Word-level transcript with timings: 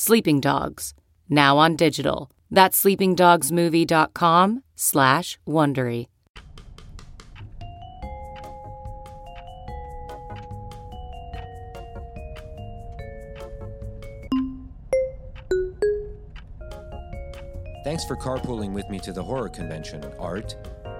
Sleeping 0.00 0.38
Dogs, 0.38 0.94
now 1.28 1.58
on 1.58 1.74
digital. 1.74 2.30
That's 2.52 2.80
sleepingdogsmovie.com 2.84 4.62
slash 4.76 5.40
Wondery. 5.44 6.06
Thanks 17.82 18.04
for 18.04 18.14
carpooling 18.14 18.72
with 18.72 18.88
me 18.88 19.00
to 19.00 19.12
the 19.12 19.24
horror 19.24 19.48
convention, 19.48 20.04
Art. 20.20 20.56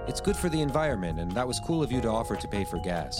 It's 0.09 0.19
good 0.19 0.35
for 0.35 0.49
the 0.49 0.59
environment, 0.59 1.19
and 1.19 1.31
that 1.31 1.47
was 1.47 1.61
cool 1.61 1.81
of 1.81 1.89
you 1.89 2.01
to 2.01 2.09
offer 2.09 2.35
to 2.35 2.47
pay 2.49 2.65
for 2.65 2.79
gas. 2.79 3.17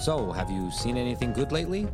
So, 0.00 0.32
have 0.32 0.50
you 0.50 0.70
seen 0.70 0.96
anything 0.96 1.34
good 1.34 1.52
lately? 1.52 1.86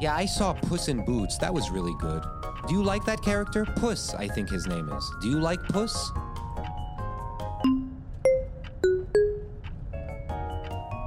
Yeah, 0.00 0.16
I 0.16 0.26
saw 0.26 0.52
Puss 0.54 0.88
in 0.88 1.04
Boots. 1.04 1.38
That 1.38 1.54
was 1.54 1.70
really 1.70 1.94
good. 2.00 2.24
Do 2.66 2.74
you 2.74 2.82
like 2.82 3.04
that 3.04 3.22
character? 3.22 3.64
Puss, 3.64 4.14
I 4.14 4.26
think 4.26 4.50
his 4.50 4.66
name 4.66 4.88
is. 4.88 5.08
Do 5.20 5.28
you 5.28 5.38
like 5.38 5.60
Puss? 5.68 6.10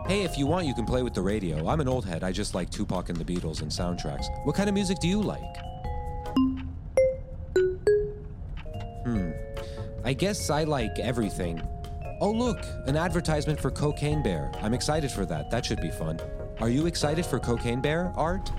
Hey, 0.07 0.23
if 0.23 0.37
you 0.37 0.47
want, 0.47 0.65
you 0.65 0.73
can 0.73 0.85
play 0.85 1.03
with 1.03 1.13
the 1.13 1.21
radio. 1.21 1.67
I'm 1.67 1.81
an 1.81 1.89
old 1.89 2.05
head. 2.05 2.23
I 2.23 2.31
just 2.31 2.55
like 2.55 2.69
Tupac 2.69 3.09
and 3.09 3.17
the 3.17 3.25
Beatles 3.25 3.61
and 3.61 3.69
soundtracks. 3.69 4.25
What 4.45 4.55
kind 4.55 4.69
of 4.69 4.73
music 4.73 4.99
do 4.99 5.09
you 5.09 5.21
like? 5.21 5.57
Hmm. 9.03 9.31
I 10.05 10.13
guess 10.13 10.49
I 10.49 10.63
like 10.63 10.97
everything. 10.97 11.61
Oh, 12.21 12.29
look, 12.29 12.63
an 12.85 12.95
advertisement 12.95 13.59
for 13.59 13.71
Cocaine 13.71 14.21
Bear. 14.21 14.51
I'm 14.61 14.75
excited 14.75 15.11
for 15.11 15.25
that. 15.25 15.49
That 15.49 15.65
should 15.65 15.81
be 15.81 15.89
fun. 15.89 16.19
Are 16.59 16.69
you 16.69 16.85
excited 16.85 17.25
for 17.25 17.39
Cocaine 17.39 17.81
Bear, 17.81 18.13
Art? 18.15 18.51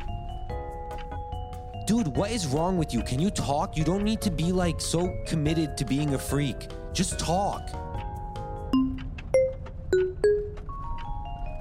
Dude, 1.87 2.09
what 2.09 2.33
is 2.33 2.49
wrong 2.49 2.77
with 2.77 2.93
you? 2.93 3.03
Can 3.05 3.21
you 3.21 3.31
talk? 3.31 3.77
You 3.77 3.84
don't 3.84 4.03
need 4.03 4.21
to 4.23 4.33
be 4.33 4.50
like 4.50 4.81
so 4.81 5.17
committed 5.28 5.77
to 5.77 5.84
being 5.84 6.15
a 6.15 6.19
freak. 6.19 6.71
Just 6.93 7.21
talk. 7.21 7.71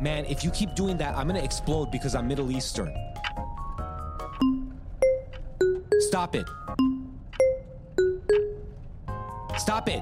Man, 0.01 0.25
if 0.25 0.43
you 0.43 0.49
keep 0.49 0.73
doing 0.73 0.97
that, 0.97 1.15
I'm 1.15 1.27
gonna 1.27 1.43
explode 1.43 1.91
because 1.91 2.15
I'm 2.15 2.27
Middle 2.27 2.49
Eastern. 2.49 2.91
Stop 5.99 6.35
it. 6.35 6.47
Stop 9.59 9.87
it. 9.87 10.01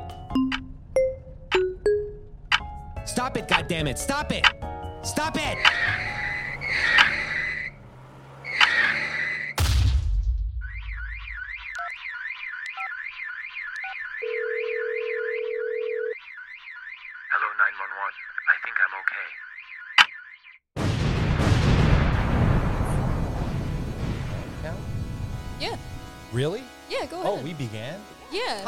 Stop 3.30 3.38
it, 3.38 3.48
goddammit. 3.48 3.98
Stop 4.00 4.32
it. 4.32 4.44
Stop 5.04 5.38
it. 5.38 6.09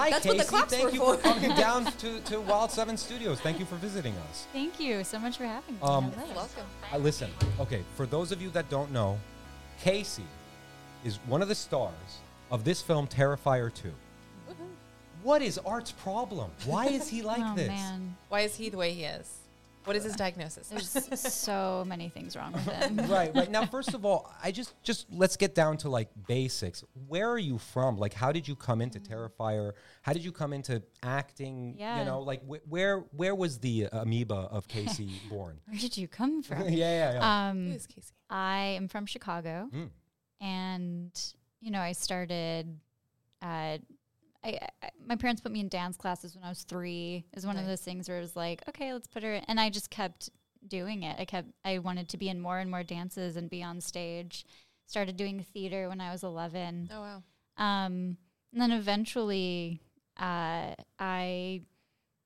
Hi, 0.01 0.09
that's 0.09 0.23
Casey. 0.23 0.38
what 0.38 0.45
the 0.45 0.50
clocks 0.50 0.72
Thank 0.73 0.85
were 0.85 0.89
you 0.91 1.00
for. 1.00 1.17
for 1.17 1.22
coming 1.22 1.50
down 1.56 1.85
to, 1.85 2.19
to 2.22 2.41
Wild 2.41 2.72
Seven 2.72 2.97
Studios. 2.97 3.39
Thank 3.39 3.59
you 3.59 3.66
for 3.66 3.75
visiting 3.75 4.16
us. 4.29 4.47
Thank 4.51 4.79
you 4.79 5.03
so 5.03 5.19
much 5.19 5.38
for 5.38 5.45
having 5.45 5.75
me. 5.75 5.81
Um, 5.84 6.12
You're 6.25 6.35
welcome. 6.35 6.66
Uh, 6.91 6.97
listen, 6.97 7.29
okay, 7.59 7.84
for 7.95 8.07
those 8.07 8.31
of 8.31 8.41
you 8.41 8.50
that 8.50 8.67
don't 8.69 8.91
know, 8.91 9.19
Casey 9.79 10.25
is 11.06 11.17
one 11.28 11.44
of 11.44 11.50
the 11.50 11.56
stars 11.56 11.94
of 12.50 12.63
this 12.63 12.81
film, 12.81 13.06
Terrifier 13.06 13.72
2. 13.72 13.91
What 15.22 15.44
is 15.44 15.59
Art's 15.59 15.91
problem? 15.91 16.50
Why 16.66 16.88
is 16.88 17.07
he 17.07 17.22
like 17.22 17.44
oh 17.44 17.56
this? 17.56 17.68
man, 17.68 18.16
Why 18.29 18.41
is 18.41 18.56
he 18.56 18.69
the 18.69 18.78
way 18.78 18.94
he 18.94 19.03
is? 19.03 19.41
What 19.86 19.96
is 19.96 20.03
his 20.03 20.16
diagnosis? 20.16 20.68
there's 20.69 21.19
so 21.19 21.84
many 21.88 22.09
things 22.09 22.36
wrong 22.36 22.53
with 22.53 22.66
him. 22.68 22.97
right, 23.09 23.34
right. 23.36 23.50
Now, 23.50 23.66
first 23.66 23.94
of 23.94 24.06
all, 24.06 24.31
I 24.44 24.52
just 24.52 24.74
just 24.84 25.08
let's 25.12 25.36
get 25.38 25.56
down 25.56 25.78
to 25.78 25.90
like 25.90 26.09
basics. 26.28 26.84
Where 27.08 27.30
are 27.30 27.40
you 27.40 27.58
from? 27.58 27.97
Like, 27.97 28.14
how 28.14 28.31
did 28.31 28.47
you 28.47 28.56
come 28.56 28.81
into 28.81 29.00
Terrifier? 29.00 29.74
How 30.03 30.14
did 30.14 30.24
you 30.24 30.31
come 30.31 30.53
into 30.53 30.81
acting? 31.03 31.75
Yeah. 31.78 32.00
You 32.00 32.06
know, 32.06 32.19
like 32.22 32.42
wh- 32.47 32.72
where 32.72 33.00
where 33.16 33.34
was 33.36 33.58
the 33.59 33.88
amoeba 33.92 34.36
of 34.52 34.68
Casey 34.68 35.09
born? 35.30 35.59
Where 35.68 35.80
did 35.80 35.98
you 35.98 36.08
come 36.08 36.44
from? 36.48 36.69
yeah, 36.69 36.69
yeah, 36.69 37.13
yeah. 37.13 37.50
Um, 37.50 37.68
Who 37.68 37.74
is 37.74 37.88
Casey? 37.88 38.13
I 38.30 38.75
am 38.78 38.88
from 38.88 39.06
Chicago, 39.06 39.69
Mm. 39.74 39.90
and 40.40 41.12
you 41.59 41.72
know, 41.72 41.80
I 41.81 41.92
started. 41.94 42.80
Uh, 43.42 43.78
I, 44.44 44.60
I 44.82 44.90
my 45.06 45.16
parents 45.16 45.42
put 45.42 45.52
me 45.52 45.60
in 45.60 45.68
dance 45.70 45.98
classes 45.98 46.36
when 46.36 46.44
I 46.44 46.50
was 46.50 46.64
three. 46.64 47.26
Is 47.36 47.46
one 47.46 47.58
of 47.58 47.66
those 47.66 47.82
things 47.82 48.08
where 48.08 48.18
it 48.18 48.22
was 48.22 48.36
like, 48.36 48.62
okay, 48.70 48.94
let's 48.94 49.08
put 49.08 49.24
her, 49.24 49.34
In. 49.34 49.44
and 49.48 49.60
I 49.60 49.70
just 49.70 49.90
kept 49.90 50.30
doing 50.68 51.04
it. 51.04 51.20
I 51.20 51.26
kept. 51.26 51.50
I 51.66 51.80
wanted 51.80 52.10
to 52.10 52.18
be 52.18 52.30
in 52.30 52.40
more 52.40 52.60
and 52.60 52.70
more 52.70 52.84
dances 52.84 53.36
and 53.36 53.50
be 53.50 53.64
on 53.64 53.82
stage. 53.82 54.46
Started 54.88 55.16
doing 55.18 55.46
theater 55.54 55.90
when 55.90 56.02
I 56.02 56.12
was 56.12 56.24
eleven. 56.24 56.90
Oh 56.92 57.02
wow. 57.02 57.24
Um, 57.58 58.18
and 58.54 58.62
then 58.62 58.72
eventually, 58.72 59.82
uh, 60.18 60.74
I, 61.00 61.62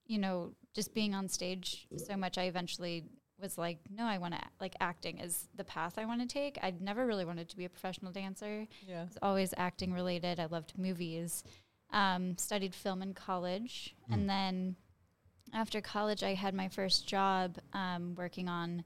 you 0.08 0.18
know, 0.18 0.54
just 0.74 0.94
being 0.94 1.14
on 1.14 1.28
stage 1.30 1.88
so 1.98 2.18
much, 2.18 2.38
I 2.38 2.44
eventually 2.44 3.04
was 3.42 3.58
like, 3.58 3.80
no, 3.96 4.06
I 4.06 4.18
want 4.18 4.34
to 4.34 4.40
like 4.62 4.76
acting 4.80 5.20
is 5.20 5.48
the 5.56 5.64
path 5.64 5.98
I 5.98 6.06
want 6.06 6.22
to 6.22 6.28
take. 6.28 6.58
I'd 6.64 6.82
never 6.82 7.06
really 7.06 7.26
wanted 7.26 7.50
to 7.50 7.58
be 7.58 7.66
a 7.66 7.70
professional 7.70 8.12
dancer. 8.12 8.66
Yeah. 8.88 9.02
It 9.04 9.08
was 9.08 9.18
always 9.22 9.54
acting 9.58 9.94
related. 9.94 10.40
I 10.40 10.46
loved 10.46 10.74
movies. 10.78 11.44
Um, 11.96 12.38
studied 12.38 12.76
film 12.76 13.02
in 13.02 13.14
college, 13.14 13.96
and 14.12 14.30
then 14.30 14.76
after 15.54 15.80
college, 15.80 16.24
I 16.24 16.34
had 16.34 16.54
my 16.54 16.68
first 16.68 17.08
job 17.08 17.58
um, 17.74 18.16
working 18.16 18.50
on 18.50 18.84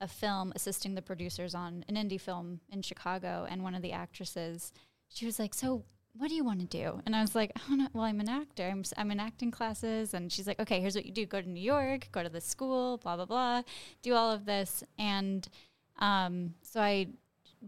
a 0.00 0.06
film, 0.06 0.52
assisting 0.54 0.94
the 0.94 1.02
producers 1.02 1.54
on 1.54 1.84
an 1.88 1.96
indie 1.96 2.20
film 2.20 2.60
in 2.70 2.82
Chicago. 2.82 3.46
And 3.48 3.62
one 3.62 3.74
of 3.74 3.82
the 3.82 3.92
actresses, 3.92 4.72
she 5.08 5.24
was 5.24 5.38
like, 5.38 5.54
"So, 5.54 5.84
what 6.16 6.28
do 6.28 6.34
you 6.34 6.44
want 6.44 6.60
to 6.60 6.66
do? 6.66 7.00
And 7.06 7.14
I 7.14 7.20
was 7.20 7.34
like, 7.34 7.52
well, 7.92 8.04
I'm 8.04 8.20
an 8.20 8.28
actor. 8.28 8.64
I'm, 8.64 8.82
I'm 8.96 9.10
in 9.10 9.20
acting 9.20 9.50
classes. 9.50 10.14
And 10.14 10.30
she's 10.32 10.46
like, 10.46 10.60
okay, 10.60 10.80
here's 10.80 10.94
what 10.94 11.06
you 11.06 11.12
do. 11.12 11.26
Go 11.26 11.40
to 11.40 11.48
New 11.48 11.62
York, 11.62 12.08
go 12.12 12.22
to 12.22 12.28
the 12.28 12.40
school, 12.40 12.98
blah, 12.98 13.16
blah, 13.16 13.26
blah, 13.26 13.62
do 14.02 14.14
all 14.14 14.30
of 14.30 14.44
this. 14.44 14.82
And 14.98 15.48
um, 15.98 16.54
so 16.62 16.80
I 16.80 17.08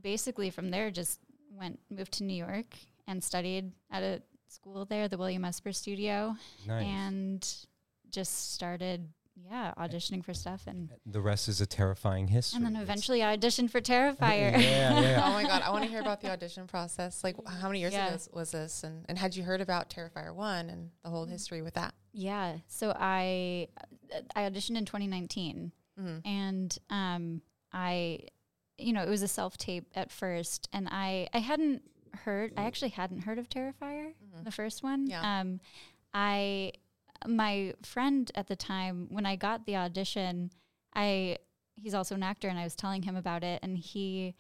basically 0.01 0.51
from 0.51 0.71
there 0.71 0.91
just 0.91 1.21
went, 1.57 1.79
moved 1.91 2.13
to 2.15 2.25
New 2.25 2.35
York 2.35 2.77
and 3.07 3.23
studied 3.23 3.73
at 3.91 4.03
a 4.03 4.23
school 4.53 4.85
there, 4.85 5.09
the 5.09 5.19
William 5.19 5.45
Esper 5.45 5.73
Studio, 5.73 6.37
Nice. 6.67 6.85
and 6.87 7.57
just 8.11 8.53
started, 8.53 9.09
yeah, 9.35 9.73
auditioning 9.79 10.23
for 10.25 10.35
stuff. 10.35 10.65
And, 10.67 10.91
the 11.07 11.21
rest 11.21 11.49
is 11.49 11.61
a 11.61 11.67
terrifying 11.67 12.29
history. 12.29 12.59
and 12.59 12.67
then 12.67 12.77
eventually 12.81 13.23
I 13.23 13.37
auditioned 13.37 13.71
for 13.71 13.81
Terrifier. 13.81 14.53
Yeah, 14.53 15.01
yeah. 15.01 15.23
Oh 15.27 15.33
my 15.33 15.43
god, 15.45 15.63
I 15.63 15.71
want 15.71 15.85
to 15.85 15.91
hear 15.91 16.01
about 16.01 16.21
the 16.21 16.31
audition 16.31 16.67
process. 16.67 17.25
Like, 17.25 17.37
how 17.47 17.69
many 17.69 17.81
years 17.81 17.93
Yeah. 17.95 18.07
ago 18.09 18.13
was- 18.15 18.29
was 18.33 18.51
this? 18.53 18.85
And 18.85 19.05
and 19.09 19.19
had 19.19 19.35
you 19.35 19.43
heard 19.43 19.61
about 19.61 19.89
Terrifier 19.89 20.35
One 20.35 20.69
and 20.69 20.91
the 21.03 21.09
whole 21.11 21.25
history 21.25 21.63
with 21.63 21.75
that? 21.75 21.95
Yeah. 22.13 22.59
So 22.69 22.95
I 22.97 23.69
I 24.37 24.43
auditioned 24.43 24.77
in 24.77 24.85
2019, 24.85 25.73
Mhm. 25.99 26.21
and 26.27 26.79
um, 26.91 27.43
I, 27.73 28.27
you 28.77 28.93
know, 28.93 29.03
it 29.03 29.09
was 29.09 29.23
a 29.23 29.29
self 29.29 29.57
tape 29.57 29.87
at 29.95 30.11
first, 30.11 30.69
and 30.73 30.89
I 30.91 31.29
I 31.33 31.39
hadn't 31.39 31.83
heard. 32.15 32.53
I 32.57 32.65
actually 32.65 32.91
hadn't 32.91 33.21
heard 33.21 33.39
of 33.39 33.49
Terrifier, 33.49 34.13
the 34.43 34.51
first 34.51 34.83
one. 34.83 35.07
Yeah. 35.07 35.41
Um, 35.41 35.61
I 36.15 36.73
my 37.27 37.75
friend 37.83 38.31
at 38.35 38.49
the 38.49 38.57
time 38.57 39.09
when 39.11 39.27
I 39.27 39.37
got 39.37 39.67
the 39.67 39.77
audition, 39.77 40.51
I 40.95 41.39
he's 41.77 41.95
also 41.95 42.15
an 42.15 42.23
actor, 42.23 42.49
and 42.49 42.59
I 42.59 42.65
was 42.65 42.77
telling 42.77 43.03
him 43.03 43.17
about 43.17 43.45
it, 43.45 43.61
and 43.63 43.79
he 43.79 44.35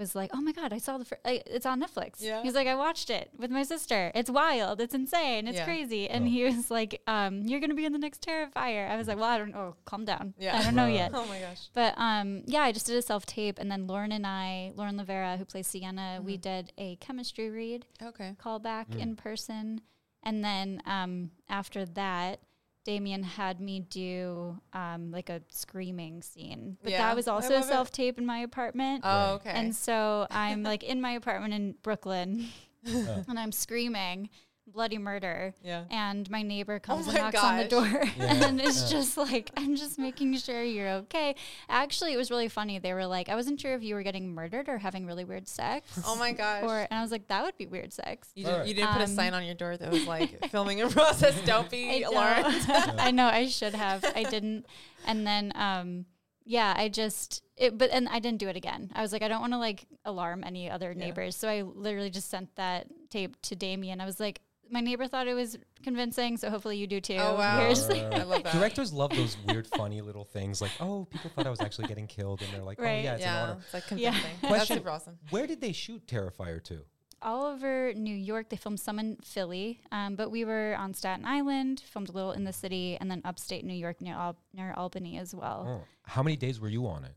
was 0.00 0.14
like, 0.20 0.30
"Oh 0.34 0.40
my 0.40 0.50
god, 0.60 0.72
I 0.72 0.78
saw 0.78 0.98
the 0.98 1.04
fir- 1.04 1.20
I, 1.24 1.42
it's 1.46 1.66
on 1.66 1.80
Netflix." 1.80 2.14
Yeah. 2.18 2.42
He's 2.42 2.54
like, 2.54 2.66
"I 2.66 2.74
watched 2.74 3.08
it 3.10 3.30
with 3.38 3.50
my 3.58 3.62
sister. 3.62 4.10
It's 4.14 4.30
wild. 4.42 4.80
It's 4.80 4.94
insane. 4.94 5.46
It's 5.46 5.58
Yeah. 5.58 5.64
crazy." 5.70 6.08
And 6.10 6.24
Oh. 6.24 6.28
he 6.34 6.44
was 6.44 6.70
like, 6.70 6.92
um, 7.06 7.42
"You're 7.48 7.60
gonna 7.60 7.74
be 7.82 7.84
in 7.84 7.92
the 7.92 7.98
next 8.06 8.26
Terrifier." 8.26 8.90
I 8.90 8.96
was 8.96 9.06
like, 9.06 9.18
"Well, 9.20 9.30
I 9.34 9.38
don't 9.38 9.52
know. 9.52 9.76
Calm 9.84 10.04
down. 10.04 10.34
Yeah. 10.38 10.56
I 10.58 10.62
don't 10.64 10.74
know 10.74 10.86
Right. 10.86 10.94
yet." 11.02 11.10
Oh 11.20 11.26
my 11.26 11.38
gosh. 11.46 11.68
But 11.74 11.94
um, 11.98 12.42
yeah, 12.46 12.62
I 12.62 12.72
just 12.72 12.86
did 12.86 12.96
a 12.96 13.02
self 13.02 13.24
tape, 13.26 13.58
and 13.60 13.70
then 13.70 13.86
Lauren 13.86 14.10
and 14.12 14.26
I, 14.26 14.72
Lauren 14.74 14.96
Lavera, 14.98 15.38
who 15.38 15.44
plays 15.44 15.66
Sienna, 15.68 16.20
we 16.24 16.34
Mm-hmm. 16.34 16.40
did 16.50 16.72
a 16.78 16.96
chemistry 16.96 17.50
read 17.50 17.84
Okay. 18.02 18.34
call 18.38 18.58
back 18.58 18.88
Mm. 18.90 19.00
in 19.00 19.16
person, 19.16 19.80
and 20.22 20.42
then 20.42 20.82
um, 20.86 21.30
after 21.48 21.84
that. 21.84 22.40
Damien 22.84 23.22
had 23.22 23.60
me 23.60 23.80
do 23.80 24.58
um, 24.72 25.10
like 25.10 25.28
a 25.28 25.42
screaming 25.48 26.22
scene, 26.22 26.76
but 26.82 26.92
Yeah, 26.92 26.98
that 26.98 27.16
was 27.16 27.28
also 27.28 27.54
a 27.56 27.62
self 27.62 27.90
tape 27.92 28.18
in 28.18 28.26
my 28.26 28.38
apartment. 28.38 29.02
Oh, 29.04 29.34
okay. 29.34 29.50
And 29.50 29.74
so 29.74 30.26
I'm 30.30 30.62
like 30.62 30.82
in 30.82 31.00
my 31.00 31.12
apartment 31.12 31.54
in 31.54 31.74
Brooklyn. 31.82 32.48
And 32.82 33.38
I'm 33.38 33.52
screaming 33.52 34.30
bloody 34.72 34.98
murder. 34.98 35.54
Yeah. 35.62 35.84
And 35.90 36.28
my 36.30 36.42
neighbor 36.42 36.78
comes 36.78 37.06
and 37.06 37.14
my 37.16 37.20
knocks 37.22 37.42
on 37.42 37.58
the 37.58 37.64
door 37.68 37.86
Yeah. 38.18 38.46
and 38.48 38.60
it's 38.60 38.90
just 38.90 39.16
like, 39.16 39.50
I'm 39.56 39.76
just 39.76 39.98
making 39.98 40.36
sure 40.38 40.62
you're 40.62 40.88
okay. 40.90 41.34
Actually, 41.68 42.12
it 42.12 42.16
was 42.16 42.30
really 42.30 42.48
funny. 42.48 42.78
They 42.78 42.92
were 42.94 43.06
like, 43.06 43.28
I 43.28 43.34
wasn't 43.34 43.60
sure 43.60 43.74
if 43.74 43.82
you 43.82 43.94
were 43.94 44.02
getting 44.02 44.34
murdered 44.34 44.68
or 44.68 44.78
having 44.78 45.06
really 45.06 45.24
weird 45.24 45.48
sex. 45.48 46.00
oh 46.06 46.16
my 46.16 46.32
gosh. 46.32 46.62
Or, 46.64 46.78
and 46.78 46.98
I 46.98 47.02
was 47.02 47.10
like, 47.10 47.28
that 47.28 47.44
would 47.44 47.56
be 47.56 47.66
weird 47.66 47.92
sex. 47.92 48.30
you, 48.34 48.44
did, 48.44 48.52
Alright. 48.52 48.68
you 48.68 48.74
didn't 48.74 48.90
put 48.92 49.00
a 49.00 49.04
Um, 49.04 49.10
sign 49.10 49.34
on 49.34 49.44
your 49.44 49.54
door 49.54 49.76
that 49.76 49.90
was 49.90 50.06
like 50.06 50.50
filming 50.50 50.78
in 50.78 50.88
process. 50.90 51.34
Don't 51.44 51.70
be 51.70 52.04
I 52.04 52.08
alarmed. 52.08 52.68
know. 52.68 52.94
I 52.98 53.10
know 53.10 53.26
I 53.26 53.46
should 53.48 53.74
have. 53.74 54.04
I 54.04 54.24
didn't. 54.24 54.66
And 55.06 55.26
then, 55.26 55.52
um, 55.54 56.06
yeah, 56.44 56.74
I 56.76 56.88
just, 56.88 57.42
it, 57.56 57.76
but, 57.78 57.90
and 57.90 58.08
I 58.08 58.18
didn't 58.18 58.38
do 58.38 58.48
it 58.48 58.56
again. 58.56 58.90
I 58.94 59.02
was 59.02 59.12
like, 59.12 59.22
I 59.22 59.28
don't 59.28 59.40
want 59.40 59.52
to 59.52 59.58
like 59.58 59.86
alarm 60.04 60.42
any 60.44 60.68
other 60.70 60.92
Yeah. 60.92 60.98
neighbors. 61.04 61.36
So 61.36 61.48
I 61.48 61.62
literally 61.62 62.10
just 62.10 62.28
sent 62.30 62.54
that 62.56 62.86
tape 63.10 63.40
to 63.42 63.54
Damien. 63.54 64.00
I 64.00 64.04
was 64.06 64.18
like, 64.18 64.40
my 64.70 64.80
neighbor 64.80 65.06
thought 65.06 65.26
it 65.28 65.34
was 65.34 65.58
convincing, 65.82 66.36
so 66.36 66.50
hopefully 66.50 66.76
you 66.78 66.86
do 66.86 67.00
too. 67.00 67.16
Oh, 67.18 67.34
wow. 67.36 67.58
Here's- 67.60 67.88
I 67.90 68.22
love 68.22 68.42
that. 68.44 68.52
Directors 68.52 68.92
love 68.92 69.10
those 69.10 69.36
weird, 69.46 69.66
funny 69.66 70.00
little 70.00 70.24
things 70.24 70.60
like, 70.60 70.70
oh, 70.80 71.06
people 71.10 71.30
thought 71.34 71.46
I 71.46 71.50
was 71.50 71.60
actually 71.60 71.88
getting 71.88 72.06
killed, 72.06 72.42
and 72.42 72.52
they're 72.52 72.62
like, 72.62 72.78
oh, 72.80 72.84
yeah, 72.84 73.14
it's 73.14 73.24
an 73.24 73.28
yeah, 73.28 73.42
honor. 73.42 73.56
it's 73.64 73.74
like 73.74 73.84
Yeah. 74.00 74.10
convincing. 74.12 74.30
That's 74.42 74.52
Question. 74.54 74.76
super 74.78 74.90
awesome. 74.90 75.18
Where 75.30 75.46
did 75.46 75.60
they 75.60 75.72
shoot 75.72 76.06
Terrifier 76.06 76.62
2? 76.62 76.80
all 77.22 77.44
over 77.44 77.92
New 77.92 78.14
York. 78.14 78.48
They 78.48 78.56
filmed 78.56 78.80
some 78.80 78.98
in 78.98 79.18
Philly, 79.22 79.82
um, 79.92 80.16
but 80.16 80.30
we 80.30 80.46
were 80.46 80.74
on 80.78 80.94
Staten 80.94 81.26
Island, 81.26 81.82
filmed 81.86 82.08
a 82.08 82.12
little 82.12 82.32
in 82.32 82.44
the 82.44 82.52
city, 82.54 82.96
and 82.98 83.10
then 83.10 83.20
upstate 83.26 83.62
New 83.62 83.74
York 83.74 84.00
near 84.00 84.14
Al- 84.14 84.38
near 84.54 84.72
Albany 84.74 85.18
as 85.18 85.34
well. 85.34 85.66
Oh. 85.82 85.86
How 86.06 86.22
many 86.22 86.36
days 86.36 86.58
were 86.58 86.70
you 86.70 86.86
on 86.86 87.04
it? 87.04 87.12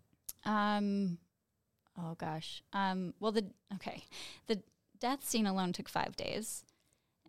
Um, 0.45 1.19
oh 1.97 2.15
gosh. 2.17 2.61
Um, 2.73 3.13
well, 3.21 3.31
the 3.31 3.45
okay, 3.75 4.03
the 4.47 4.61
death 4.99 5.23
scene 5.23 5.47
alone 5.47 5.71
took 5.71 5.87
five 5.87 6.17
days, 6.17 6.65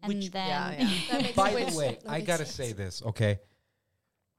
and 0.05 0.15
Which- 0.15 0.31
then 0.31 0.49
Yeah, 0.49 0.89
yeah. 1.21 1.33
By 1.35 1.65
the 1.65 1.77
way, 1.77 1.99
I 2.09 2.21
gotta 2.21 2.45
sense. 2.47 2.55
say 2.55 2.73
this, 2.73 3.03
okay? 3.03 3.41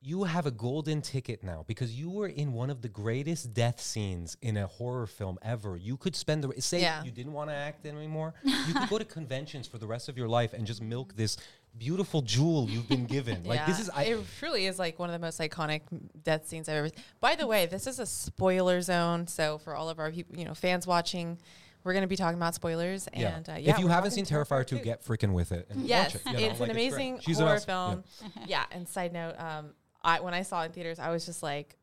You 0.02 0.26
have 0.26 0.46
a 0.46 0.52
golden 0.52 1.02
ticket 1.02 1.44
now 1.44 1.64
because 1.68 2.00
you 2.00 2.12
were 2.12 2.28
in 2.28 2.54
one 2.54 2.70
of 2.70 2.84
the 2.84 2.90
greatest 2.90 3.56
death 3.56 3.82
scenes 3.82 4.38
in 4.40 4.56
a 4.56 4.68
horror 4.68 5.08
film 5.08 5.40
ever. 5.42 5.76
You 5.78 5.98
could 5.98 6.16
spend 6.16 6.44
the 6.44 6.62
say 6.62 6.82
Yeah. 6.82 7.04
you 7.04 7.10
didn't 7.10 7.34
want 7.34 7.50
to 7.50 7.56
act 7.56 7.88
anymore. 7.88 8.36
You 8.44 8.74
could 8.76 8.88
go 8.90 9.00
to 9.00 9.06
conventions 9.20 9.68
for 9.68 9.80
the 9.80 9.88
rest 9.88 10.08
of 10.08 10.16
your 10.16 10.28
life 10.28 10.54
and 10.54 10.68
just 10.68 10.80
milk 10.80 11.16
this 11.16 11.38
beautiful 11.76 12.22
jewel 12.22 12.70
you've 12.70 12.88
been 12.88 13.08
given. 13.08 13.44
Like 13.46 13.66
this 13.66 13.80
is 13.80 13.90
I 13.90 14.04
it 14.04 14.24
truly 14.38 14.68
is 14.68 14.78
like 14.78 15.00
one 15.00 15.10
of 15.10 15.14
the 15.14 15.26
most 15.26 15.40
iconic 15.40 15.82
death 16.24 16.48
scenes 16.48 16.70
I've 16.70 16.76
ever. 16.76 16.90
By 17.20 17.34
the 17.36 17.48
way, 17.48 17.66
this 17.66 17.88
is 17.88 17.98
a 17.98 18.06
spoiler 18.06 18.82
zone, 18.82 19.26
so 19.26 19.58
for 19.58 19.76
all 19.76 19.90
of 19.90 19.98
our 19.98 20.12
people, 20.12 20.38
you 20.38 20.46
know, 20.46 20.54
fans 20.54 20.86
watching, 20.86 21.40
we're 21.86 21.94
going 21.94 22.02
to 22.02 22.08
be 22.08 22.18
talking 22.18 22.38
about 22.38 22.54
spoilers. 22.56 23.08
yeah. 23.14 23.38
And 23.38 23.48
uh, 23.48 23.54
yeah, 23.58 23.72
if 23.72 23.80
you 23.80 23.88
haven't 23.88 24.12
seen 24.12 24.26
talking 24.26 24.44
Terrifier 24.44 24.66
2, 24.68 24.80
get 24.80 25.06
freaking 25.06 25.32
with 25.32 25.54
it. 25.54 25.68
And 25.70 25.86
Yes, 25.88 26.16
watch 26.26 26.36
it. 26.36 26.40
you 26.42 26.46
know, 26.48 26.52
it's 26.52 26.60
like, 26.60 26.70
an 26.72 26.76
great. 26.76 26.88
amazing 26.88 27.20
She's 27.22 27.40
horror 27.40 27.54
awesome- 27.56 27.70
yeah. 27.70 27.90
film. 28.32 28.44
Yeah. 28.48 28.66
and 28.72 28.88
side 28.90 29.14
note, 29.14 29.36
um, 29.40 29.70
I 30.04 30.20
when 30.20 30.34
I 30.34 30.42
saw 30.42 30.64
it 30.64 30.66
in 30.66 30.72
theaters, 30.74 31.00
I 31.00 31.12
was 31.12 31.26
just 31.26 31.42
like 31.42 31.78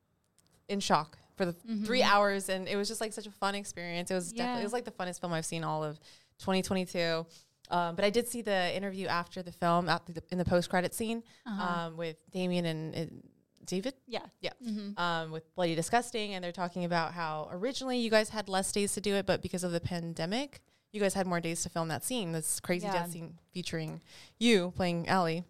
in 0.69 0.81
shock 0.81 1.17
for 1.37 1.47
the 1.47 1.55
three 1.87 2.03
hours, 2.03 2.49
and 2.51 2.69
it 2.69 2.77
was 2.77 2.89
just 2.89 3.01
like 3.01 3.13
such 3.15 3.27
a 3.27 3.31
fun 3.31 3.55
experience. 3.55 4.11
It 4.11 4.15
was 4.15 4.33
definitely 4.33 4.61
it 4.63 4.65
was 4.65 4.73
like 4.75 4.85
the 4.85 4.91
funnest 4.91 5.21
film 5.21 5.33
I've 5.33 5.47
seen 5.47 5.65
all 5.65 5.83
of 5.83 5.99
2022. 6.41 7.25
Um, 7.71 7.95
but 7.97 8.05
I 8.05 8.11
did 8.11 8.29
see 8.29 8.43
the 8.43 8.77
interview 8.77 9.07
after 9.07 9.43
the 9.43 9.53
film, 9.53 9.89
after 9.89 10.13
the, 10.13 10.23
in 10.31 10.37
the 10.37 10.45
post 10.45 10.69
credit 10.69 10.95
scene, 10.95 11.23
Uh-huh. 11.47 11.87
um, 11.87 11.97
with 11.97 12.17
Damien 12.31 12.67
and, 12.67 12.95
and 12.95 13.23
David. 13.64 13.94
yeah, 14.06 14.26
Yeah. 14.41 14.53
Mhm. 14.62 14.99
Um, 14.99 15.31
with 15.32 15.55
Bloody 15.55 15.75
Disgusting, 15.75 16.35
and 16.35 16.43
they're 16.44 16.53
talking 16.53 16.85
about 16.85 17.12
how 17.14 17.49
originally 17.53 17.99
you 17.99 18.11
guys 18.11 18.29
had 18.31 18.49
less 18.49 18.70
days 18.73 18.93
to 18.94 19.00
do 19.00 19.14
it, 19.14 19.26
but 19.26 19.43
because 19.43 19.64
of 19.64 19.73
the 19.73 19.81
pandemic, 19.81 20.61
you 20.93 21.00
guys 21.00 21.14
had 21.14 21.26
more 21.26 21.41
days 21.41 21.62
to 21.62 21.69
film 21.70 21.88
that 21.88 22.05
scene. 22.05 22.32
This 22.32 22.61
crazy 22.61 22.87
Yeah. 22.87 22.93
death 22.93 23.11
scene 23.12 23.38
featuring 23.53 24.03
you 24.38 24.72
playing 24.77 25.08
Allie. 25.08 25.44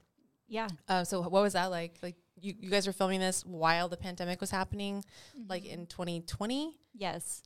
yeah. 0.46 0.68
Uh, 0.88 1.02
so 1.04 1.20
what 1.22 1.42
was 1.42 1.54
that 1.54 1.66
like? 1.70 1.98
Like 2.02 2.16
you, 2.40 2.54
you 2.58 2.70
guys 2.70 2.86
were 2.86 2.92
filming 2.92 3.20
this 3.20 3.44
while 3.44 3.88
the 3.88 3.96
pandemic 3.96 4.40
was 4.40 4.50
happening, 4.50 5.04
like 5.48 5.64
in 5.64 5.86
2020. 5.86 6.76
Yes. 6.94 7.42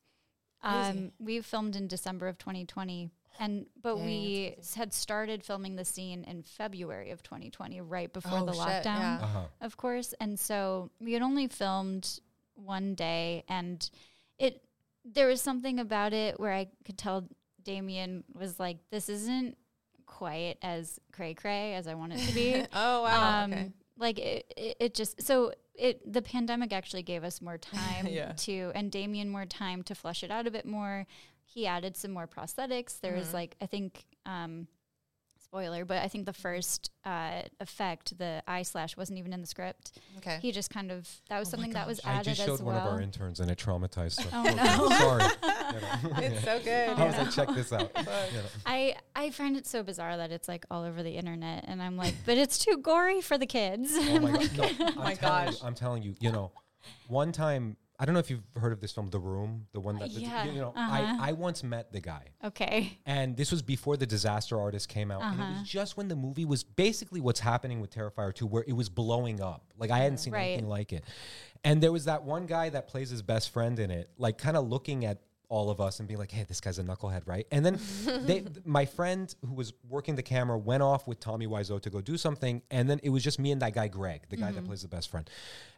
Um, 0.62 1.12
we 1.18 1.40
filmed 1.42 1.76
in 1.76 1.86
December 1.86 2.26
of 2.28 2.38
2020, 2.38 3.10
and 3.38 3.66
but 3.82 3.96
Dang, 3.96 4.04
we 4.06 4.56
had 4.76 4.92
started 4.94 5.44
filming 5.44 5.76
the 5.76 5.84
scene 5.84 6.24
in 6.24 6.42
February 6.42 7.10
of 7.10 7.22
2020, 7.22 7.80
right 7.80 8.12
before 8.12 8.38
Oh, 8.40 8.44
the 8.46 8.52
shit, 8.52 8.60
lockdown. 8.62 8.84
yeah. 9.00 9.18
Uh-huh. 9.22 9.40
of 9.60 9.76
course. 9.76 10.14
And 10.20 10.38
so 10.38 10.90
we 11.00 11.12
had 11.12 11.22
only 11.22 11.46
filmed 11.48 12.20
one 12.54 12.94
day, 12.94 13.44
and 13.48 13.88
it 14.38 14.62
there 15.04 15.28
was 15.28 15.40
something 15.40 15.78
about 15.78 16.12
it 16.12 16.40
where 16.40 16.52
I 16.52 16.68
could 16.84 16.98
tell 16.98 17.28
Damien 17.62 18.24
was 18.34 18.58
like, 18.58 18.78
"This 18.90 19.08
isn't 19.08 19.56
quite 20.06 20.56
as 20.62 20.98
cray 21.12 21.34
cray 21.34 21.74
as 21.74 21.86
I 21.86 21.94
want 21.94 22.12
it 22.14 22.20
to 22.26 22.34
be." 22.34 22.54
oh 22.72 23.02
wow. 23.02 23.44
um, 23.44 23.52
okay. 23.52 23.72
Like 23.98 24.18
it, 24.18 24.52
it, 24.56 24.76
it 24.80 24.94
just 24.94 25.22
so 25.22 25.52
it 25.74 26.00
the 26.12 26.22
pandemic 26.22 26.72
actually 26.72 27.02
gave 27.02 27.24
us 27.24 27.40
more 27.40 27.56
time 27.74 28.06
Yeah. 28.06 28.32
to 28.32 28.72
and 28.74 28.90
Damien 28.90 29.28
more 29.30 29.46
time 29.46 29.82
to 29.84 29.94
flesh 29.94 30.22
it 30.22 30.30
out 30.30 30.46
a 30.46 30.50
bit 30.50 30.66
more. 30.66 31.06
He 31.56 31.66
added 31.66 31.96
some 31.96 32.10
more 32.12 32.26
prosthetics. 32.26 33.00
There 33.00 33.14
was 33.14 33.28
Mhm. 33.30 33.32
like 33.32 33.56
I 33.62 33.66
think 33.66 34.04
um 34.26 34.68
spoiler, 35.42 35.84
but 35.86 36.02
I 36.02 36.08
think 36.08 36.26
the 36.26 36.34
first 36.34 36.90
uh 37.04 37.40
effect, 37.60 38.18
the 38.18 38.42
eye 38.46 38.60
slash 38.62 38.94
wasn't 38.94 39.18
even 39.20 39.32
in 39.32 39.40
the 39.40 39.46
script. 39.46 39.98
Okay. 40.18 40.38
He 40.42 40.52
just 40.52 40.68
kind 40.68 40.92
of 40.92 41.08
that 41.30 41.38
was 41.38 41.48
Oh 41.48 41.52
something 41.52 41.72
that 41.72 41.86
was 41.86 41.98
I 42.04 42.10
added 42.14 42.34
just 42.34 42.44
showed 42.46 42.54
as 42.54 42.62
one 42.62 42.74
well. 42.74 42.86
of 42.88 42.92
our 42.92 43.00
interns 43.00 43.40
and 43.40 43.50
it 43.50 43.56
traumatized 43.58 44.20
her. 44.22 44.28
Oh, 44.34 44.40
Okay, 44.46 44.54
no. 44.54 44.88
Sorry. 44.98 45.24
You 45.66 45.80
know. 46.12 46.18
it's 46.18 46.44
so 46.44 46.60
good. 46.64 46.88
I 46.90 47.04
was 47.06 47.14
yeah. 47.16 47.22
like, 47.22 47.30
check 47.32 47.48
this 47.54 47.72
out. 47.72 47.90
You 47.96 48.02
know. 48.04 48.44
I 48.66 48.96
I 49.16 49.30
find 49.30 49.56
it 49.56 49.66
so 49.66 49.82
bizarre 49.82 50.16
that 50.18 50.30
it's 50.30 50.46
like 50.48 50.66
all 50.70 50.82
over 50.84 51.02
the 51.02 51.16
internet, 51.16 51.64
and 51.66 51.82
I'm 51.82 51.96
like, 51.96 52.14
but 52.26 52.36
it's 52.38 52.58
too 52.58 52.76
gory 52.76 53.20
for 53.22 53.36
the 53.38 53.46
kids. 53.46 53.90
Oh 53.96 54.18
my 54.20 54.46
god! 54.46 54.78
No, 54.78 54.86
I'm 54.88 54.94
my 54.98 55.14
gosh. 55.14 55.60
You, 55.60 55.66
I'm 55.66 55.74
telling 55.74 56.02
you. 56.04 56.14
You 56.20 56.30
know, 56.32 56.52
one 57.08 57.32
time 57.32 57.76
I 57.98 58.04
don't 58.04 58.12
know 58.12 58.18
if 58.20 58.30
you've 58.30 58.42
heard 58.56 58.72
of 58.72 58.80
this 58.80 58.92
film, 58.92 59.08
The 59.08 59.18
Room, 59.18 59.66
the 59.72 59.80
one 59.80 59.98
that 59.98 60.12
the- 60.12 60.20
Yeah, 60.20 60.44
you, 60.44 60.60
know. 60.60 60.72
uh-huh. 60.76 61.16
I 61.20 61.30
I 61.30 61.32
once 61.32 61.62
met 61.64 61.92
the 61.92 62.00
guy, 62.00 62.26
okay. 62.44 62.98
and 63.06 63.36
this 63.36 63.50
was 63.50 63.62
before 63.62 63.96
the 63.96 64.06
Disaster 64.06 64.60
Artist 64.60 64.88
came 64.88 65.10
out, 65.10 65.22
and 65.22 65.38
it 65.40 65.42
Uh-huh. 65.42 65.52
was 65.60 65.68
just 65.68 65.96
when 65.96 66.08
the 66.08 66.16
movie 66.16 66.44
was 66.44 66.62
basically 66.64 67.20
what's 67.20 67.40
happening 67.40 67.80
with 67.80 67.90
Terrifier 67.90 68.34
2, 68.34 68.46
where 68.46 68.64
it 68.66 68.74
was 68.74 68.88
blowing 68.88 69.40
up. 69.40 69.72
Like 69.78 69.90
I 69.90 69.98
hadn't 69.98 70.18
seen 70.18 70.32
Right. 70.34 70.42
anything 70.52 70.68
like 70.68 70.92
it, 70.92 71.04
and 71.64 71.82
there 71.82 71.92
was 71.92 72.04
that 72.04 72.22
one 72.24 72.46
guy 72.46 72.68
that 72.70 72.86
plays 72.88 73.10
his 73.10 73.22
best 73.22 73.50
friend 73.50 73.78
in 73.78 73.90
it, 73.90 74.10
like 74.18 74.36
kind 74.38 74.56
of 74.56 74.68
looking 74.68 75.04
at 75.04 75.22
all 75.48 75.70
of 75.70 75.80
us 75.80 76.00
and 76.00 76.08
being 76.08 76.18
like, 76.18 76.32
"Hey, 76.32 76.42
this 76.42 76.60
guy's 76.60 76.80
a 76.80 76.82
knucklehead, 76.82 77.22
right?" 77.28 77.46
And 77.52 77.64
then 77.64 77.78
they, 78.26 78.44
my 78.64 78.84
friend 78.84 79.32
who 79.46 79.54
was 79.54 79.72
working 79.88 80.16
the 80.16 80.22
camera 80.22 80.58
went 80.58 80.82
off 80.82 81.06
with 81.06 81.20
Tommy 81.20 81.46
Wiseau 81.46 81.80
to 81.82 81.88
go 81.88 82.00
do 82.00 82.16
something, 82.18 82.62
and 82.68 82.90
then 82.90 82.98
it 83.04 83.10
was 83.10 83.22
just 83.22 83.38
me 83.38 83.52
and 83.52 83.62
that 83.62 83.72
guy 83.72 83.86
Greg, 83.86 84.22
the 84.28 84.36
guy 84.36 84.50
that 84.50 84.64
plays 84.64 84.82
the 84.82 84.88
best 84.88 85.08
friend. 85.08 85.30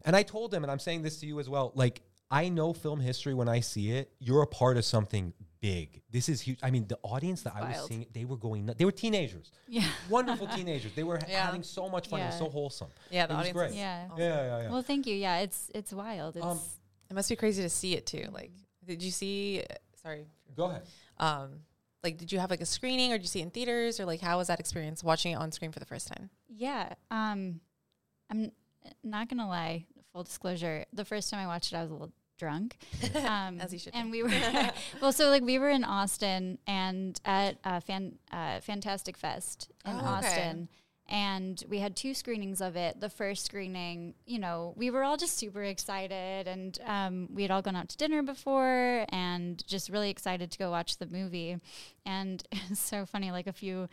And 0.07 0.17
I 0.17 0.23
told 0.23 0.55
him, 0.55 0.65
and 0.65 0.71
I'm 0.73 0.79
saying 0.79 1.03
this 1.03 1.21
to 1.21 1.27
you 1.27 1.39
as 1.39 1.51
well, 1.51 1.73
like 1.75 2.01
I 2.31 2.49
know 2.49 2.73
film 2.73 3.01
history 3.01 3.33
when 3.35 3.49
I 3.49 3.61
see 3.61 3.93
it. 3.93 4.13
You're 4.19 4.43
a 4.43 4.47
part 4.47 4.77
of 4.77 4.85
something 4.85 5.33
big. 5.61 6.03
This 6.11 6.29
is 6.29 6.41
huge. 6.41 6.59
I 6.63 6.71
mean, 6.71 6.87
the 6.87 6.99
audience 7.03 7.43
that 7.43 7.55
I 7.57 7.69
was 7.69 7.87
seeing, 7.89 8.07
they 8.13 8.25
were 8.27 8.37
going. 8.37 8.67
They 8.77 8.85
were 8.85 8.93
teenagers. 8.93 9.51
Yeah. 9.67 9.85
Wonderful 10.11 10.47
teenagers. 10.49 10.93
They 10.95 11.05
were 11.05 11.19
Yeah. 11.27 11.47
having 11.47 11.63
so 11.63 11.89
much 11.89 12.09
fun. 12.09 12.21
It 12.21 12.27
was 12.27 12.39
so 12.39 12.49
wholesome. 12.51 12.89
Yeah, 13.11 13.27
the 13.27 13.33
It 13.33 13.37
was 13.37 13.41
audience 13.41 13.57
great. 13.59 13.71
is 13.71 13.77
Yeah. 13.77 14.09
Yeah, 14.17 14.25
yeah, 14.25 14.63
yeah. 14.63 14.71
Well, 14.71 14.83
thank 14.83 15.07
you. 15.07 15.15
Yeah, 15.17 15.39
it's 15.39 15.71
it's 15.75 15.93
wild. 15.93 16.37
It's 16.37 16.45
Um, 16.45 16.61
It 17.11 17.15
must 17.15 17.29
be 17.31 17.37
crazy 17.37 17.63
to 17.63 17.71
see 17.71 17.95
it 17.97 18.05
too. 18.07 18.29
Like, 18.33 18.53
did 18.85 19.03
you 19.03 19.11
see? 19.11 19.65
Sorry. 20.03 20.27
Go 20.55 20.65
ahead. 20.67 20.83
Um, 21.17 21.61
like, 22.05 22.19
did 22.19 22.31
you 22.31 22.39
have 22.39 22.51
like 22.51 22.61
a 22.61 22.67
screening, 22.67 23.13
or 23.13 23.17
did 23.17 23.25
you 23.25 23.29
see 23.29 23.41
it 23.41 23.45
in 23.45 23.51
theaters, 23.51 23.99
or 23.99 24.05
like, 24.05 24.21
how 24.21 24.37
was 24.37 24.49
that 24.49 24.61
experience 24.61 25.03
watching 25.03 25.33
it 25.33 25.37
on 25.37 25.51
screen 25.51 25.73
for 25.73 25.81
the 25.81 25.87
first 25.87 26.07
time? 26.09 26.29
yeah. 26.49 26.93
Um, 27.11 27.61
I'm 28.31 28.53
not 29.03 29.29
gonna 29.31 29.49
lie. 29.49 29.87
Full 30.13 30.23
disclosure: 30.25 30.85
the 30.93 31.05
first 31.05 31.31
time 31.31 31.41
I 31.41 31.47
watched 31.47 31.73
it, 31.73 31.77
I 31.77 31.83
was 31.83 31.91
a 31.91 31.95
little 31.95 32.13
drunk. 32.39 32.77
Um, 33.15 33.61
As 33.61 33.73
you 33.73 33.79
should 33.79 33.95
And 33.95 34.11
be. 34.13 34.23
we 34.23 34.31
were 34.31 34.71
well, 35.03 35.13
so 35.13 35.29
like 35.29 35.43
we 35.43 35.59
were 35.59 35.71
in 35.71 35.85
Austin 35.85 36.59
and 36.67 37.21
at 37.25 37.59
uh, 37.65 37.81
Fan 37.81 38.19
uh, 38.33 38.61
Fantastic 38.61 39.17
Fest 39.17 39.71
in 39.85 39.93
Oh, 39.93 39.99
okay. 39.99 40.07
Austin. 40.07 40.69
And 41.11 41.65
we 41.71 41.79
had 41.79 41.97
two 41.97 42.13
screenings 42.13 42.61
of 42.61 42.77
it. 42.77 43.01
The 43.01 43.09
first 43.09 43.47
screening, 43.47 44.13
you 44.27 44.39
know, 44.39 44.75
we 44.77 44.91
were 44.91 45.03
all 45.03 45.17
just 45.17 45.39
super 45.39 45.63
excited, 45.65 46.47
and 46.47 46.79
um, 46.85 47.29
we 47.33 47.41
had 47.41 47.51
all 47.51 47.63
gone 47.63 47.77
out 47.77 47.89
to 47.89 47.97
dinner 47.97 48.23
before, 48.23 49.07
and 49.09 49.67
just 49.67 49.89
really 49.89 50.11
excited 50.11 50.51
to 50.51 50.59
go 50.59 50.71
watch 50.71 50.99
the 50.99 51.07
movie. 51.07 51.57
And 52.05 52.43
it's 52.53 52.79
so 52.81 53.07
funny, 53.07 53.31
like 53.31 53.47
a 53.47 53.55
few 53.55 53.89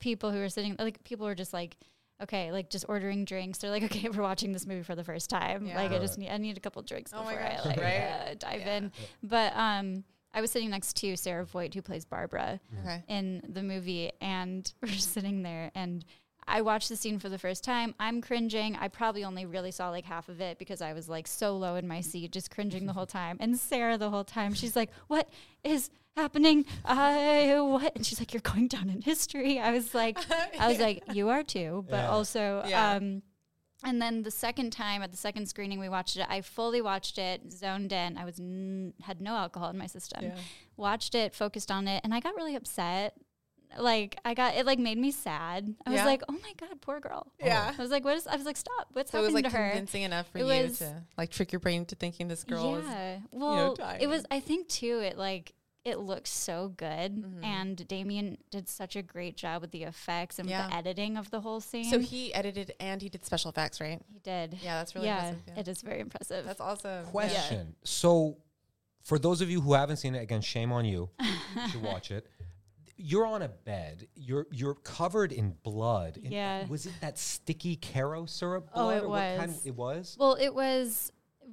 people 0.00 0.32
who 0.32 0.38
were 0.40 0.48
sitting, 0.48 0.74
like 0.80 1.04
people 1.04 1.24
were 1.26 1.36
just 1.36 1.52
like, 1.52 1.76
okay, 2.22 2.52
like 2.52 2.70
just 2.70 2.84
ordering 2.88 3.24
drinks. 3.24 3.58
They're 3.58 3.70
like, 3.70 3.82
okay, 3.90 4.08
we're 4.08 4.22
watching 4.22 4.52
this 4.52 4.66
movie 4.66 4.82
for 4.82 4.94
the 4.94 5.04
first 5.04 5.28
time. 5.30 5.66
Yeah. 5.66 5.76
Like 5.76 5.92
I 5.92 5.98
just 5.98 6.18
need, 6.18 6.30
I 6.30 6.36
need 6.38 6.56
a 6.56 6.60
couple 6.60 6.82
drinks 6.82 7.12
Oh 7.14 7.22
my 7.24 7.32
before 7.34 7.46
I 7.46 7.68
like 7.68 7.80
right? 7.80 8.28
uh, 8.30 8.34
dive 8.38 8.60
Yeah. 8.60 8.76
in. 8.76 8.92
But 9.22 9.52
um, 9.56 10.04
I 10.34 10.40
was 10.40 10.50
sitting 10.50 10.70
next 10.70 10.96
to 10.96 11.16
Sarah 11.16 11.44
Voigt, 11.44 11.74
who 11.74 11.82
plays 11.82 12.04
Barbara 12.04 12.60
Okay. 12.80 13.02
in 13.08 13.42
the 13.48 13.62
movie, 13.62 14.12
and 14.20 14.70
we're 14.82 14.88
just 14.88 15.12
sitting 15.12 15.42
there 15.42 15.70
and. 15.74 16.04
I 16.48 16.60
watched 16.62 16.88
the 16.88 16.96
scene 16.96 17.18
for 17.18 17.28
the 17.28 17.38
first 17.38 17.64
time. 17.64 17.94
I'm 17.98 18.20
cringing. 18.20 18.76
I 18.76 18.88
probably 18.88 19.24
only 19.24 19.46
really 19.46 19.70
saw 19.72 19.90
like 19.90 20.04
half 20.04 20.28
of 20.28 20.40
it 20.40 20.58
because 20.58 20.80
I 20.80 20.92
was 20.92 21.08
like 21.08 21.26
so 21.26 21.56
low 21.56 21.74
in 21.76 21.88
my 21.88 22.00
seat, 22.00 22.30
just 22.32 22.50
cringing 22.50 22.86
the 22.86 22.92
whole 22.92 23.06
time. 23.06 23.36
And 23.40 23.58
Sarah, 23.58 23.98
the 23.98 24.10
whole 24.10 24.24
time, 24.24 24.54
she's 24.54 24.76
like, 24.76 24.90
"What 25.08 25.28
is 25.64 25.90
happening? 26.16 26.64
I 26.84 27.56
what?" 27.60 27.96
And 27.96 28.06
she's 28.06 28.20
like, 28.20 28.32
"You're 28.32 28.40
going 28.42 28.68
down 28.68 28.88
in 28.90 29.02
history." 29.02 29.58
I 29.58 29.72
was 29.72 29.92
like, 29.94 30.18
"I 30.60 30.68
was 30.68 30.78
like, 30.78 31.02
you 31.12 31.28
are 31.30 31.42
too," 31.42 31.84
but 31.90 31.96
Yeah. 31.96 32.08
also, 32.10 32.62
Yeah. 32.66 32.92
um, 32.92 33.22
and 33.84 34.00
then 34.00 34.22
the 34.22 34.30
second 34.30 34.70
time 34.72 35.02
at 35.02 35.10
the 35.10 35.16
second 35.18 35.46
screening 35.48 35.78
we 35.80 35.88
watched 35.88 36.16
it, 36.16 36.26
I 36.28 36.40
fully 36.40 36.80
watched 36.80 37.18
it, 37.18 37.52
zoned 37.52 37.92
in. 37.92 38.16
I 38.16 38.24
was 38.24 38.40
n- 38.40 38.94
had 39.02 39.20
no 39.20 39.36
alcohol 39.36 39.68
in 39.70 39.76
my 39.76 39.86
system. 39.86 40.32
Watched 40.76 41.14
it, 41.14 41.34
focused 41.34 41.70
on 41.70 41.86
it, 41.88 42.00
and 42.04 42.14
I 42.14 42.20
got 42.20 42.34
really 42.36 42.54
upset. 42.54 43.14
Like 43.78 44.18
I 44.24 44.34
got 44.34 44.54
it, 44.54 44.66
like 44.66 44.78
made 44.78 44.98
me 44.98 45.10
sad. 45.10 45.74
I 45.86 45.90
was 45.90 46.00
like, 46.04 46.22
"Oh 46.28 46.32
my 46.32 46.52
god, 46.58 46.80
poor 46.80 47.00
girl." 47.00 47.26
Yeah. 47.38 47.72
I 47.76 47.80
was 47.82 47.90
like, 47.90 48.04
"What 48.04 48.16
is?" 48.16 48.26
I 48.26 48.36
was 48.36 48.44
like, 48.46 48.56
"Stop! 48.56 48.88
What's 48.92 49.10
So 49.12 49.18
it 49.18 49.22
was 49.22 49.28
happening 49.28 49.44
like 49.44 49.52
to 49.52 49.58
her?" 49.58 49.68
convincing 49.70 50.02
enough 50.02 50.28
for 50.30 50.38
It 50.38 50.42
you 50.42 50.46
was- 50.46 50.78
to 50.78 51.02
like 51.16 51.30
trick 51.30 51.52
your 51.52 51.60
brain 51.60 51.84
to 51.86 51.94
thinking 51.94 52.28
this 52.28 52.44
girl 52.44 52.76
is. 52.76 52.84
yeah. 52.86 53.18
Well, 53.30 53.76
it 54.00 54.06
was. 54.06 54.24
I 54.30 54.40
think 54.40 54.68
too. 54.68 55.00
It 55.00 55.16
like 55.18 55.52
it 55.84 56.00
looks 56.00 56.30
so 56.32 56.72
good, 56.76 57.14
Mm-hmm. 57.14 57.44
and 57.44 57.86
Damien 57.86 58.38
did 58.50 58.68
such 58.68 58.96
a 58.96 59.02
great 59.02 59.36
job 59.36 59.62
with 59.62 59.70
the 59.70 59.84
effects 59.84 60.40
and 60.40 60.46
with 60.46 60.50
Yeah. 60.50 60.66
the 60.66 60.74
editing 60.74 61.16
of 61.16 61.30
the 61.30 61.40
whole 61.40 61.60
scene. 61.60 61.84
So 61.84 62.00
he 62.00 62.34
edited 62.34 62.74
and 62.80 63.00
he 63.00 63.08
did 63.08 63.24
special 63.24 63.50
effects, 63.50 63.80
right? 63.80 64.02
he 64.12 64.18
did. 64.18 64.58
Yeah, 64.62 64.78
that's 64.78 64.96
really 64.96 65.06
yeah, 65.06 65.28
impressive. 65.28 65.42
Yeah. 65.54 65.60
it 65.60 65.68
is 65.68 65.82
very 65.82 66.00
impressive. 66.00 66.44
That's 66.44 66.60
awesome. 66.60 67.04
Yeah. 67.04 67.10
Question. 67.12 67.76
So, 67.84 68.38
for 69.04 69.16
those 69.20 69.40
of 69.40 69.48
you 69.48 69.60
who 69.60 69.74
haven't 69.74 69.98
seen 69.98 70.16
it, 70.16 70.22
again, 70.22 70.40
shame 70.40 70.72
on 70.72 70.84
you. 70.84 71.08
you 71.20 71.68
should 71.68 71.82
watch 71.82 72.10
it. 72.10 72.26
You're 72.96 73.26
on 73.26 73.42
a 73.42 73.48
bed. 73.48 74.08
You're 74.14 74.46
you're 74.50 74.74
covered 74.74 75.32
in 75.32 75.54
blood. 75.62 76.16
And 76.16 76.32
Yeah. 76.32 76.66
Was 76.66 76.86
it 76.86 76.94
that 77.00 77.18
sticky 77.18 77.76
Karo 77.76 78.26
syrup? 78.26 78.68
Oh, 78.74 78.88
it 78.90 79.02
or 79.02 79.08
what 79.08 79.36
kind 79.36 79.52
was. 79.52 79.66
it 79.66 79.74
was. 79.74 80.16
Well, 80.18 80.36
it 80.40 80.54
was, 80.54 81.12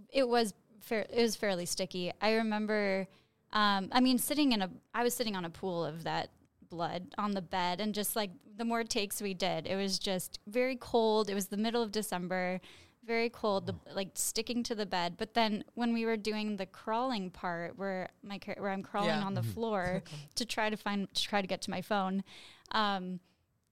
it 0.09 0.27
was 0.27 0.53
fair. 0.79 1.05
It 1.09 1.21
was 1.21 1.35
fairly 1.35 1.65
sticky. 1.65 2.11
I 2.21 2.33
remember. 2.33 3.07
Um, 3.51 3.89
I 3.91 3.99
mean, 3.99 4.17
sitting 4.17 4.51
in 4.53 4.63
a, 4.63 4.69
I 4.95 5.03
was 5.03 5.13
sitting 5.13 5.35
on 5.35 5.45
a 5.45 5.49
pool 5.49 5.85
of 5.85 6.05
that 6.05 6.29
blood 6.69 7.13
on 7.19 7.31
the 7.31 7.41
bed, 7.41 7.79
and 7.79 7.93
just 7.93 8.15
like 8.15 8.31
the 8.57 8.65
more 8.65 8.83
takes 8.83 9.21
we 9.21 9.33
did, 9.33 9.67
it 9.67 9.75
was 9.75 9.99
just 9.99 10.39
very 10.47 10.75
cold. 10.75 11.29
It 11.29 11.35
was 11.35 11.47
the 11.47 11.57
middle 11.57 11.83
of 11.83 11.91
December, 11.91 12.61
very 13.05 13.29
cold, 13.29 13.67
the, 13.67 13.73
mm. 13.73 13.95
like 13.95 14.09
sticking 14.15 14.63
to 14.63 14.75
the 14.75 14.85
bed. 14.85 15.15
But 15.17 15.33
then 15.33 15.63
when 15.73 15.93
we 15.93 16.05
were 16.05 16.17
doing 16.17 16.57
the 16.57 16.65
crawling 16.65 17.29
part, 17.29 17.77
where 17.77 18.09
my 18.23 18.37
char- 18.37 18.55
where 18.59 18.71
I'm 18.71 18.83
crawling 18.83 19.09
Yeah. 19.09 19.23
on 19.23 19.33
the 19.33 19.41
mm-hmm. 19.41 19.51
floor 19.51 20.03
to 20.35 20.45
try 20.45 20.69
to 20.69 20.77
find, 20.77 21.13
to 21.13 21.23
try 21.23 21.41
to 21.41 21.47
get 21.47 21.61
to 21.63 21.71
my 21.71 21.81
phone. 21.81 22.23
Um, 22.71 23.19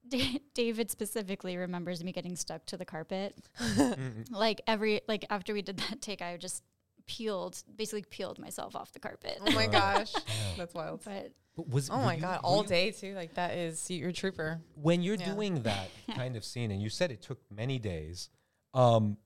Da- 0.09 0.41
David 0.55 0.89
specifically 0.89 1.57
remembers 1.57 2.03
me 2.03 2.11
getting 2.11 2.35
stuck 2.35 2.65
to 2.65 2.77
the 2.77 2.85
carpet. 2.85 3.37
Mm-hmm. 3.61 4.33
like 4.33 4.59
every 4.65 5.01
like 5.07 5.25
after 5.29 5.53
we 5.53 5.61
did 5.61 5.77
that 5.77 6.01
take, 6.01 6.21
I 6.23 6.37
just 6.37 6.63
peeled, 7.05 7.61
basically 7.75 8.03
peeled 8.09 8.39
myself 8.39 8.75
off 8.75 8.91
the 8.93 8.99
carpet. 8.99 9.37
Oh 9.45 9.51
my 9.51 9.67
gosh, 9.67 10.11
that's 10.57 10.73
wild. 10.73 11.01
but 11.05 11.31
But 11.55 11.69
was 11.69 11.89
Oh 11.91 11.97
my 11.97 12.15
you- 12.15 12.21
god, 12.21 12.39
all 12.43 12.63
you- 12.63 12.67
day 12.67 12.91
too. 12.91 13.13
Like 13.13 13.35
that 13.35 13.55
is 13.55 13.91
you're 13.91 14.09
a 14.09 14.13
trooper. 14.13 14.59
When 14.73 15.03
you're 15.03 15.15
Yeah. 15.15 15.33
doing 15.35 15.61
that 15.63 15.89
kind 16.15 16.35
of 16.35 16.43
scene, 16.43 16.71
and 16.71 16.81
you 16.81 16.89
said 16.89 17.11
it 17.11 17.21
took 17.21 17.39
many 17.51 17.77
days, 17.77 18.29
um, 18.73 19.17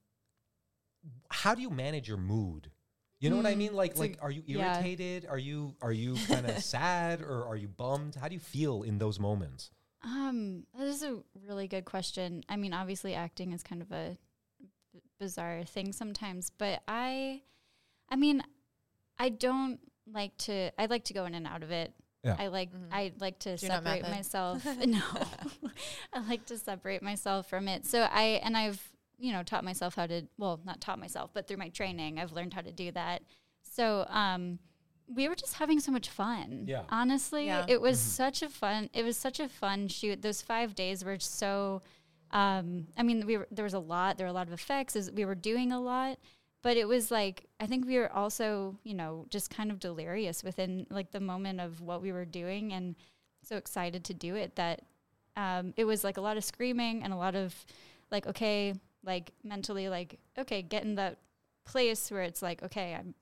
how 1.29 1.55
do 1.55 1.61
you 1.61 1.69
manage 1.69 2.07
your 2.07 2.17
mood? 2.17 2.71
You 3.19 3.29
know 3.29 3.37
what 3.37 3.45
I 3.45 3.55
Mm, 3.55 3.57
mean? 3.57 3.73
Like, 3.73 3.91
it's 3.91 3.99
like, 3.99 4.17
are 4.21 4.31
you 4.31 4.43
yeah. 4.45 4.81
irritated? 4.81 5.25
Are 5.27 5.37
you 5.37 5.75
are 5.81 5.91
you 5.91 6.19
kind 6.19 6.45
of 6.45 6.59
sad, 6.59 7.21
or 7.21 7.45
are 7.47 7.55
you 7.55 7.67
bummed? 7.67 8.15
How 8.15 8.27
do 8.27 8.33
you 8.33 8.39
feel 8.39 8.83
in 8.83 8.97
those 8.97 9.19
moments? 9.19 9.71
um, 10.03 10.65
that 10.77 10.85
is 10.87 11.01
a 11.03 11.17
really 11.47 11.67
good 11.67 11.85
question. 11.85 12.43
I 12.49 12.55
mean, 12.57 12.73
obviously, 12.73 13.15
acting 13.15 13.53
is 13.53 13.63
kind 13.63 13.81
of 13.81 13.91
a 13.91 14.17
b- 14.93 14.99
bizarre 15.19 15.63
thing 15.63 15.91
sometimes, 15.93 16.51
but 16.57 16.83
I, 16.87 17.41
I 18.09 18.15
mean, 18.15 18.43
I 19.17 19.29
don't 19.29 19.79
like 20.11 20.37
to. 20.39 20.71
I 20.79 20.85
like 20.87 21.05
to 21.05 21.13
go 21.13 21.25
in 21.25 21.33
and 21.33 21.47
out 21.47 21.63
of 21.63 21.71
it. 21.71 21.93
Yeah. 22.23 22.35
I 22.37 22.47
like 22.47 22.71
Mhm. 22.71 22.87
I 22.91 23.13
like 23.19 23.39
to 23.39 23.57
You're 23.57 23.69
separate 23.71 24.03
myself. 24.03 24.63
no, 24.85 25.01
I 26.13 26.19
like 26.27 26.45
to 26.47 26.57
separate 26.57 27.01
myself 27.01 27.49
from 27.49 27.67
it. 27.67 27.85
So 27.85 28.01
I 28.11 28.41
and 28.43 28.55
I've 28.57 28.81
you 29.17 29.31
know 29.31 29.43
taught 29.43 29.63
myself 29.63 29.95
how 29.95 30.05
to 30.07 30.23
well 30.37 30.59
not 30.65 30.81
taught 30.81 30.99
myself 30.99 31.31
but 31.33 31.47
through 31.47 31.57
my 31.57 31.69
training 31.69 32.19
I've 32.19 32.31
learned 32.33 32.53
how 32.53 32.61
to 32.61 32.71
do 32.71 32.91
that. 32.91 33.21
So 33.61 34.05
um, 34.09 34.59
we 35.07 35.27
were 35.27 35.35
just 35.35 35.55
having 35.55 35.79
so 35.79 35.91
much 35.91 36.09
fun. 36.09 36.65
Yeah. 36.67 36.83
honestly, 36.89 37.45
Yeah. 37.47 37.65
it 37.67 37.79
was 37.81 37.99
such 37.99 38.41
a 38.41 38.49
fun. 38.49 38.89
It 38.93 39.03
was 39.03 39.17
such 39.17 39.39
a 39.39 39.47
fun 39.49 39.87
shoot. 39.87 40.21
Those 40.21 40.41
five 40.41 40.75
days 40.75 41.03
were 41.05 41.19
so. 41.19 41.81
Um, 42.31 42.87
I 42.97 43.03
mean, 43.03 43.25
we 43.25 43.37
were, 43.37 43.47
there 43.51 43.63
was 43.63 43.73
a 43.75 43.79
lot. 43.79 44.17
There 44.17 44.25
were 44.25 44.31
a 44.31 44.33
lot 44.33 44.47
of 44.47 44.53
effects. 44.53 44.95
As 44.95 45.11
we 45.11 45.25
were 45.25 45.35
doing 45.35 45.71
a 45.71 45.79
lot, 45.79 46.17
but 46.63 46.75
it 46.75 46.87
was 46.87 47.11
like 47.11 47.45
I 47.59 47.67
think 47.67 47.85
we 47.85 47.97
were 47.97 48.11
also, 48.11 48.77
you 48.83 48.93
know, 48.95 49.25
just 49.29 49.49
kind 49.49 49.69
of 49.71 49.79
delirious 49.79 50.43
within 50.43 50.87
like 50.89 51.11
the 51.11 51.19
moment 51.19 51.59
of 51.61 51.81
what 51.81 52.01
we 52.01 52.11
were 52.11 52.25
doing, 52.25 52.73
and 52.73 52.95
so 53.43 53.57
excited 53.57 54.03
to 54.05 54.13
do 54.13 54.35
it 54.35 54.55
that 54.55 54.81
um, 55.37 55.73
it 55.77 55.85
was 55.85 56.03
like 56.03 56.17
a 56.17 56.21
lot 56.21 56.35
of 56.37 56.43
screaming 56.43 57.03
and 57.03 57.13
a 57.13 57.17
lot 57.17 57.35
of 57.35 57.53
like 58.11 58.25
okay, 58.27 58.73
like 59.05 59.31
mentally 59.43 59.87
like 59.89 60.19
okay, 60.37 60.61
get 60.61 60.83
in 60.83 60.95
that 60.95 61.17
place 61.65 62.09
where 62.11 62.23
it's 62.23 62.41
like 62.41 62.63
okay, 62.63 62.93
I'm 62.95 63.13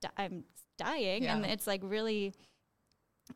di- 0.00 0.08
I'm 0.16 0.44
dying, 0.78 1.26
and 1.26 1.44
it's 1.46 1.66
like 1.66 1.80
really 1.84 2.32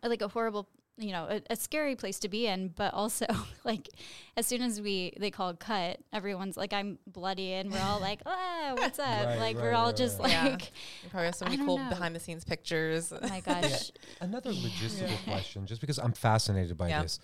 like 0.02 0.22
a 0.22 0.28
horrible 0.28 0.68
you 1.00 1.12
know 1.12 1.26
a, 1.30 1.40
a 1.50 1.54
scary 1.56 1.94
place 1.94 2.18
to 2.18 2.28
be 2.28 2.46
in 2.48 2.68
but 2.76 2.92
also 2.92 3.24
like 3.64 3.88
as 4.36 4.44
soon 4.48 4.60
as 4.60 4.80
we 4.80 5.12
they 5.20 5.30
called 5.30 5.60
cut 5.60 5.96
everyone's 6.12 6.56
like 6.56 6.72
i'm 6.72 6.98
bloody 7.06 7.52
and 7.52 7.70
we're 7.70 7.78
all 7.80 8.00
like 8.00 8.20
ah 8.26 8.72
what's 8.76 8.98
up 8.98 9.06
Right, 9.06 9.38
like 9.38 9.56
right, 9.56 9.62
we're 9.64 9.74
all 9.74 9.86
right, 9.86 9.96
just 9.96 10.18
right. 10.18 10.30
Yeah. 10.32 10.44
like 10.48 10.72
You 11.04 11.10
probably 11.10 11.26
have 11.26 11.36
so 11.36 11.44
many 11.44 11.56
cool 11.58 11.78
know. 11.78 11.88
behind 11.88 12.16
the 12.16 12.20
scenes 12.20 12.44
pictures. 12.44 13.12
oh 13.12 13.20
my 13.28 13.38
gosh 13.46 13.92
Another 14.20 14.50
logistical 14.50 15.22
question, 15.24 15.66
just 15.66 15.80
because 15.80 16.00
I'm 16.00 16.12
fascinated 16.12 16.76
by 16.76 16.88
Yeah. 16.88 17.02
this. 17.02 17.20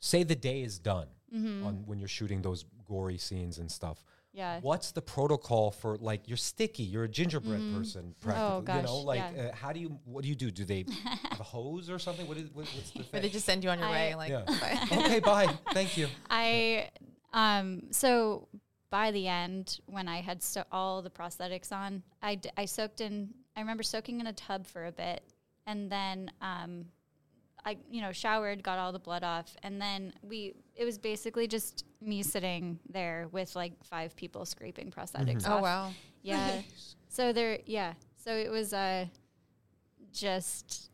Say 0.00 0.22
the 0.22 0.34
day 0.34 0.62
is 0.62 0.78
done 0.78 1.08
Mhm. 1.34 1.64
on 1.66 1.86
when 1.86 1.98
you're 1.98 2.08
shooting 2.08 2.42
those 2.42 2.64
gory 2.86 3.18
scenes 3.18 3.58
and 3.58 3.70
stuff. 3.70 4.04
yeah 4.32 4.60
What's 4.60 4.92
the 4.92 5.02
protocol 5.02 5.70
for 5.70 5.96
like 5.98 6.28
you're 6.28 6.36
sticky, 6.36 6.84
you're 6.84 7.04
a 7.04 7.08
gingerbread 7.08 7.60
Mhm. 7.60 7.76
person, 7.76 8.14
practically. 8.20 8.56
you 8.58 8.62
gosh, 8.62 8.84
know, 8.84 8.98
like 8.98 9.22
yeah. 9.34 9.42
uh, 9.42 9.54
how 9.54 9.72
do 9.72 9.80
you? 9.80 9.88
What 10.04 10.22
do 10.22 10.28
you 10.28 10.34
do? 10.36 10.50
Do 10.50 10.64
they 10.64 10.84
have 11.30 11.40
a 11.40 11.42
hose 11.42 11.88
or 11.90 11.98
something? 11.98 12.26
What 12.28 12.36
is 12.36 12.48
what, 12.54 12.66
what's 12.74 12.90
the 12.92 13.00
Or 13.00 13.02
thing? 13.04 13.22
they 13.22 13.28
just 13.28 13.44
send 13.46 13.62
you 13.64 13.70
on 13.70 13.78
your 13.78 13.88
I- 13.88 13.92
way. 13.92 14.14
Like, 14.14 14.30
Yeah. 14.30 14.44
bye. 14.90 14.98
okay, 15.04 15.20
bye. 15.20 15.48
Thank 15.72 15.96
you. 15.96 16.06
I 16.30 16.90
um 17.32 17.66
so 17.92 18.48
by 18.90 19.10
the 19.12 19.26
end 19.28 19.78
when 19.86 20.08
I 20.08 20.20
had 20.20 20.42
so 20.42 20.64
all 20.72 21.00
the 21.02 21.10
prosthetics 21.10 21.70
on, 21.72 22.02
I, 22.22 22.34
d- 22.36 22.50
I 22.56 22.64
soaked 22.64 23.00
in 23.00 23.32
I 23.56 23.60
remember 23.60 23.82
soaking 23.84 24.18
in 24.20 24.26
a 24.26 24.32
tub 24.32 24.66
for 24.66 24.86
a 24.86 24.92
bit 24.92 25.22
and 25.66 25.90
then 25.92 26.30
um, 26.40 26.86
I 27.64 27.76
you 27.90 28.00
know 28.00 28.10
showered, 28.12 28.62
got 28.62 28.78
all 28.78 28.90
the 28.92 28.98
blood 28.98 29.22
off, 29.22 29.54
and 29.62 29.80
then 29.80 30.12
we 30.22 30.54
it 30.80 30.84
was 30.86 30.96
basically 30.98 31.46
just 31.46 31.84
me 32.00 32.22
sitting 32.22 32.78
there 32.88 33.28
with 33.32 33.54
like 33.54 33.72
five 33.84 34.16
people 34.16 34.44
scraping 34.46 34.90
prosthetics 34.90 35.44
Oh 35.46 35.56
off. 35.56 35.62
wow. 35.62 35.92
Yeah. 36.22 36.62
so 37.08 37.32
there, 37.32 37.58
yeah. 37.66 37.92
So 38.16 38.32
it 38.34 38.50
was 38.50 38.72
uh, 38.72 39.04
just 40.12 40.90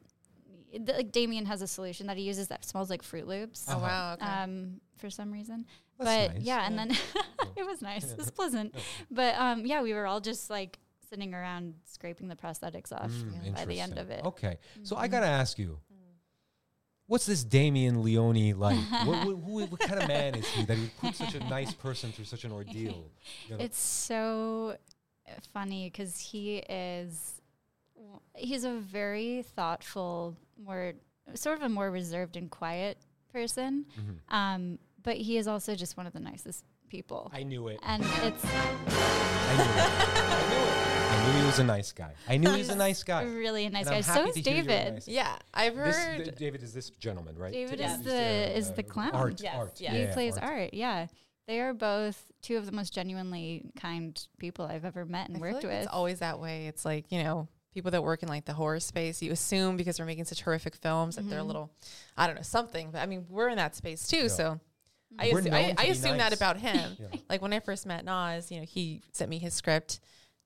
the, 0.79 0.93
like 0.93 1.13
Damien 1.13 1.47
has 1.47 1.63
a 1.63 1.67
solution 1.67 2.07
that 2.09 2.17
he 2.17 2.25
uses 2.25 2.49
that 2.49 2.65
smells 2.65 2.91
like 2.91 3.03
Fruit 3.03 3.27
Loops. 3.27 3.67
Oh 3.69 3.79
wow. 3.79 4.15
Okay. 4.15 4.27
Um, 4.27 4.81
for 4.99 5.11
some 5.11 5.31
reason, 5.33 5.67
That's 5.99 6.11
but 6.29 6.35
nice. 6.37 6.43
yeah, 6.45 6.67
and 6.67 6.79
then 6.79 6.91
it 7.57 7.67
was 7.67 7.83
nice. 7.83 8.11
It 8.13 8.19
was 8.19 8.31
pleasant, 8.31 8.75
but 9.11 9.35
um, 9.39 9.67
yeah, 9.67 9.83
we 9.83 9.93
were 9.95 10.07
all 10.07 10.21
just 10.21 10.51
like 10.51 10.79
sitting 11.09 11.35
around 11.35 11.75
scraping 11.85 12.27
the 12.29 12.35
prosthetics 12.35 12.93
off 12.93 13.11
Mm, 13.13 13.55
by 13.55 13.65
the 13.65 13.79
end 13.81 13.97
of 13.99 14.11
it. 14.11 14.25
Okay, 14.25 14.59
so 14.83 14.97
Mm-hmm. 14.97 15.05
I 15.05 15.09
gotta 15.09 15.27
ask 15.27 15.59
you, 15.59 15.79
what's 17.07 17.27
this 17.27 17.45
Damien 17.45 18.03
Leone 18.03 18.59
like? 18.59 18.79
what, 19.05 19.27
what, 19.27 19.37
who, 19.37 19.65
what 19.67 19.81
kind 19.81 20.01
of 20.01 20.09
man 20.09 20.35
is 20.35 20.47
he 20.49 20.65
that 20.65 20.77
he 20.77 20.91
put 21.01 21.15
such 21.15 21.35
a 21.35 21.41
nice 21.41 21.73
person 21.73 22.13
through 22.13 22.25
such 22.25 22.45
an 22.45 22.53
ordeal? 22.53 23.11
You 23.49 23.57
know? 23.57 23.65
It's 23.65 23.79
so 23.79 24.77
funny 25.53 25.91
because 25.91 26.19
he 26.19 26.59
is 26.59 27.41
he's 28.35 28.65
a 28.65 28.73
very 28.73 29.43
thoughtful, 29.55 30.37
more 30.63 30.95
sort 31.35 31.59
of 31.59 31.65
a 31.65 31.69
more 31.69 31.91
reserved 31.91 32.37
and 32.37 32.51
quiet 32.51 32.99
person. 33.33 33.87
Mm-hmm. 33.99 34.35
Um, 34.35 34.79
but 35.03 35.17
he 35.17 35.39
is 35.39 35.47
also 35.47 35.75
just 35.75 35.97
one 35.97 36.07
of 36.07 36.13
the 36.13 36.21
nicest 36.21 36.65
people. 36.89 37.31
I 37.35 37.43
knew 37.43 37.69
it. 37.69 37.81
and 37.83 38.03
it's 38.03 38.45
I 38.45 39.57
knew 39.57 39.63
it. 39.63 39.79
I 39.79 40.49
knew 40.49 40.57
it. 40.57 40.73
I 41.09 41.27
knew 41.33 41.41
he 41.41 41.47
was 41.47 41.59
a 41.59 41.65
nice 41.65 41.93
guy. 41.93 42.13
I 42.29 42.37
knew 42.37 42.51
he 42.51 42.59
was 42.59 42.69
a 42.69 42.75
nice 42.77 43.03
guy. 43.03 43.23
really 43.23 43.67
a 43.67 43.71
nice 43.71 43.87
And 43.87 44.05
guy. 44.05 44.13
I'm 44.13 44.25
So 44.25 44.29
is 44.29 44.35
to 44.35 44.41
hear 44.51 44.55
you're 44.63 44.65
a 44.65 44.67
David. 44.67 44.93
nice- 44.95 45.09
yeah, 45.09 45.37
I've 45.55 45.75
This, 45.77 45.97
heard. 45.97 46.25
th- 46.25 46.37
David 46.37 46.63
is 46.63 46.73
this 46.75 46.91
gentleman, 46.91 47.37
right? 47.37 47.53
David 47.53 47.79
David 47.79 47.85
is 47.93 47.99
is 47.99 48.05
the 48.05 48.59
is 48.59 48.73
the 48.73 48.83
clown. 48.83 49.11
Art, 49.13 49.41
Yes, 49.43 49.55
art. 49.57 49.81
yes. 49.81 49.93
He 49.93 49.99
Yeah, 50.03 50.13
plays 50.15 50.37
art. 50.39 50.51
art. 50.51 50.75
Yeah, 50.75 51.07
they 51.47 51.61
are 51.61 51.73
both 51.75 52.31
two 52.43 52.57
of 52.57 52.67
the 52.67 52.73
most 52.73 52.93
genuinely 52.93 53.71
kind 53.81 54.21
people 54.39 54.67
I've 54.67 54.85
ever 54.85 55.05
met 55.05 55.29
and 55.29 55.37
I 55.37 55.41
feel 55.41 55.53
worked 55.53 55.65
like 55.65 55.73
with. 55.73 55.83
It's 55.85 55.93
always 55.93 56.19
that 56.21 56.39
way. 56.41 56.67
It's 56.67 56.85
like 56.85 57.07
you 57.11 57.23
know 57.23 57.49
people 57.73 57.91
that 57.91 58.03
work 58.03 58.23
in 58.23 58.29
like 58.29 58.45
the 58.47 58.55
horror 58.55 58.81
space. 58.81 59.21
You 59.23 59.33
assume 59.33 59.77
because 59.77 59.99
we're 60.01 60.07
making 60.07 60.25
such 60.25 60.43
horrific 60.43 60.75
films 60.77 61.17
that 61.17 61.29
they're 61.29 61.41
a 61.41 61.43
Mhm. 61.43 61.47
little, 61.47 61.71
I 62.17 62.27
don't 62.27 62.37
know, 62.37 62.43
something. 62.43 62.91
But 62.91 63.03
I 63.03 63.07
mean, 63.07 63.27
we're 63.29 63.49
in 63.51 63.57
that 63.57 63.77
space 63.77 64.07
too. 64.09 64.23
Yeah. 64.23 64.29
So 64.29 64.61
I, 65.19 65.31
assu- 65.31 65.53
I, 65.53 65.75
I 65.79 65.85
be 65.87 65.91
assume 65.91 66.19
that 66.19 66.35
about 66.35 66.59
him. 66.59 66.97
Yeah. 67.01 67.19
Like 67.29 67.43
when 67.43 67.53
I 67.53 67.61
first 67.61 67.87
met 67.87 68.05
Nas, 68.05 68.51
you 68.51 68.59
know, 68.61 68.67
he 68.67 69.03
sent 69.13 69.31
me 69.31 69.39
his 69.39 69.55
script, 69.55 70.01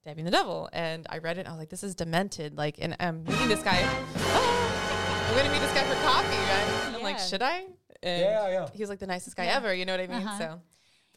Debbie 0.05 0.21
and 0.21 0.26
the 0.26 0.33
Devil, 0.33 0.69
and 0.73 1.07
I 1.11 1.19
read 1.19 1.37
it. 1.38 1.40
and 1.40 1.49
I 1.49 1.52
was 1.52 1.59
like, 1.59 1.69
this 1.71 1.83
is 1.83 1.95
demented. 1.95 2.57
Like, 2.57 2.76
and 2.81 2.97
I'm 3.00 3.25
meeting 3.25 3.49
this 3.49 3.62
guy. 3.62 3.79
I'm 4.17 5.37
gonna 5.37 5.50
meet 5.50 5.61
this 5.61 5.73
guy 5.73 5.85
for 5.85 5.95
coffee, 6.02 6.37
right? 6.37 6.95
I'm 6.97 7.02
like, 7.02 7.19
should 7.19 7.43
I? 7.43 7.67
And 8.02 8.23
Yeah, 8.23 8.49
yeah. 8.49 8.69
He 8.73 8.83
was 8.83 8.88
like 8.90 8.99
the 8.99 9.07
nicest 9.07 9.37
guy 9.37 9.45
Yeah. 9.45 9.57
ever. 9.57 9.75
You 9.75 9.85
know 9.85 9.93
what 9.93 10.00
I 10.00 10.07
mean? 10.07 10.26
Uh-huh. 10.26 10.38
So. 10.38 10.61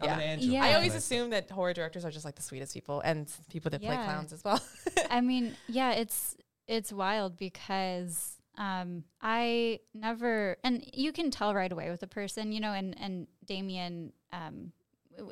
I'm 0.02 0.08
Yeah. 0.10 0.16
an 0.16 0.22
angel. 0.22 0.50
Yeah. 0.50 0.64
I 0.66 0.74
always 0.74 0.96
assume 0.96 1.30
that 1.32 1.50
horror 1.50 1.74
directors 1.74 2.04
are 2.06 2.12
just 2.12 2.26
like 2.26 2.36
the 2.36 2.42
sweetest 2.42 2.74
people 2.74 3.00
and 3.02 3.32
people 3.50 3.72
that 3.72 3.82
play 3.82 3.96
clowns 3.96 4.34
as 4.34 4.44
well. 4.44 4.62
I 5.10 5.22
mean, 5.22 5.56
yeah, 5.68 5.92
it's 5.94 6.36
it's 6.68 6.92
wild 6.92 7.38
because 7.38 8.38
um, 8.58 9.04
I 9.22 9.80
never, 9.94 10.58
and 10.64 10.84
you 10.94 11.12
can 11.12 11.32
tell 11.32 11.54
right 11.54 11.72
away 11.72 11.90
with 11.90 12.04
a 12.04 12.08
person, 12.08 12.52
you 12.52 12.60
know, 12.60 12.74
and 12.74 12.96
and 13.00 13.28
Damien 13.46 14.14
um, 14.32 14.72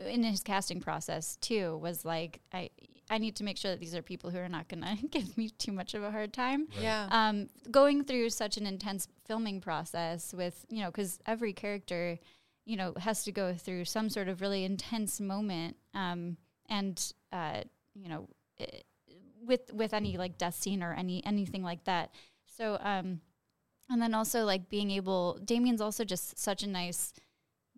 in 0.08 0.24
his 0.24 0.42
casting 0.42 0.80
process 0.80 1.38
too 1.38 1.78
was 1.78 2.06
like, 2.06 2.42
I 2.54 2.70
I 3.10 3.18
need 3.18 3.36
to 3.38 3.44
make 3.44 3.58
sure 3.58 3.72
that 3.72 3.80
these 3.82 3.94
are 3.94 4.02
people 4.02 4.30
who 4.30 4.38
are 4.38 4.48
not 4.48 4.70
going 4.70 4.84
to 5.02 5.08
give 5.08 5.38
me 5.38 5.50
too 5.50 5.72
much 5.72 5.94
of 5.94 6.04
a 6.04 6.12
hard 6.12 6.32
time. 6.32 6.68
Yeah. 6.80 7.08
Um, 7.12 7.50
going 7.70 8.04
through 8.06 8.30
such 8.30 8.58
an 8.58 8.66
intense 8.66 9.08
filming 9.26 9.60
process 9.60 10.34
with 10.34 10.66
you 10.70 10.82
know, 10.82 10.92
because 10.92 11.20
every 11.26 11.54
character, 11.54 12.18
you 12.66 12.78
know, 12.78 12.94
has 12.98 13.24
to 13.26 13.32
go 13.32 13.54
through 13.54 13.86
some 13.86 14.10
sort 14.10 14.28
of 14.28 14.42
really 14.42 14.64
intense 14.64 15.20
moment, 15.20 15.76
um, 15.94 16.38
and 16.70 17.14
uh, 17.32 17.62
you 17.94 18.10
know. 18.10 18.28
i 18.60 18.66
with 19.44 19.74
with 19.74 19.94
any 19.94 20.18
like 20.18 20.38
death 20.38 20.56
scene 20.56 20.84
or 20.84 20.94
any 20.94 21.26
anything 21.26 21.64
like 21.64 21.84
that. 21.86 22.12
So 22.46 22.78
um 22.82 23.22
and 23.90 24.02
then 24.02 24.14
also 24.14 24.46
like 24.46 24.70
being 24.70 24.92
able 24.92 25.40
Damien's 25.44 25.82
also 25.82 26.04
just 26.04 26.38
such 26.40 26.64
a 26.64 26.68
nice 26.68 27.14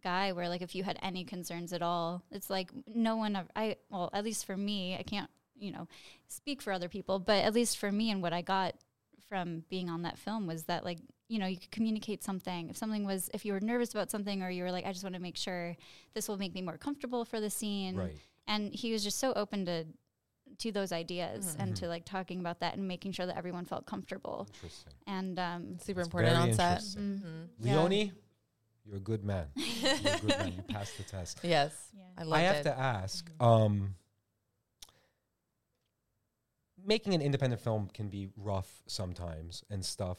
guy 0.03 0.31
where 0.33 0.49
like 0.49 0.61
if 0.61 0.75
you 0.75 0.83
had 0.83 0.97
any 1.01 1.23
concerns 1.23 1.73
at 1.73 1.81
all, 1.81 2.23
it's 2.31 2.49
like 2.49 2.69
no 2.87 3.15
one 3.15 3.35
ever, 3.35 3.47
I 3.55 3.77
well, 3.89 4.09
at 4.13 4.23
least 4.23 4.45
for 4.45 4.57
me, 4.57 4.95
I 4.99 5.03
can't, 5.03 5.29
you 5.57 5.71
know, 5.71 5.87
speak 6.27 6.61
for 6.61 6.71
other 6.73 6.89
people, 6.89 7.19
but 7.19 7.43
at 7.43 7.53
least 7.53 7.77
for 7.77 7.91
me 7.91 8.11
and 8.11 8.21
what 8.21 8.33
I 8.33 8.41
got 8.41 8.75
from 9.29 9.63
being 9.69 9.89
on 9.89 10.01
that 10.03 10.17
film 10.19 10.45
was 10.45 10.63
that 10.65 10.83
like 10.83 10.99
you 11.27 11.39
know 11.39 11.47
you 11.47 11.57
could 11.57 11.71
communicate 11.71 12.23
something 12.23 12.69
if 12.69 12.77
something 12.77 13.03
was 13.05 13.29
if 13.33 13.45
you 13.45 13.53
were 13.53 13.59
nervous 13.61 13.91
about 13.91 14.11
something 14.11 14.43
or 14.43 14.49
you 14.51 14.61
were 14.63 14.71
like 14.71 14.85
i 14.85 14.91
just 14.91 15.03
want 15.03 15.15
to 15.15 15.21
make 15.21 15.37
sure 15.37 15.75
this 16.13 16.27
will 16.27 16.37
make 16.37 16.53
me 16.53 16.61
more 16.61 16.77
comfortable 16.77 17.23
for 17.25 17.39
the 17.39 17.49
scene 17.49 17.95
Right. 17.95 18.15
and 18.47 18.71
he 18.73 18.91
was 18.91 19.01
just 19.03 19.17
so 19.19 19.33
open 19.33 19.65
to 19.65 19.85
to 20.59 20.71
those 20.71 20.91
ideas 20.91 21.55
and 21.57 21.75
to 21.77 21.87
like 21.87 22.05
talking 22.05 22.41
about 22.41 22.59
that 22.59 22.75
and 22.75 22.87
making 22.87 23.13
sure 23.13 23.25
that 23.25 23.37
everyone 23.37 23.65
felt 23.65 23.87
comfortable 23.87 24.47
Interesting. 24.53 24.93
and 25.07 25.39
um 25.39 25.79
Super 25.79 26.01
important 26.01 26.35
on 26.37 26.53
set. 26.53 26.71
interesting. 26.73 27.21
mhm. 27.23 27.47
Yeah. 27.65 27.75
Leone, 28.85 28.91
you're 28.91 28.97
a 28.97 28.99
good 28.99 29.23
man. 29.23 29.47
You're 29.55 29.91
a 29.93 30.19
good 30.19 30.29
man. 30.29 30.53
You 30.55 30.61
passed 30.73 30.97
the 30.97 31.03
test. 31.03 31.39
Yes. 31.43 31.71
Yeah. 31.95 32.03
I 32.17 32.23
loved 32.23 32.33
I 32.35 32.39
have 32.41 32.55
it. 32.57 32.63
to 32.63 32.77
ask. 32.79 33.29
Um, 33.39 33.95
making 36.85 37.13
an 37.13 37.21
independent 37.21 37.61
film 37.61 37.89
can 37.93 38.09
be 38.09 38.29
rough 38.37 38.81
sometimes 38.87 39.63
and 39.69 39.83
stuff. 39.83 40.17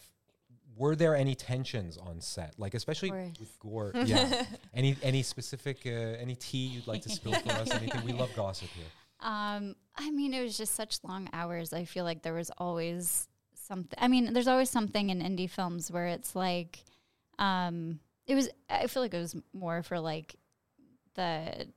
Were 0.76 0.96
there 0.96 1.14
any 1.14 1.34
tensions 1.36 1.96
on 1.98 2.20
set, 2.20 2.54
like 2.58 2.74
especially 2.74 3.10
with 3.10 3.58
gore? 3.60 3.92
Yeah. 4.06 4.44
any 4.74 4.96
any 5.02 5.22
specific 5.22 5.82
uh, 5.86 5.90
any 5.90 6.34
tea 6.34 6.66
you'd 6.66 6.86
like 6.88 7.02
to 7.02 7.08
spill 7.10 7.34
for 7.34 7.52
us? 7.52 7.70
Anything? 7.70 8.04
We 8.04 8.12
love 8.12 8.30
gossip 8.34 8.68
here. 8.70 8.86
Um, 9.20 9.76
I 9.96 10.10
mean, 10.10 10.34
it 10.34 10.42
was 10.42 10.56
just 10.58 10.74
such 10.74 10.98
long 11.04 11.28
hours. 11.32 11.72
I 11.72 11.84
feel 11.84 12.04
like 12.04 12.22
there 12.22 12.34
was 12.34 12.50
always 12.58 13.28
something. 13.54 13.96
I 14.02 14.08
mean, 14.08 14.32
there's 14.32 14.48
always 14.48 14.68
something 14.68 15.10
in 15.10 15.20
indie 15.20 15.48
films 15.48 15.92
where 15.92 16.08
it's 16.08 16.34
like, 16.34 16.82
um, 17.38 18.00
it 18.26 18.34
was. 18.34 18.48
I 18.70 18.86
feel 18.86 19.02
like 19.02 19.14
it 19.14 19.18
was 19.20 19.36
more 19.52 19.82
for 19.82 20.00
like 20.00 20.36
the 21.14 21.68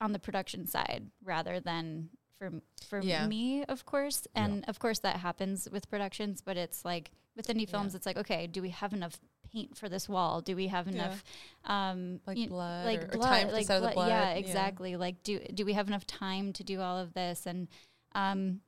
on 0.00 0.12
the 0.12 0.18
production 0.18 0.66
side 0.66 1.10
rather 1.24 1.60
than 1.60 2.10
for 2.38 2.52
for 2.88 3.00
Yeah. 3.02 3.26
me, 3.26 3.64
of 3.64 3.84
course. 3.86 4.26
And 4.34 4.64
of 4.68 4.78
course, 4.78 4.98
that 5.00 5.16
happens 5.18 5.68
with 5.70 5.88
productions. 5.88 6.42
But 6.42 6.56
it's 6.56 6.84
like 6.84 7.10
with 7.36 7.46
indie 7.48 7.68
films, 7.68 7.94
it's 7.94 8.06
like, 8.06 8.16
okay, 8.18 8.46
do 8.46 8.60
we 8.62 8.70
have 8.70 8.92
enough 8.92 9.18
paint 9.52 9.76
for 9.76 9.88
this 9.88 10.08
wall? 10.08 10.40
Do 10.40 10.56
we 10.56 10.66
have 10.68 10.88
enough, 10.88 11.22
um, 11.64 12.20
Like 12.26 12.36
you- 12.38 12.48
blood 12.48 12.84
like 12.86 13.02
or- 13.02 13.04
or 13.06 13.18
blood, 13.18 13.28
time 13.42 13.52
like 13.52 13.66
set 13.66 13.76
of 13.76 13.82
the 13.84 13.90
blood- 13.90 14.08
Yeah, 14.08 14.20
blood, 14.24 14.32
yeah. 14.32 14.38
exactly. 14.38 14.96
Like, 14.96 15.22
do 15.22 15.38
do 15.54 15.64
we 15.64 15.72
have 15.74 15.88
enough 15.88 16.06
time 16.06 16.52
to 16.54 16.64
do 16.64 16.80
all 16.80 16.98
of 16.98 17.14
this? 17.14 17.46
And 17.46 17.68
um, 18.12 18.60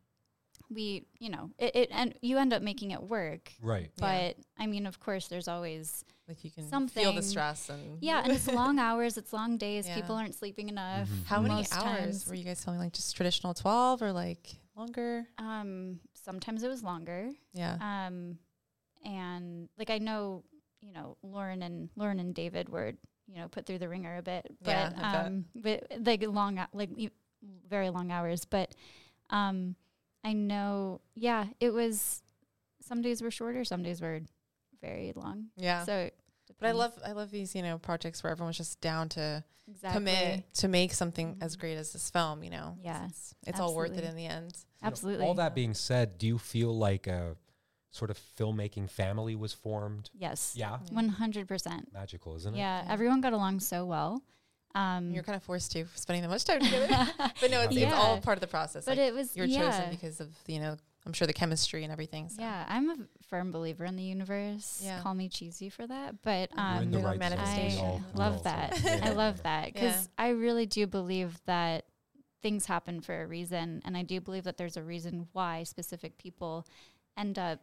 we, 0.70 1.06
you 1.18 1.30
know, 1.30 1.50
it, 1.58 1.74
it 1.76 1.88
and 1.92 2.14
you 2.22 2.36
end 2.38 2.52
up 2.52 2.62
making 2.62 2.90
it 2.90 3.02
work. 3.02 3.52
Right. 3.62 3.90
But 3.98 4.36
I 4.58 4.66
mean, 4.66 4.86
of 4.86 5.00
course, 5.00 5.28
there's 5.28 5.48
always 5.48 6.04
like 6.28 6.44
you 6.44 6.50
can 6.50 6.68
something. 6.68 7.02
feel 7.02 7.12
the 7.14 7.22
stress 7.22 7.70
and 7.70 7.98
yeah, 8.02 8.20
and 8.22 8.32
it's 8.32 8.46
long 8.46 8.78
hours, 8.86 9.16
it's 9.16 9.32
long 9.32 9.56
days. 9.56 9.86
Yeah. 9.88 9.94
People 9.96 10.14
aren't 10.16 10.34
sleeping 10.34 10.68
enough. 10.68 11.08
How 11.26 11.40
many 11.40 11.54
most 11.54 11.74
hours 11.74 11.84
times. 12.00 12.28
were 12.28 12.34
you 12.34 12.44
guys 12.44 12.62
filming? 12.62 12.80
Like 12.82 12.92
just 12.92 13.16
traditional 13.16 13.54
twelve 13.54 14.02
or 14.02 14.12
like 14.12 14.56
longer? 14.76 15.26
Um, 15.38 16.00
sometimes 16.14 16.62
it 16.62 16.68
was 16.68 16.82
longer. 16.82 17.30
Yeah. 17.54 17.76
Um, 17.80 18.38
and 19.04 19.68
like 19.78 19.90
I 19.90 19.98
know, 19.98 20.44
you 20.80 20.92
know, 20.92 21.16
Lauren 21.22 21.62
and 21.62 21.88
Lauren 21.96 22.20
and 22.20 22.34
David 22.34 22.68
were, 22.68 22.92
you 23.26 23.36
know, 23.36 23.48
put 23.48 23.64
through 23.66 23.78
the 23.78 23.88
ringer 23.88 24.16
a 24.18 24.22
bit, 24.22 24.46
but 24.62 24.70
Yeah, 24.70 24.92
I 24.96 25.12
bet. 25.12 25.26
um, 25.26 25.44
but 25.54 25.84
like 26.04 26.22
long, 26.26 26.60
like 26.72 26.90
very 27.68 27.88
long 27.90 28.10
hours. 28.10 28.44
But 28.44 28.74
um, 29.30 29.76
I 30.24 30.32
know, 30.34 31.00
yeah, 31.14 31.46
it 31.60 31.70
was. 31.70 32.22
Some 32.80 33.02
days 33.02 33.20
were 33.22 33.30
shorter, 33.30 33.64
some 33.64 33.82
days 33.82 34.00
were 34.00 34.20
very 34.80 35.12
long. 35.14 35.46
yeah. 35.56 35.84
So, 35.84 35.94
it 35.96 36.14
but 36.58 36.68
I 36.68 36.72
love 36.72 36.92
I 37.04 37.12
love 37.12 37.30
these, 37.30 37.54
you 37.54 37.62
know, 37.62 37.78
projects 37.78 38.22
where 38.22 38.30
everyone's 38.32 38.56
just 38.56 38.80
down 38.80 39.08
to 39.10 39.44
exactly. 39.68 39.98
commit 40.00 40.54
to 40.54 40.68
make 40.68 40.92
something 40.92 41.36
as 41.40 41.56
Mhm. 41.56 41.60
great 41.60 41.76
as 41.76 41.92
this 41.92 42.10
film, 42.10 42.42
you 42.42 42.50
know. 42.50 42.74
'cause 42.76 42.84
Yeah, 42.84 43.06
It's, 43.06 43.34
it's 43.46 43.60
all 43.60 43.74
worth 43.74 43.96
it 43.96 44.04
in 44.04 44.16
the 44.16 44.26
end. 44.26 44.52
You 44.56 44.84
know, 44.84 44.86
Absolutely. 44.88 45.26
all 45.26 45.34
that 45.34 45.54
being 45.54 45.74
said, 45.74 46.18
do 46.18 46.26
you 46.26 46.38
feel 46.38 46.76
like 46.76 47.06
a 47.06 47.36
sort 47.90 48.10
of 48.10 48.18
filmmaking 48.38 48.90
family 48.90 49.34
was 49.34 49.52
formed? 49.52 50.10
Yes. 50.14 50.54
Yeah. 50.56 50.78
One 50.90 51.08
hundred 51.08 51.48
percent. 51.48 51.92
Magical, 51.92 52.36
isn't 52.36 52.54
it? 52.54 52.58
Yeah, 52.58 52.84
everyone 52.88 53.20
got 53.20 53.32
along 53.32 53.60
so 53.60 53.84
well. 53.86 54.22
Um, 54.74 55.12
You're 55.12 55.22
kind 55.22 55.34
of 55.34 55.42
forced 55.42 55.72
to 55.72 55.86
spending 55.94 56.22
that 56.22 56.28
much 56.28 56.44
time 56.44 56.60
together. 56.60 56.88
but 57.40 57.50
no, 57.50 57.62
it's, 57.62 57.74
it's 57.74 57.92
all 57.92 58.20
part 58.20 58.36
of 58.36 58.40
the 58.42 58.46
process. 58.46 58.84
but 58.84 58.98
like, 58.98 59.08
it 59.08 59.14
was 59.14 59.34
you're 59.34 59.46
yeah. 59.46 59.70
chosen 59.70 59.90
because 59.90 60.20
of, 60.20 60.28
you 60.46 60.60
know, 60.60 60.76
I'm 61.06 61.12
sure 61.12 61.26
the 61.26 61.32
chemistry 61.32 61.84
and 61.84 61.92
everything. 61.92 62.28
So. 62.28 62.42
Yeah, 62.42 62.64
I'm 62.68 62.90
a 62.90 62.96
firm 63.28 63.50
believer 63.50 63.84
in 63.84 63.96
the 63.96 64.02
universe. 64.02 64.80
Yeah. 64.84 65.00
Call 65.00 65.14
me 65.14 65.28
cheesy 65.28 65.68
for 65.70 65.86
that, 65.86 66.20
but 66.22 66.50
um, 66.58 66.90
the 66.90 66.98
Big 66.98 67.04
on 67.04 67.04
right 67.04 67.04
zone. 67.04 67.12
We 67.12 67.18
manifestation. 67.18 67.84
all- 67.84 68.02
I 68.14 68.18
love 68.18 68.42
that. 68.44 68.74
think- 68.76 69.02
I 69.04 69.12
love 69.12 69.42
that 69.44 69.66
because 69.72 70.02
Yeah. 70.04 70.24
I 70.24 70.28
really 70.30 70.66
do 70.66 70.86
believe 70.86 71.40
that 71.46 71.86
things 72.42 72.66
happen 72.66 73.00
for 73.00 73.22
a 73.22 73.26
reason, 73.26 73.80
and 73.84 73.96
I 73.96 74.02
do 74.02 74.20
believe 74.20 74.44
that 74.44 74.56
there's 74.58 74.76
a 74.76 74.82
reason 74.82 75.28
why 75.32 75.62
specific 75.62 76.18
people 76.18 76.66
end 77.16 77.38
up, 77.38 77.60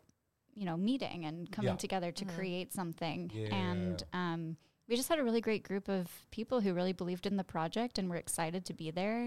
you 0.54 0.66
know, 0.66 0.76
meeting 0.78 1.26
and 1.26 1.52
coming 1.52 1.72
Yeah. 1.72 1.78
together 1.78 2.12
to 2.12 2.26
create 2.26 2.74
something. 2.74 3.32
Yeah. 3.34 3.54
And 3.56 4.04
um, 4.12 4.58
we 4.90 4.96
just 4.96 5.08
had 5.10 5.20
a 5.20 5.24
really 5.24 5.42
great 5.42 5.64
group 5.64 5.88
of 5.88 6.08
people 6.32 6.62
who 6.62 6.74
really 6.74 6.94
believed 6.94 7.26
in 7.26 7.38
the 7.38 7.44
project 7.44 7.98
and 7.98 8.10
were 8.10 8.16
excited 8.18 8.66
to 8.66 8.74
be 8.74 8.92
there. 8.92 9.26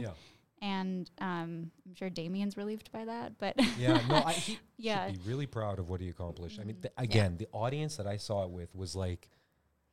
Yeah. 0.61 0.69
And 0.81 1.11
um, 1.21 1.71
I'm 1.87 1.95
sure 1.95 2.11
Damien's 2.11 2.57
relieved 2.57 2.91
by 2.93 3.05
that, 3.05 3.39
but 3.39 3.55
Yeah, 3.79 4.01
no, 4.09 4.17
I, 4.17 4.33
he 4.33 4.59
Yeah. 4.77 5.07
should 5.13 5.25
be 5.25 5.31
really 5.31 5.47
proud 5.47 5.79
of 5.79 5.89
what 5.89 6.01
he 6.01 6.09
accomplished. 6.09 6.59
I 6.61 6.65
mean, 6.65 6.77
th- 6.83 6.93
again, 6.97 7.37
the 7.37 7.49
audience 7.53 7.97
that 7.97 8.07
I 8.07 8.17
saw 8.17 8.45
it 8.45 8.51
with 8.51 8.75
was 8.75 8.95
like, 8.97 9.29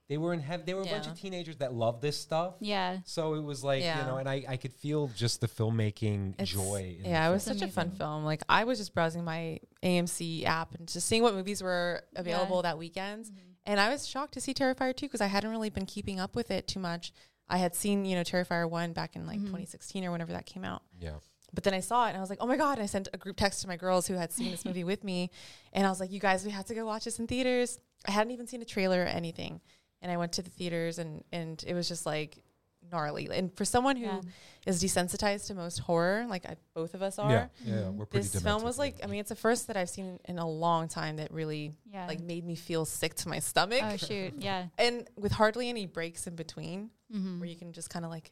they 0.08 0.20
were 0.20 0.34
in 0.34 0.40
heaven. 0.40 0.68
They 0.68 0.76
were 0.76 0.84
a 0.84 0.86
bunch 0.86 1.08
of 1.08 1.20
teenagers 1.20 1.58
that 1.58 1.74
love 1.74 2.00
this 2.00 2.16
stuff. 2.16 2.54
yeah. 2.60 2.98
So 3.06 3.34
it 3.34 3.42
was 3.44 3.64
like, 3.64 3.82
you 3.82 3.90
know, 3.90 4.18
and 4.18 4.30
I, 4.30 4.46
I 4.48 4.58
could 4.58 4.72
feel 4.74 5.10
just 5.16 5.42
the 5.42 5.48
filmmaking 5.48 6.34
It's- 6.34 6.50
joy. 6.50 6.98
In 7.04 7.10
yeah, 7.10 7.28
it 7.28 7.32
was 7.32 7.44
film. 7.46 7.58
such 7.58 7.68
a 7.68 7.72
fun 7.72 7.90
film. 7.90 8.24
Like 8.24 8.44
I 8.48 8.66
was 8.66 8.78
just 8.78 8.94
browsing 8.94 9.24
my 9.24 9.60
AMC 9.84 10.46
app 10.46 10.76
and 10.76 10.88
just 10.88 11.08
seeing 11.08 11.24
what 11.24 11.34
movies 11.34 11.64
were 11.64 12.04
available 12.16 12.62
that 12.62 12.78
weekend, 12.78 13.32
and 13.66 13.80
I 13.80 13.90
was 13.90 14.08
shocked 14.08 14.36
to 14.36 14.42
see 14.42 14.54
Terrifier 14.54 14.96
two 14.96 15.08
because 15.08 15.22
I 15.22 15.26
hadn't 15.28 15.50
really 15.50 15.72
been 15.72 15.88
keeping 15.88 16.20
up 16.20 16.36
with 16.36 16.52
it 16.52 16.68
too 16.68 16.80
much. 16.80 17.12
I 17.48 17.58
had 17.58 17.76
seen 17.76 18.06
you 18.06 18.16
know 18.16 18.24
Terrifier 18.24 18.70
one 18.70 18.94
back 18.94 19.16
in 19.16 19.26
like 19.26 19.38
mm-hmm. 19.38 19.48
2016 19.48 20.06
or 20.06 20.12
whenever 20.12 20.34
that 20.34 20.46
came 20.46 20.64
out. 20.64 20.84
Yeah. 21.00 21.16
But 21.54 21.64
then 21.64 21.74
I 21.74 21.80
saw 21.80 22.06
it 22.06 22.10
and 22.10 22.18
I 22.18 22.20
was 22.20 22.30
like, 22.30 22.40
oh 22.42 22.48
my 22.48 22.58
God. 22.58 22.74
And 22.74 22.84
I 22.84 22.86
sent 22.86 23.08
a 23.14 23.18
group 23.18 23.38
text 23.38 23.62
to 23.62 23.68
my 23.68 23.78
girls 23.78 24.08
who 24.08 24.16
had 24.16 24.32
seen 24.32 24.52
this 24.52 24.66
movie 24.66 24.84
with 24.84 25.04
me. 25.04 25.32
And 25.72 25.88
I 25.88 25.90
was 25.90 26.02
like, 26.02 26.12
you 26.12 26.20
guys, 26.20 26.44
we 26.44 26.52
have 26.52 26.66
to 26.66 26.76
go 26.76 26.86
watch 26.86 27.06
this 27.06 27.18
in 27.18 27.28
theaters. 27.28 27.80
I 28.06 28.12
hadn't 28.12 28.34
even 28.34 28.46
seen 28.46 28.62
a 28.62 28.66
trailer 28.66 29.02
or 29.02 29.06
anything. 29.06 29.62
And 30.02 30.12
I 30.12 30.18
went 30.18 30.34
to 30.34 30.42
the 30.42 30.50
theaters 30.50 31.00
and, 31.00 31.24
and 31.32 31.64
it 31.66 31.74
was 31.74 31.88
just 31.88 32.06
like 32.06 32.44
gnarly. 32.92 33.28
And 33.32 33.56
for 33.56 33.66
someone 33.66 33.96
who 33.98 34.22
is 34.66 34.84
Yeah. 34.84 34.90
desensitized 34.90 35.48
to 35.48 35.56
most 35.56 35.80
horror, 35.80 36.26
like 36.30 36.46
I, 36.46 36.56
both 36.74 36.94
of 36.94 37.02
us 37.02 37.20
are, 37.20 37.30
Yeah, 37.32 37.48
yeah, 37.64 37.90
we're 37.90 38.06
pretty 38.06 38.28
this 38.28 38.42
film 38.42 38.64
was 38.64 38.78
like, 38.78 38.98
I 39.04 39.08
mean, 39.08 39.20
it's 39.20 39.30
the 39.30 39.36
first 39.36 39.68
that 39.68 39.78
I've 39.78 39.90
seen 39.90 40.20
in 40.26 40.40
a 40.40 40.48
long 40.50 40.88
time 40.88 41.18
that 41.18 41.32
really 41.32 41.74
Yeah. 41.92 42.08
like 42.08 42.20
made 42.22 42.46
me 42.46 42.56
feel 42.56 42.86
sick 42.86 43.16
to 43.16 43.30
my 43.30 43.40
stomach. 43.40 43.82
Oh, 43.84 43.98
shoot. 43.98 44.34
Yeah. 44.38 44.68
And 44.78 45.08
with 45.18 45.32
hardly 45.32 45.70
any 45.70 45.86
breaks 45.86 46.28
in 46.28 46.36
between 46.36 46.90
Mm-hmm. 47.14 47.40
where 47.40 47.48
you 47.48 47.56
can 47.56 47.72
just 47.72 47.90
kind 47.92 48.04
of 48.04 48.10
like, 48.12 48.32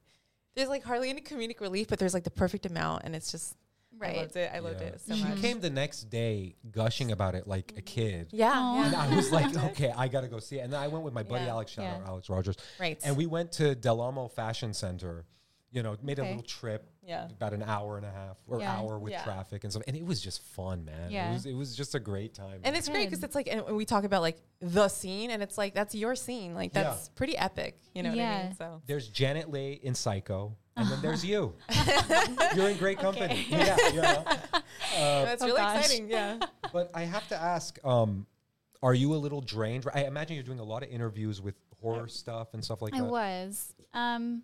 there's 0.55 0.67
like 0.69 0.83
hardly 0.83 1.09
any 1.09 1.21
comedic 1.21 1.61
relief, 1.61 1.87
but 1.87 1.99
there's 1.99 2.13
like 2.13 2.23
the 2.23 2.31
perfect 2.31 2.65
amount. 2.65 3.03
And 3.05 3.15
it's 3.15 3.31
just, 3.31 3.55
I 4.01 4.05
Right. 4.05 4.17
loved 4.17 4.35
it. 4.35 4.51
I 4.53 4.59
loved 4.59 4.81
Yeah. 4.81 4.87
it 4.87 5.01
so 5.01 5.15
She 5.15 5.23
much. 5.23 5.39
came 5.41 5.59
the 5.61 5.69
next 5.69 6.09
day 6.09 6.55
gushing 6.71 7.11
about 7.11 7.35
it 7.35 7.47
like 7.47 7.73
a 7.77 7.81
kid. 7.81 8.29
Yeah, 8.31 8.85
And. 8.85 8.95
I 8.95 9.15
was 9.15 9.31
like, 9.31 9.55
okay, 9.71 9.93
I 9.95 10.07
gotta 10.07 10.27
go 10.27 10.39
see 10.39 10.57
it. 10.59 10.61
And 10.61 10.73
then 10.73 10.81
I 10.81 10.87
went 10.87 11.03
with 11.05 11.13
my 11.13 11.23
buddy 11.23 11.45
Yeah. 11.45 11.51
Alex, 11.51 11.71
shout 11.71 11.85
Yeah. 11.85 11.95
out 11.95 12.07
Alex 12.07 12.29
Rogers. 12.29 12.55
Right. 12.79 12.99
And 13.03 13.15
we 13.15 13.25
went 13.25 13.51
to 13.53 13.75
Del 13.75 14.01
Amo 14.01 14.27
Fashion 14.27 14.73
Center, 14.73 15.25
you 15.71 15.83
know, 15.83 15.95
made 16.03 16.19
a 16.19 16.23
little 16.23 16.41
trip, 16.43 16.89
Yeah. 17.05 17.25
about 17.29 17.53
an 17.53 17.63
hour 17.63 17.97
and 17.97 18.05
a 18.05 18.11
half 18.11 18.37
or 18.47 18.59
Yeah. 18.59 18.77
hour 18.77 18.99
with 18.99 19.11
Yeah. 19.11 19.23
traffic 19.23 19.63
and 19.63 19.71
stuff. 19.73 19.83
And 19.87 19.95
it 19.97 20.05
was 20.05 20.21
just 20.21 20.41
fun, 20.41 20.85
man. 20.85 21.09
Yeah. 21.11 21.29
It 21.29 21.33
was 21.33 21.45
it 21.45 21.53
was 21.53 21.75
just 21.75 21.95
a 21.95 21.99
great 21.99 22.33
time. 22.33 22.61
And 22.63 22.75
it's 22.75 22.89
great 22.89 23.05
because 23.09 23.23
it's 23.23 23.35
like, 23.35 23.47
and 23.47 23.65
we 23.75 23.85
talk 23.85 24.03
about 24.03 24.21
like 24.21 24.41
the 24.61 24.87
scene, 24.87 25.29
and 25.31 25.41
it's 25.43 25.57
like 25.57 25.73
that's 25.73 25.95
your 25.95 26.15
scene. 26.15 26.53
Like 26.55 26.71
Yeah. 26.73 26.83
that's 26.83 27.09
pretty 27.09 27.37
epic. 27.37 27.79
You 27.93 28.03
know 28.03 28.09
what 28.11 28.19
I 28.19 28.43
mean? 28.43 28.55
So 28.55 28.81
there's 28.85 29.07
Janet 29.09 29.49
Leigh 29.51 29.73
in 29.73 29.95
Psycho, 29.95 30.55
and 30.75 30.87
then 30.89 31.01
there's 31.01 31.23
you. 31.25 31.53
You're 32.55 32.69
in 32.69 32.77
great 32.77 32.99
company. 32.99 33.45
Yeah, 33.49 33.77
you 33.93 34.01
know. 34.01 34.23
that's 34.97 35.41
Oh, 35.41 35.45
really 35.47 35.57
gosh. 35.57 35.79
exciting. 35.85 36.09
Yeah. 36.09 36.39
But 36.71 36.89
I 36.93 37.01
have 37.03 37.27
to 37.29 37.35
ask, 37.35 37.77
um, 37.85 38.25
are 38.81 38.93
you 38.93 39.13
a 39.13 39.17
little 39.17 39.41
drained? 39.41 39.85
I 39.93 40.05
imagine 40.05 40.35
you're 40.35 40.43
doing 40.43 40.59
a 40.59 40.63
lot 40.63 40.83
of 40.83 40.89
interviews 40.89 41.41
with 41.41 41.55
horror 41.81 42.07
stuff 42.07 42.53
and 42.53 42.63
stuff 42.63 42.81
like 42.81 42.93
I 42.93 42.99
that. 42.99 43.05
I 43.07 43.09
was. 43.09 43.73
Um, 43.93 44.43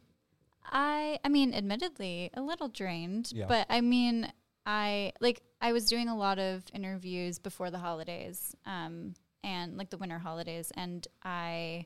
I 0.71 1.19
I 1.23 1.29
mean, 1.29 1.53
admittedly, 1.53 2.29
a 2.33 2.41
little 2.41 2.67
drained, 2.67 3.31
Yeah. 3.33 3.45
but 3.47 3.65
I 3.69 3.81
mean, 3.81 4.31
I 4.65 5.13
like 5.19 5.41
I 5.61 5.73
was 5.73 5.85
doing 5.85 6.07
a 6.09 6.15
lot 6.15 6.37
of 6.39 6.63
interviews 6.73 7.39
before 7.39 7.71
the 7.71 7.79
holidays, 7.79 8.55
um, 8.65 9.13
and 9.43 9.77
like 9.77 9.89
the 9.89 9.97
winter 9.97 10.19
holidays, 10.19 10.71
and 10.75 11.07
I, 11.23 11.85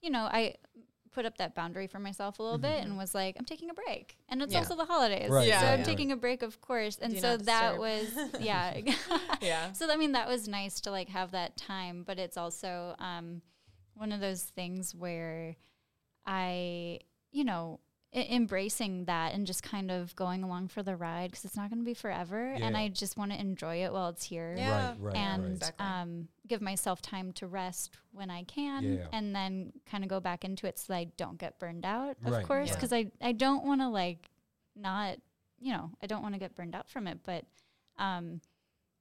you 0.00 0.10
know, 0.10 0.22
I 0.24 0.54
put 1.12 1.24
up 1.26 1.36
that 1.38 1.54
boundary 1.54 1.86
for 1.86 1.98
myself 1.98 2.38
a 2.38 2.42
little 2.42 2.58
bit 2.58 2.82
and 2.82 2.96
was 2.96 3.14
like, 3.14 3.36
I'm 3.38 3.44
taking 3.44 3.68
a 3.70 3.74
break, 3.74 4.16
and 4.28 4.40
it's 4.42 4.52
Yeah. 4.52 4.60
also 4.60 4.76
the 4.76 4.84
holidays, 4.86 5.30
Right, 5.30 5.46
Yeah, 5.46 5.60
so 5.60 5.66
I'm 5.68 5.82
taking 5.84 6.10
a 6.12 6.16
break, 6.16 6.42
of 6.42 6.60
course, 6.60 6.98
and 7.00 7.14
Do 7.14 7.20
so 7.20 7.36
that 7.36 7.78
disturb. 7.78 7.78
was 7.78 8.08
yeah. 8.40 8.80
Yeah. 9.42 9.72
So 9.72 9.90
I 9.90 9.96
mean, 9.96 10.12
that 10.12 10.28
was 10.28 10.48
nice 10.48 10.80
to 10.82 10.90
like 10.90 11.08
have 11.10 11.32
that 11.32 11.56
time, 11.56 12.02
but 12.06 12.18
it's 12.18 12.36
also 12.36 12.94
um, 12.98 13.42
one 13.94 14.12
of 14.12 14.20
those 14.20 14.42
things 14.42 14.94
where 14.94 15.56
I, 16.26 17.00
you 17.30 17.44
know, 17.44 17.80
I- 18.14 18.26
embracing 18.30 19.06
that 19.06 19.32
and 19.34 19.46
just 19.46 19.62
kind 19.62 19.90
of 19.90 20.14
going 20.16 20.42
along 20.42 20.68
for 20.68 20.82
the 20.82 20.94
ride 20.96 21.30
because 21.30 21.44
it's 21.46 21.56
not 21.56 21.70
going 21.70 21.78
to 21.80 21.84
be 21.84 21.94
forever, 21.94 22.52
and 22.52 22.76
I 22.76 22.88
just 22.88 23.16
want 23.16 23.32
to 23.32 23.40
enjoy 23.40 23.84
it 23.84 23.92
while 23.92 24.10
it's 24.10 24.24
here. 24.24 24.54
Yeah. 24.56 24.88
Right, 24.90 24.96
right, 25.00 25.16
And 25.16 25.42
right. 25.44 25.52
Exactly. 25.52 25.86
um, 25.86 26.28
give 26.46 26.60
myself 26.60 27.00
time 27.00 27.32
to 27.34 27.46
rest 27.46 27.96
when 28.12 28.28
I 28.30 28.42
can, 28.44 28.98
Yeah. 28.98 29.06
and 29.12 29.34
then 29.34 29.72
kind 29.90 30.04
of 30.04 30.10
go 30.10 30.20
back 30.20 30.44
into 30.44 30.66
it 30.66 30.78
so 30.78 30.92
that 30.92 30.98
I 30.98 31.04
don't 31.16 31.38
get 31.38 31.58
burned 31.58 31.86
out, 31.86 32.16
of 32.24 32.32
Right, 32.32 32.46
course, 32.46 32.68
yeah. 32.68 32.74
because 32.74 32.92
I 32.92 33.10
I 33.22 33.32
don't 33.32 33.64
want 33.64 33.80
to 33.80 33.88
like 33.88 34.30
not, 34.76 35.16
you 35.58 35.72
know, 35.72 35.90
I 36.02 36.06
don't 36.06 36.22
want 36.22 36.34
to 36.34 36.38
get 36.38 36.54
burned 36.54 36.74
out 36.74 36.88
from 36.90 37.06
it, 37.06 37.20
but 37.24 37.46
um, 37.98 38.40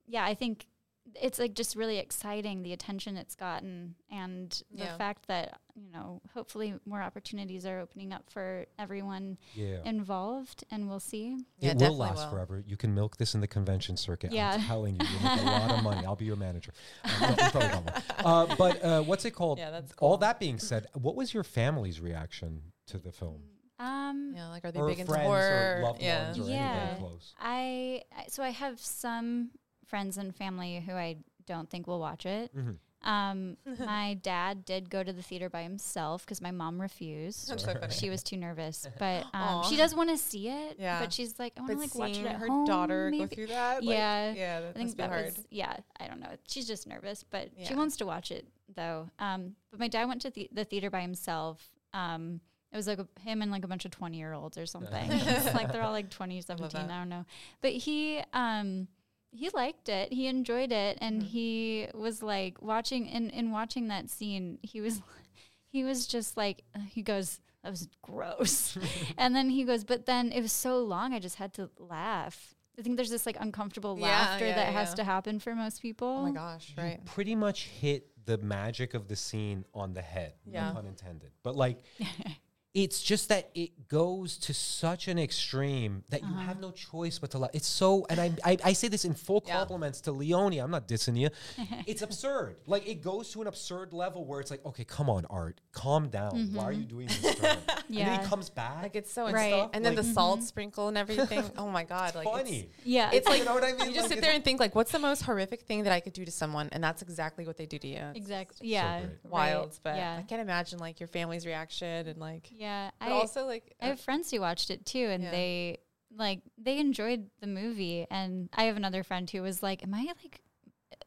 yeah, 0.08 0.24
I 0.24 0.36
think 0.36 0.68
it's 1.16 1.40
like 1.40 1.54
just 1.54 1.76
really 1.76 1.98
exciting 1.98 2.64
the 2.64 2.74
attention 2.74 3.18
it's 3.18 3.36
gotten 3.36 3.96
and 4.12 4.62
the 4.72 4.84
Yeah. 4.86 4.98
fact 4.98 5.28
that 5.28 5.60
you 5.76 5.90
know 5.92 6.22
hopefully 6.34 6.74
more 6.86 7.02
opportunities 7.02 7.66
are 7.66 7.80
opening 7.80 8.12
up 8.14 8.30
for 8.30 8.66
everyone 8.80 9.38
Yeah. 9.54 9.80
involved 9.86 10.64
and 10.72 10.88
we'll 10.90 11.00
see 11.00 11.38
Yeah, 11.60 11.72
it 11.72 11.78
will 11.78 11.98
last 11.98 12.18
will. 12.18 12.30
forever. 12.32 12.64
You 12.66 12.78
can 12.78 12.94
milk 12.94 13.18
this 13.18 13.34
in 13.36 13.42
the 13.42 13.48
convention 13.48 13.98
circuit. 13.98 14.32
Yeah. 14.32 14.52
I'm 14.54 14.62
telling 14.62 14.96
you, 15.00 15.06
you'll 15.08 15.24
make 15.36 15.42
a 15.42 15.46
lot 15.46 15.72
of 15.72 15.84
money. 15.90 16.06
I'll 16.06 16.16
be 16.16 16.26
your 16.26 16.36
manager. 16.36 16.74
Uh, 17.04 17.10
no, 17.22 17.30
you 17.30 17.36
probably 17.52 17.70
don't 17.70 17.86
know. 17.86 17.94
Uh, 18.20 18.56
but 18.58 18.84
uh, 18.84 19.02
what's 19.04 19.26
it 19.26 19.32
called? 19.32 19.58
Yeah, 19.60 19.72
that's 19.72 19.94
cool. 19.94 20.10
All 20.10 20.18
that 20.18 20.40
being 20.40 20.60
said, 20.60 20.88
what 20.94 21.16
was 21.16 21.34
your 21.34 21.44
family's 21.44 22.00
reaction 22.00 22.62
to 22.88 22.98
the 22.98 23.12
film? 23.12 23.42
um 23.80 24.34
Yeah. 24.36 24.50
Like, 24.50 24.64
are 24.66 24.72
they 24.72 24.80
or 24.80 24.88
big 24.90 25.00
into 25.00 25.12
friends 25.12 25.26
horror? 25.28 25.78
or 25.80 25.84
loved 25.84 26.02
yeah. 26.04 26.26
ones 26.26 26.40
or 26.40 26.50
Yeah. 26.52 26.80
anything 26.82 27.00
close? 27.00 27.34
I 27.40 28.04
I- 28.16 28.26
so 28.28 28.44
I 28.44 28.50
have 28.52 28.80
some 28.80 29.50
friends 29.92 30.18
and 30.18 30.36
family 30.36 30.84
who 30.84 30.94
I 30.94 31.18
don't 31.46 31.70
think 31.70 31.86
will 31.86 32.00
watch 32.00 32.26
it. 32.26 32.56
Mhm. 32.56 32.78
Um, 33.04 33.58
my 33.80 34.14
dad 34.22 34.64
did 34.64 34.90
go 34.90 35.04
to 35.04 35.12
the 35.12 35.24
theater 35.24 35.50
by 35.50 35.64
himself 35.64 36.24
because 36.24 36.40
my 36.42 36.52
mom 36.52 36.80
refused. 36.80 37.50
That's 37.50 37.66
so 37.66 37.74
funny. 37.74 37.92
She 37.92 38.10
was 38.10 38.24
too 38.24 38.38
nervous, 38.38 38.88
but 39.00 39.26
um, 39.34 39.64
she 39.70 39.76
does 39.76 39.94
want 39.94 40.10
to 40.12 40.18
see 40.18 40.48
it. 40.48 40.78
Yeah. 40.80 41.00
but 41.00 41.12
she's 41.12 41.38
like, 41.40 41.54
I 41.58 41.62
want 41.62 41.74
to 41.74 41.78
like 41.80 41.96
watch 41.96 42.12
it 42.12 42.16
seeing 42.16 42.28
at 42.28 42.38
her 42.38 42.48
home. 42.48 42.66
daughter 42.66 43.12
go 43.12 43.28
through 43.28 43.48
that, 43.48 43.84
like, 43.84 43.98
yeah, 43.98 44.34
yeah, 44.34 44.62
that 44.62 44.70
I 44.70 44.74
think 44.74 44.86
must 44.86 44.98
be 44.98 45.04
that 45.04 45.10
hard. 45.10 45.26
was 45.26 45.46
yeah. 45.50 45.76
I 46.00 46.08
don't 46.08 46.20
know. 46.20 46.30
She's 46.48 46.68
just 46.68 46.88
nervous, 46.88 47.24
but 47.24 47.50
she 47.64 47.76
wants 47.76 47.98
to 47.98 48.06
watch 48.06 48.32
it 48.32 48.48
though. 48.76 49.10
Um, 49.20 49.56
but 49.72 49.80
my 49.80 49.88
dad 49.88 50.06
went 50.08 50.22
to 50.22 50.30
the, 50.30 50.50
the 50.54 50.64
theater 50.64 50.90
by 50.90 51.02
himself. 51.02 51.70
Um, 51.94 52.40
it 52.72 52.78
was 52.78 52.88
like 52.88 53.00
a, 53.00 53.08
him 53.20 53.42
and 53.42 53.52
like 53.52 53.66
a 53.66 53.68
bunch 53.68 53.84
of 53.84 53.92
twenty 53.92 54.18
year 54.18 54.34
olds 54.34 54.58
or 54.58 54.66
something. 54.66 55.10
like 55.54 55.72
they're 55.74 55.82
all 55.82 55.92
like 55.92 56.10
20, 56.10 56.40
17, 56.42 56.70
that. 56.88 56.90
I 56.90 57.00
don't 57.00 57.10
know. 57.10 57.26
But 57.62 57.72
he 57.72 58.22
um 58.32 58.88
he 59.32 59.50
liked 59.50 59.90
it. 59.90 60.12
He 60.14 60.28
enjoyed 60.28 60.72
it, 60.72 60.98
Mm-hmm. 60.98 61.04
and 61.06 61.24
he 61.24 61.88
was 61.94 62.22
like 62.22 62.62
watching 62.62 63.08
in 63.08 63.30
in 63.30 63.52
watching 63.52 63.88
that 63.88 64.10
scene. 64.10 64.60
He 64.62 64.82
was 64.82 65.02
he 65.72 65.84
was 65.84 66.08
just 66.08 66.38
like 66.38 66.64
he 66.90 67.02
goes 67.02 67.40
that 67.64 67.70
was 67.70 67.88
gross, 68.02 68.78
and 69.18 69.36
then 69.36 69.50
he 69.50 69.64
goes, 69.64 69.84
but 69.84 70.06
then 70.06 70.32
it 70.32 70.42
was 70.42 70.52
so 70.52 70.80
long. 70.80 71.14
I 71.14 71.20
just 71.20 71.36
had 71.36 71.54
to 71.54 71.70
laugh. 71.78 72.56
I 72.80 72.82
think 72.82 72.96
there's 72.96 73.10
this 73.12 73.26
like 73.26 73.38
uncomfortable 73.40 73.98
Yeah, 74.00 74.08
laughter 74.08 74.48
yeah, 74.48 74.56
that 74.56 74.74
has 74.74 74.94
to 74.96 75.04
happen 75.04 75.40
for 75.40 75.54
most 75.54 75.82
people. 75.82 76.08
Oh 76.08 76.24
my 76.24 76.32
gosh. 76.32 76.74
You 76.76 76.84
Right. 76.84 77.06
pretty 77.06 77.36
much 77.36 77.68
hit 77.68 78.08
the 78.26 78.38
magic 78.40 78.94
of 78.96 79.08
the 79.08 79.16
scene 79.16 79.66
on 79.74 79.94
the 79.94 80.02
head. 80.02 80.34
Yeah. 80.46 80.70
No 80.70 80.76
pun 80.76 80.86
intended. 80.88 81.32
But 81.44 81.56
like 81.56 81.84
it's 82.74 83.02
just 83.02 83.28
that 83.28 83.50
it 83.54 83.90
goes 83.90 84.38
to 84.38 84.54
such 84.54 85.10
an 85.10 85.20
extreme 85.20 86.04
that 86.10 86.22
you 86.22 86.34
have 86.34 86.52
uh-huh. 86.52 86.62
no 86.62 86.72
choice 86.72 87.20
but 87.20 87.30
to 87.32 87.38
laugh. 87.38 87.50
It's 87.54 87.68
so, 87.68 88.06
and 88.10 88.20
I, 88.20 88.32
I, 88.46 88.58
I 88.64 88.74
say 88.74 88.88
this 88.88 89.04
in 89.04 89.14
full 89.14 89.44
Yeah. 89.46 89.58
compliments 89.58 90.00
to 90.02 90.14
Leonie. 90.14 90.60
I'm 90.60 90.72
not 90.72 90.88
dissing 90.88 91.18
you. 91.18 91.30
it's 91.86 92.02
absurd. 92.02 92.56
Like 92.68 92.88
it 92.88 93.02
goes 93.02 93.32
to 93.34 93.42
an 93.42 93.48
absurd 93.48 93.92
level 93.92 94.24
where 94.26 94.40
it's 94.40 94.52
like, 94.52 94.66
okay, 94.66 94.86
come 94.86 95.10
on, 95.10 95.26
Art, 95.26 95.60
calm 95.72 96.10
down. 96.10 96.50
Why 96.54 96.64
are 96.66 96.72
you 96.72 96.80
mm-hmm. 96.80 96.88
doing 96.90 97.08
this? 97.08 97.22
to 97.36 97.42
her? 97.42 97.48
And 97.48 97.62
then 97.68 97.76
Yeah. 97.90 98.22
he 98.22 98.28
comes 98.28 98.50
back. 98.50 98.84
Like 98.84 98.96
it's 98.96 99.12
so 99.12 99.26
Right. 99.26 99.54
right. 99.54 99.70
and 99.74 99.84
then 99.86 99.96
Like- 99.96 100.04
the 100.04 100.08
mm-hmm. 100.08 100.14
salt 100.14 100.44
sprinkle 100.44 100.88
and 100.88 100.98
everything. 100.98 101.44
Oh 101.58 101.70
my 101.70 101.84
god, 101.84 102.16
like 102.16 102.26
funny. 102.26 102.70
It's, 102.78 102.86
yeah, 102.86 103.12
it's 103.14 103.28
like 103.32 103.40
You 103.40 103.46
know 103.46 103.54
what 103.54 103.64
I 103.64 103.74
mean? 103.74 103.88
You 103.88 103.94
just 103.94 104.10
Like, 104.10 104.14
sit 104.18 104.22
there 104.22 104.34
and 104.34 104.44
think 104.44 104.60
like, 104.60 104.76
what's 104.76 104.92
the 104.92 105.00
most 105.00 105.24
horrific 105.24 105.62
thing 105.62 105.84
that 105.84 105.94
I 105.94 106.00
could 106.00 106.14
do 106.14 106.26
to 106.26 106.32
someone, 106.32 106.70
and 106.72 106.84
that's 106.84 107.02
exactly 107.02 107.46
what 107.46 107.58
they 107.58 107.66
do 107.66 107.78
to 107.80 107.88
you. 107.88 108.04
Exactly. 108.16 108.68
Yeah, 108.68 109.00
great. 109.00 109.10
right. 109.24 109.32
wild, 109.32 109.80
but 109.84 109.96
yeah, 109.96 110.18
I 110.20 110.24
can't 110.24 110.42
imagine 110.42 110.80
like 110.80 111.00
your 111.00 111.08
family's 111.08 111.46
reaction 111.46 112.08
and 112.08 112.18
like. 112.20 112.50
yeah. 112.52 112.92
But 113.00 113.10
I 113.10 113.12
also 113.12 113.46
like, 113.46 113.76
I 113.82 113.88
have 113.88 114.00
uh, 114.00 114.02
friends 114.02 114.32
who 114.32 114.42
watched 114.42 114.70
it 114.72 114.86
too, 114.86 115.08
and 115.10 115.24
Yeah. 115.24 115.32
they 115.32 115.80
like 116.16 116.42
they 116.58 116.80
enjoyed 116.80 117.28
the 117.40 117.48
movie. 117.48 118.08
And 118.10 118.50
I 118.54 118.64
have 118.64 118.78
another 118.78 119.04
friend 119.04 119.30
who 119.30 119.42
was 119.42 119.62
like, 119.64 119.84
"Am 119.84 119.94
I 119.94 120.04
like, 120.04 120.42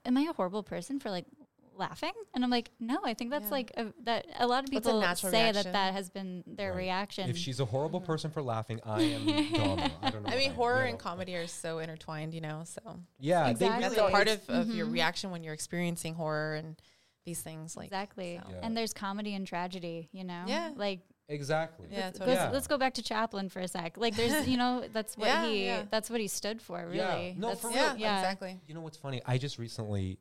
am 0.05 0.17
I 0.17 0.23
a 0.23 0.33
horrible 0.33 0.63
person 0.63 0.99
for 0.99 1.11
like 1.11 1.27
laughing 1.77 2.13
and 2.35 2.45
i'm 2.45 2.51
like 2.51 2.71
no 2.81 2.99
i 3.05 3.15
think 3.15 3.31
that's 3.31 3.45
Yeah. 3.47 3.51
like 3.51 3.73
a, 3.77 3.87
that 4.05 4.27
a 4.39 4.47
lot 4.47 4.65
of 4.65 4.71
people 4.71 4.93
say 4.93 4.99
reaction. 5.31 5.55
that 5.55 5.73
that 5.73 5.93
has 5.95 6.11
been 6.11 6.43
their 6.47 6.71
Right. 6.71 6.79
reaction 6.79 7.29
If 7.31 7.37
she's 7.37 7.61
a 7.61 7.65
horrible 7.65 8.01
person 8.01 8.31
for 8.31 8.43
laughing, 8.43 8.81
I 8.85 9.03
am 9.03 9.21
Dahmer. 9.27 9.91
I 10.03 10.11
don't 10.11 10.23
know. 10.23 10.31
I 10.33 10.37
mean, 10.37 10.51
am, 10.51 10.57
horror 10.57 10.83
you 10.83 10.89
and 10.91 10.99
know. 10.99 11.03
comedy 11.05 11.35
are 11.37 11.47
so 11.47 11.79
intertwined, 11.79 12.35
you 12.35 12.41
know. 12.41 12.63
So 12.65 13.01
Yeah, 13.19 13.49
Exactly. 13.49 13.55
they 13.67 13.69
really 13.87 13.97
that's 13.97 14.09
a 14.09 14.11
part 14.11 14.29
of, 14.29 14.41
of 14.49 14.69
your 14.75 14.87
Mhm. 14.87 14.93
reaction 14.93 15.31
when 15.31 15.43
you're 15.45 15.55
experiencing 15.55 16.15
horror 16.15 16.55
and 16.55 16.81
these 17.25 17.41
things. 17.41 17.77
Like 17.77 17.87
exactly 17.87 18.41
so. 18.43 18.51
Yeah. 18.51 18.61
and 18.63 18.77
there's 18.77 18.93
comedy 18.93 19.35
and 19.35 19.47
tragedy 19.47 20.09
you 20.13 20.25
know 20.25 20.45
Yeah. 20.47 20.73
like 20.77 21.01
exactly. 21.29 21.89
Yeah, 21.91 22.07
let's, 22.07 22.19
totally. 22.19 22.37
let's- 22.37 22.53
let's 22.53 22.67
go 22.67 22.77
back 22.79 22.95
to 22.95 23.03
chaplin 23.03 23.49
for 23.49 23.61
a 23.61 23.69
sec 23.69 23.97
like 23.97 24.15
there's 24.15 24.47
you 24.53 24.57
know 24.59 24.85
that's 24.93 25.17
what 25.17 25.27
Yeah, 25.29 25.47
he 25.47 25.65
yeah. 25.65 25.83
that's 25.91 26.11
what 26.11 26.21
he 26.21 26.29
stood 26.29 26.61
for 26.61 26.79
really 26.87 27.29
Yeah. 27.29 27.33
No, 27.39 27.49
That's- 27.49 27.61
for 27.61 27.69
real. 27.69 27.77
yeah, 27.79 27.95
yeah. 27.97 28.19
exactly. 28.21 28.61
You 28.67 28.75
know 28.75 28.81
what's 28.83 28.99
funny? 28.99 29.23
I 29.25 29.39
just 29.39 29.59
recently 29.59 30.19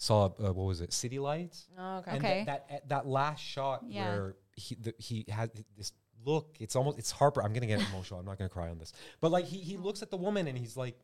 saw 0.00 0.26
uh, 0.26 0.52
what 0.52 0.66
was 0.66 0.80
it? 0.80 0.92
City 0.92 1.18
Lights. 1.18 1.68
Oh, 1.78 1.98
okay. 1.98 2.10
And 2.10 2.18
Okay. 2.24 2.42
that, 2.46 2.68
that 2.70 2.88
that 2.88 3.06
last 3.06 3.40
shot 3.40 3.84
Yeah. 3.86 4.08
where 4.08 4.34
he 4.56 4.74
the, 4.74 4.94
he 4.98 5.26
had 5.28 5.50
this 5.76 5.92
look. 6.24 6.56
It's 6.58 6.74
almost 6.74 6.98
it's 6.98 7.10
Harper. 7.10 7.42
I'm 7.42 7.52
gonna 7.52 7.66
get 7.66 7.80
emotional. 7.92 8.18
I'm 8.18 8.26
not 8.26 8.38
gonna 8.38 8.48
cry 8.48 8.70
on 8.70 8.78
this. 8.78 8.92
But 9.20 9.30
like 9.30 9.44
he 9.44 9.58
he 9.58 9.76
looks 9.76 10.02
at 10.02 10.10
the 10.10 10.16
woman 10.16 10.48
and 10.48 10.56
he's 10.58 10.76
like. 10.76 10.96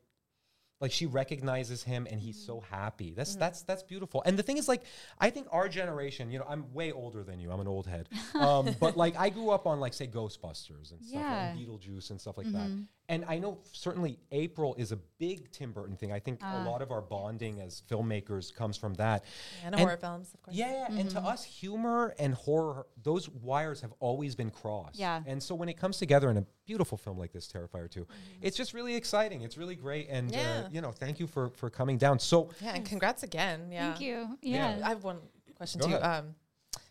Like 0.79 0.93
she 0.93 1.07
recognizes 1.07 1.83
him 1.83 2.07
and 2.11 2.21
he's 2.21 2.39
so 2.45 2.61
happy. 2.61 3.15
That's 3.17 3.35
that's 3.35 3.63
that's 3.63 3.83
beautiful. 3.83 4.23
And 4.27 4.39
the 4.39 4.43
thing 4.43 4.59
is, 4.59 4.69
like, 4.69 4.83
I 5.19 5.31
think 5.31 5.47
our 5.51 5.71
generation, 5.71 6.31
you 6.31 6.39
know, 6.39 6.45
I'm 6.47 6.71
way 6.75 6.93
older 6.93 7.25
than 7.25 7.41
you. 7.41 7.51
I'm 7.51 7.61
an 7.61 7.67
old 7.67 7.87
head. 7.87 8.11
Um, 8.35 8.77
but 8.79 8.95
like 8.95 9.17
I 9.19 9.31
grew 9.31 9.49
up 9.49 9.67
on 9.67 9.81
like 9.81 9.95
say 9.95 10.07
Ghostbusters 10.07 10.93
and 10.93 11.03
stuff, 11.03 11.23
Yeah. 11.23 11.47
and 11.49 11.59
Beetlejuice 11.59 12.11
and 12.11 12.21
stuff 12.21 12.37
like 12.37 12.53
that. 12.53 12.69
And 13.09 13.25
I 13.29 13.39
know 13.39 13.59
certainly 13.73 14.19
April 14.33 14.75
is 14.77 14.91
a 14.91 14.97
big 15.19 15.53
Tim 15.53 15.71
Burton 15.73 15.97
thing. 15.97 16.13
I 16.13 16.19
think 16.19 16.41
a 16.43 16.65
lot 16.65 16.83
of 16.83 16.91
our 16.91 17.01
bonding 17.01 17.61
as 17.61 17.83
filmmakers 17.89 18.53
comes 18.53 18.77
from 18.77 18.95
that. 18.95 19.25
And, 19.65 19.75
And- 19.75 19.81
horror 19.85 19.97
films, 19.97 20.35
of 20.35 20.43
course. 20.43 20.57
Yeah, 20.57 20.73
yeah, 20.91 20.99
and 20.99 21.09
to 21.11 21.21
us, 21.21 21.45
humor 21.45 22.15
and 22.19 22.35
horror, 22.35 22.87
those 23.03 23.29
wires 23.29 23.81
have 23.83 23.93
always 24.01 24.35
been 24.35 24.51
crossed. 24.51 24.99
Yeah. 24.99 25.23
And 25.27 25.41
so 25.41 25.55
when 25.55 25.69
it 25.69 25.77
comes 25.77 25.99
together 25.99 26.31
in 26.31 26.37
a 26.39 26.45
beautiful 26.67 26.99
film 26.99 27.17
like 27.17 27.33
this, 27.33 27.47
Terrifier 27.47 27.89
2, 27.89 28.07
it's 28.43 28.57
just 28.57 28.75
really 28.75 28.97
exciting. 28.97 29.43
It's 29.43 29.57
really 29.57 29.77
great. 29.77 30.09
And, 30.09 30.33
uh, 30.33 30.37
Yeah. 30.37 30.69
you 30.73 30.81
know, 30.81 30.91
thank 30.91 31.21
you 31.21 31.29
for, 31.29 31.51
for 31.51 31.71
coming 31.71 31.99
down. 31.99 32.19
So, 32.19 32.51
Yeah, 32.61 32.75
and 32.75 32.85
congrats 32.85 33.23
again. 33.23 33.71
Yeah. 33.71 33.91
thank 33.91 34.01
you 34.01 34.37
Yeah. 34.43 34.79
yeah, 34.79 34.87
I 34.87 34.89
have 34.89 35.05
one 35.05 35.19
question 35.55 35.81
Go 35.81 35.87
too. 35.89 35.95
ahead. 35.95 36.25
Um, 36.25 36.35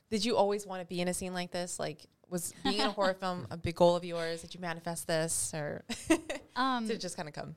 did 0.10 0.24
you 0.24 0.38
always 0.38 0.66
want 0.66 0.82
to 0.82 0.86
be 0.88 1.02
in 1.02 1.08
a 1.10 1.14
scene 1.14 1.34
like 1.34 1.52
this? 1.52 1.78
Like, 1.80 2.06
was 2.30 2.54
being 2.64 2.76
in 2.80 2.82
a 2.88 2.92
horror 2.92 3.14
film 3.14 3.48
a 3.52 3.58
big 3.58 3.76
goal 3.76 3.96
of 3.96 4.04
yours? 4.06 4.42
Did 4.42 4.54
you 4.54 4.60
manifest 4.62 5.08
this, 5.08 5.54
or 5.54 5.84
um 6.56 6.88
did 6.88 6.98
it 6.98 7.02
just 7.02 7.16
kind 7.18 7.28
of 7.28 7.34
come? 7.36 7.56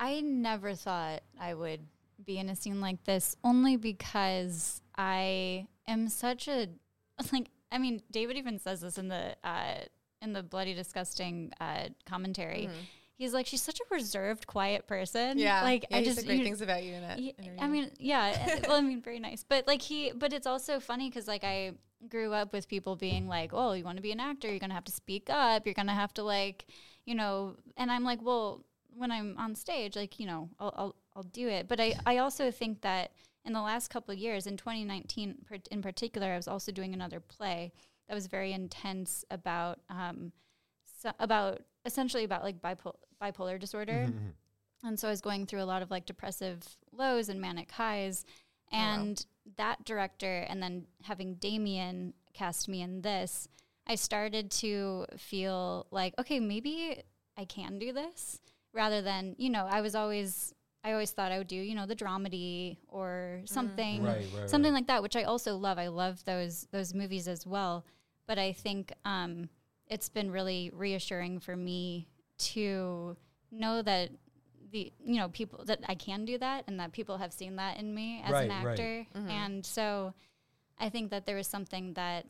I 0.00 0.20
never 0.20 0.74
thought 0.74 1.22
I 1.40 1.54
would 1.54 1.80
be 2.24 2.38
in 2.38 2.48
a 2.48 2.56
scene 2.56 2.80
like 2.80 3.04
this 3.04 3.36
only 3.44 3.76
because 3.76 4.80
I 4.96 5.66
am 5.86 6.08
such 6.08 6.48
a 6.48 6.68
like 7.32 7.50
I 7.72 7.78
mean 7.78 8.02
David 8.10 8.36
even 8.36 8.58
says 8.58 8.80
this 8.80 8.98
in 8.98 9.08
the 9.08 9.36
uh 9.44 9.74
in 10.22 10.32
the 10.32 10.42
bloody 10.42 10.74
disgusting 10.74 11.52
uh 11.60 11.88
commentary. 12.06 12.68
He's 13.16 13.34
like 13.34 13.46
she's 13.46 13.62
such 13.62 13.80
a 13.80 13.94
reserved 13.94 14.46
quiet 14.46 14.86
person. 14.86 15.38
Yeah, 15.38 15.62
like 15.62 15.86
yeah, 15.90 15.96
I 15.96 16.04
just 16.04 16.24
great 16.24 16.38
you- 16.38 16.44
things 16.44 16.60
about 16.60 16.84
you 16.84 16.92
in 16.94 17.02
that. 17.02 17.18
Ye- 17.18 17.34
I 17.58 17.66
mean, 17.66 17.90
yeah. 17.98 18.60
well, 18.68 18.76
I 18.76 18.80
mean, 18.80 19.02
very 19.02 19.18
nice. 19.18 19.42
But 19.42 19.66
like 19.66 19.82
he, 19.82 20.12
but 20.14 20.32
it's 20.32 20.46
also 20.46 20.78
funny 20.78 21.08
because 21.10 21.26
like 21.26 21.42
I 21.42 21.72
grew 22.08 22.32
up 22.32 22.52
with 22.52 22.68
people 22.68 22.96
being 22.96 23.26
like, 23.26 23.50
"Oh, 23.52 23.72
you 23.72 23.84
want 23.84 23.96
to 23.96 24.02
be 24.02 24.12
an 24.12 24.20
actor? 24.20 24.48
You're 24.48 24.58
gonna 24.58 24.74
have 24.74 24.84
to 24.84 24.92
speak 24.92 25.28
up. 25.30 25.66
You're 25.66 25.74
gonna 25.74 25.94
have 25.94 26.14
to 26.14 26.22
like, 26.22 26.66
you 27.04 27.14
know." 27.14 27.56
And 27.76 27.90
I'm 27.90 28.04
like, 28.04 28.22
well, 28.22 28.64
when 28.94 29.10
I'm 29.10 29.36
on 29.38 29.54
stage, 29.54 29.96
like 29.96 30.20
you 30.20 30.26
know, 30.26 30.48
I'll 30.60 30.74
I'll, 30.76 30.96
I'll 31.16 31.22
do 31.24 31.48
it. 31.48 31.68
But 31.68 31.80
I 31.80 31.94
I 32.06 32.18
also 32.18 32.50
think 32.50 32.82
that 32.82 33.12
in 33.44 33.52
the 33.52 33.62
last 33.62 33.88
couple 33.88 34.12
of 34.12 34.18
years, 34.18 34.46
in 34.46 34.56
2019 34.56 35.36
per- 35.46 35.56
in 35.70 35.82
particular, 35.82 36.28
I 36.28 36.36
was 36.36 36.48
also 36.48 36.70
doing 36.72 36.94
another 36.94 37.20
play 37.20 37.72
that 38.08 38.14
was 38.14 38.26
very 38.26 38.52
intense 38.52 39.24
about 39.30 39.80
um 39.90 40.32
so, 41.00 41.12
about 41.18 41.62
essentially 41.84 42.24
about 42.24 42.42
like 42.42 42.60
bipolar 42.60 42.94
bipolar 43.22 43.58
disorder. 43.58 44.08
And 44.84 44.98
so 44.98 45.08
I 45.08 45.10
was 45.10 45.20
going 45.20 45.46
through 45.46 45.62
a 45.62 45.64
lot 45.64 45.82
of 45.82 45.90
like 45.90 46.06
depressive 46.06 46.60
lows 46.92 47.28
and 47.28 47.40
manic 47.40 47.70
highs. 47.72 48.24
And 48.72 49.24
that 49.56 49.84
director, 49.84 50.46
and 50.48 50.62
then 50.62 50.86
having 51.02 51.34
Damien 51.34 52.14
cast 52.34 52.68
me 52.68 52.82
in 52.82 53.00
this, 53.02 53.48
I 53.86 53.94
started 53.94 54.50
to 54.52 55.06
feel 55.16 55.86
like, 55.90 56.14
okay, 56.18 56.40
maybe 56.40 57.02
I 57.36 57.44
can 57.44 57.78
do 57.78 57.92
this 57.92 58.40
rather 58.74 59.00
than, 59.00 59.34
you 59.38 59.48
know, 59.50 59.66
I 59.68 59.80
was 59.80 59.94
always, 59.94 60.54
I 60.84 60.92
always 60.92 61.10
thought 61.10 61.32
I 61.32 61.38
would 61.38 61.46
do, 61.48 61.56
you 61.56 61.74
know, 61.74 61.86
the 61.86 61.96
dramedy 61.96 62.76
or 62.88 63.40
something, 63.46 64.02
Right, 64.02 64.26
right, 64.38 64.50
something 64.50 64.72
right. 64.72 64.78
like 64.78 64.86
that, 64.88 65.02
which 65.02 65.16
I 65.16 65.22
also 65.22 65.56
love. 65.56 65.78
I 65.78 65.88
love 65.88 66.22
those, 66.24 66.66
those 66.70 66.92
movies 66.94 67.26
as 67.28 67.46
well. 67.46 67.84
But 68.26 68.38
I 68.38 68.52
think, 68.52 68.92
um, 69.04 69.48
it's 69.86 70.10
been 70.10 70.30
really 70.30 70.70
reassuring 70.74 71.40
for 71.40 71.56
me 71.56 72.08
to 72.38 73.16
know 73.50 73.80
that 73.80 74.10
the 74.70 74.92
you 75.04 75.16
know 75.16 75.28
people 75.28 75.64
that 75.66 75.80
I 75.88 75.94
can 75.94 76.24
do 76.24 76.38
that 76.38 76.64
and 76.66 76.78
that 76.80 76.92
people 76.92 77.16
have 77.18 77.32
seen 77.32 77.56
that 77.56 77.78
in 77.78 77.94
me 77.94 78.22
as 78.24 78.28
an 78.30 78.32
Right, 78.48 78.50
right. 78.64 78.66
actor 78.72 79.06
and 79.14 79.64
so 79.64 80.14
I 80.78 80.88
think 80.90 81.10
that 81.10 81.26
there 81.26 81.36
was 81.36 81.46
something 81.46 81.94
that 81.94 82.26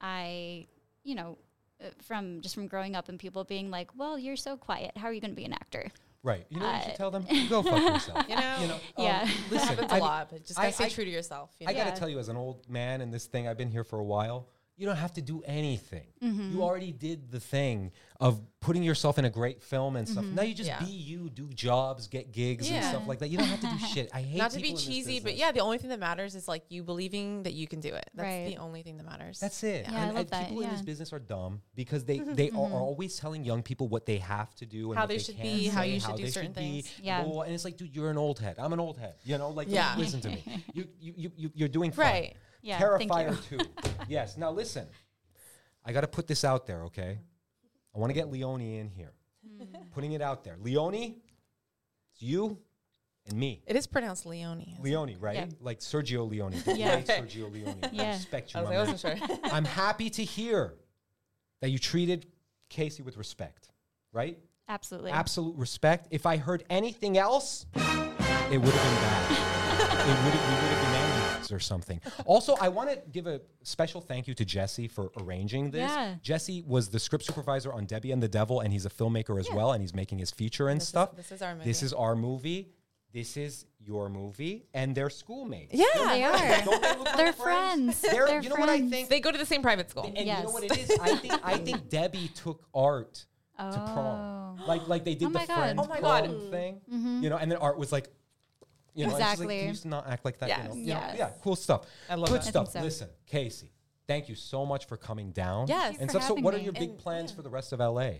I 0.00 0.66
you 1.04 1.14
know 1.14 1.38
uh, 1.82 1.86
from 2.02 2.40
just 2.40 2.54
from 2.54 2.66
growing 2.66 2.94
up 2.94 3.08
and 3.08 3.18
people 3.18 3.44
being 3.44 3.70
like 3.70 3.90
well 3.96 4.18
you're 4.18 4.36
so 4.36 4.56
quiet 4.56 4.96
how 4.96 5.08
are 5.08 5.12
you 5.12 5.20
going 5.20 5.30
to 5.32 5.36
be 5.36 5.44
an 5.44 5.52
actor 5.52 5.88
right. 6.24 6.46
You 6.50 6.60
know 6.60 6.66
what 6.66 6.72
you 6.74 6.78
Uh, 6.78 6.84
should 6.84 6.94
tell 6.94 7.10
them? 7.10 7.26
Go 7.48 7.62
fuck 7.64 7.82
yourself. 7.82 8.28
you 8.28 8.36
know, 8.36 8.56
You 8.60 8.68
know, 8.68 8.74
um, 8.74 8.80
Yeah. 8.98 9.28
listen, 9.50 9.68
happens 9.70 9.90
I 9.92 9.96
a 9.98 10.00
lot, 10.00 10.30
but 10.30 10.44
just 10.44 10.56
gotta 10.56 10.70
stay 10.72 10.84
I- 10.84 10.88
true 10.88 11.04
to 11.04 11.10
yourself. 11.10 11.50
You 11.58 11.66
I 11.68 11.72
got 11.72 11.82
to 11.82 11.88
Yeah. 11.88 11.94
tell 11.96 12.08
you, 12.08 12.20
as 12.20 12.28
an 12.28 12.36
old 12.36 12.68
man 12.70 13.00
in 13.00 13.10
this 13.10 13.26
thing, 13.26 13.48
I've 13.48 13.56
been 13.58 13.72
here 13.72 13.82
for 13.82 13.98
a 13.98 14.04
while. 14.04 14.46
You 14.82 14.88
don't 14.88 14.96
have 14.96 15.12
to 15.12 15.22
do 15.22 15.44
anything. 15.46 16.08
Mm-hmm. 16.20 16.50
You 16.50 16.64
already 16.64 16.90
did 16.90 17.30
the 17.30 17.38
thing 17.38 17.92
of 18.18 18.40
putting 18.58 18.82
yourself 18.82 19.16
in 19.16 19.24
a 19.24 19.30
great 19.30 19.62
film 19.62 19.94
and 19.94 20.08
stuff. 20.08 20.24
Mm-hmm. 20.24 20.34
Now 20.34 20.42
you 20.42 20.54
just 20.56 20.68
Yeah. 20.68 20.80
be 20.80 20.90
you, 20.90 21.30
do 21.30 21.46
jobs, 21.50 22.08
get 22.08 22.32
gigs 22.32 22.68
and 22.68 22.84
stuff 22.84 23.06
like 23.06 23.20
that. 23.20 23.28
You 23.28 23.38
don't 23.38 23.46
have 23.46 23.60
to 23.60 23.68
do 23.68 23.78
shit. 23.94 24.10
I 24.12 24.22
hate 24.22 24.38
Not 24.38 24.50
to 24.50 24.56
be 24.56 24.62
people 24.62 24.80
in 24.80 24.84
this 24.84 24.86
cheesy, 24.86 25.20
but 25.20 25.36
yeah, 25.36 25.52
the 25.52 25.60
only 25.60 25.78
thing 25.78 25.90
that 25.90 26.00
matters 26.00 26.34
is 26.34 26.48
like 26.48 26.64
you 26.68 26.82
believing 26.82 27.44
that 27.44 27.52
you 27.52 27.68
can 27.68 27.78
do 27.78 27.94
it. 27.94 28.10
That's 28.12 28.26
Right. 28.26 28.46
the 28.48 28.56
only 28.56 28.82
thing 28.82 28.96
that 28.96 29.04
matters. 29.06 29.38
That's 29.38 29.62
it. 29.62 29.86
Yeah, 29.88 29.94
I 29.94 29.98
and, 29.98 30.08
love 30.14 30.16
and 30.22 30.30
that, 30.30 30.48
people 30.48 30.62
in 30.62 30.70
this 30.70 30.82
business 30.82 31.12
are 31.12 31.20
dumb 31.20 31.62
because 31.76 32.04
they 32.04 32.18
they 32.40 32.50
are, 32.50 32.56
are 32.56 32.80
always 32.80 33.16
telling 33.16 33.44
young 33.44 33.62
people 33.62 33.86
what 33.86 34.04
they 34.04 34.18
have 34.18 34.52
to 34.56 34.66
do 34.66 34.90
and 34.90 34.96
How 34.96 35.02
what 35.04 35.10
they 35.10 35.18
they 35.18 35.22
should 35.22 35.36
can 35.36 35.44
be, 35.44 35.66
how 35.68 35.82
say, 35.82 35.90
you 35.90 36.00
should 36.00 36.16
do 36.16 36.26
certain 36.26 36.50
be, 36.52 36.60
things. 36.60 36.92
Yeah. 37.00 37.18
blah, 37.18 37.24
blah, 37.26 37.32
blah. 37.34 37.42
And 37.44 37.54
it's 37.54 37.64
like, 37.64 37.76
dude, 37.76 37.94
you're 37.94 38.10
an 38.10 38.18
old 38.18 38.40
head. 38.40 38.56
I'm 38.58 38.72
an 38.72 38.80
old 38.80 38.98
head. 38.98 39.14
You 39.22 39.38
know, 39.38 39.50
like 39.50 39.68
Yeah. 39.70 39.94
listen 39.96 40.20
to 40.22 40.28
me. 40.28 40.42
You 40.74 40.88
you 40.98 41.12
you, 41.16 41.30
you 41.36 41.50
you're 41.54 41.68
doing 41.68 41.92
fine. 41.92 42.06
Right. 42.06 42.36
Yeah, 42.62 42.78
thank 42.96 43.10
Terrifier 43.10 43.50
you. 43.50 43.58
2. 43.58 43.64
yes. 44.08 44.36
Now 44.36 44.50
listen. 44.50 44.86
I 45.84 45.92
got 45.92 46.02
to 46.02 46.06
put 46.06 46.26
this 46.28 46.44
out 46.44 46.66
there, 46.66 46.84
okay? 46.84 47.18
I 47.94 47.98
want 47.98 48.10
to 48.10 48.14
get 48.14 48.30
Leone 48.30 48.60
in 48.60 48.88
here. 48.88 49.12
Hmm. 49.44 49.64
Putting 49.92 50.12
it 50.12 50.22
out 50.22 50.44
there. 50.44 50.56
Leone, 50.60 50.94
it's 50.94 52.22
you 52.22 52.56
and 53.26 53.36
me. 53.38 53.62
It 53.66 53.74
is 53.74 53.86
pronounced 53.88 54.24
Leone. 54.24 54.60
isn't? 54.60 54.82
Leone, 54.82 55.16
right? 55.18 55.34
Yeah. 55.36 55.46
Like 55.60 55.80
Sergio 55.80 56.28
Leone. 56.30 56.52
the 56.64 56.76
Yeah. 56.78 57.00
great 57.00 57.06
Sergio 57.06 57.52
Leone. 57.52 57.78
I 57.82 57.88
Yeah. 57.92 58.12
respect 58.14 58.54
you, 58.54 58.60
I 58.60 58.62
was 58.62 58.70
my 58.70 58.76
like, 58.76 58.88
I 58.88 58.92
man. 58.92 58.92
wasn't 58.92 59.40
sure. 59.40 59.52
I'm 59.52 59.64
happy 59.64 60.08
to 60.10 60.24
hear 60.24 60.74
that 61.60 61.70
you 61.70 61.78
treated 61.80 62.26
Casey 62.68 63.02
with 63.02 63.16
respect, 63.16 63.70
right? 64.12 64.38
absolutely 64.68 65.10
Absolute 65.10 65.56
respect. 65.56 66.06
If 66.12 66.24
I 66.24 66.36
heard 66.38 66.64
anything 66.70 67.18
else, 67.18 67.66
it 67.74 67.82
would 67.82 67.92
have 67.92 68.50
been 68.50 68.62
bad. 68.64 69.30
it 69.32 70.24
would 70.24 70.32
have, 70.32 70.48
we 70.48 70.54
would 70.54 70.72
have 70.72 70.82
been 70.82 70.91
enemies 70.91 70.91
or 71.52 71.60
something. 71.60 72.00
Also, 72.26 72.54
I 72.60 72.68
want 72.68 72.90
to 72.90 72.96
give 73.10 73.26
a 73.26 73.40
special 73.62 74.00
thank 74.00 74.26
you 74.28 74.34
to 74.34 74.44
Jesse 74.44 74.88
for 74.88 75.10
arranging 75.20 75.70
this. 75.70 75.90
Yeah. 75.90 76.14
Jesse 76.22 76.62
was 76.66 76.88
the 76.88 76.98
script 76.98 77.24
supervisor 77.24 77.72
on 77.72 77.84
Debbie 77.86 78.12
and 78.12 78.22
the 78.22 78.28
Devil, 78.28 78.60
and 78.60 78.72
he's 78.72 78.86
a 78.86 78.90
filmmaker 78.90 79.38
as 79.40 79.50
well, 79.50 79.72
and 79.72 79.82
he's 79.82 79.94
making 79.94 80.18
his 80.18 80.30
feature 80.30 80.68
and 80.68 80.78
This 80.80 80.84
is- 80.84 80.88
stuff. 80.88 81.16
this 81.16 81.32
is 81.32 81.42
our 81.42 81.54
movie. 81.54 81.64
This 81.68 81.80
movie. 81.82 81.86
is 81.86 81.92
our 81.92 82.16
movie. 82.16 82.68
This 83.12 83.36
is 83.36 83.66
your 83.78 84.08
movie, 84.08 84.64
and 84.72 84.94
they're 84.94 85.10
schoolmates. 85.10 85.74
Yeah. 85.74 85.84
they 86.08 86.24
are 86.24 86.64
Don't 86.64 86.80
they 86.82 86.88
look 86.96 87.04
like 87.06 87.16
they're 87.16 87.32
friends 87.34 88.00
They're, 88.00 88.26
they're 88.26 88.42
you 88.42 88.48
know 88.48 88.54
what 88.56 88.70
I 88.70 88.80
think? 88.88 89.08
They 89.10 89.20
go 89.20 89.30
to 89.30 89.36
the 89.36 89.44
same 89.44 89.60
private 89.60 89.90
school. 89.90 90.04
And 90.04 90.16
you 90.16 90.24
know 90.32 90.50
what 90.50 90.64
it 90.64 90.76
is? 90.78 90.90
I 90.98 91.16
think 91.16 91.34
I 91.44 91.58
think 91.58 91.88
Debbie 91.90 92.28
took 92.28 92.64
art 92.74 93.26
to 93.58 93.64
prom, 93.92 94.58
Oh. 94.60 94.64
like 94.66 94.88
like 94.88 95.04
they 95.04 95.14
did 95.14 95.26
Oh 95.26 95.30
the 95.30 95.38
my 95.40 95.46
God. 95.46 95.58
friend 95.58 95.80
Oh 95.80 95.86
my 95.86 96.00
prom 96.00 96.26
God. 96.26 96.50
thing. 96.50 96.80
Mm-hmm. 96.92 97.22
You 97.22 97.30
know, 97.30 97.36
and 97.36 97.50
then 97.50 97.58
art 97.58 97.76
was 97.78 97.92
like, 97.92 98.08
you 98.94 99.06
know, 99.06 99.14
and 99.14 99.18
she's 99.18 99.20
like, 99.20 99.32
Exactly. 99.32 99.56
Can 99.58 99.66
you 99.66 99.72
just 99.72 99.86
not 99.86 100.06
act 100.08 100.24
like 100.24 100.38
that. 100.38 100.48
Yes. 100.48 100.58
You 100.60 100.68
know? 100.68 100.74
You 100.74 100.86
know? 100.94 101.00
Yes. 101.00 101.16
yeah, 101.18 101.30
cool 101.42 101.56
stuff. 101.56 101.86
I 102.08 102.14
love 102.14 102.28
Good 102.28 102.42
that. 102.42 102.46
Stuff. 102.46 102.72
think 102.72 102.82
so. 102.82 102.84
Listen, 102.84 103.08
Casey, 103.26 103.72
thank 104.06 104.28
you 104.28 104.34
so 104.34 104.64
much 104.66 104.86
for 104.86 104.96
coming 104.96 105.30
down. 105.32 105.66
Yes. 105.68 105.90
Thank 105.90 106.00
and 106.02 106.10
stuff. 106.10 106.22
So, 106.22 106.28
having 106.28 106.44
what 106.44 106.54
are 106.54 106.58
your 106.58 106.72
big 106.72 106.90
And- 106.90 106.98
plans 106.98 107.30
yeah. 107.30 107.36
for 107.36 107.42
the 107.42 107.50
rest 107.50 107.72
of 107.72 107.80
LA? 107.80 108.10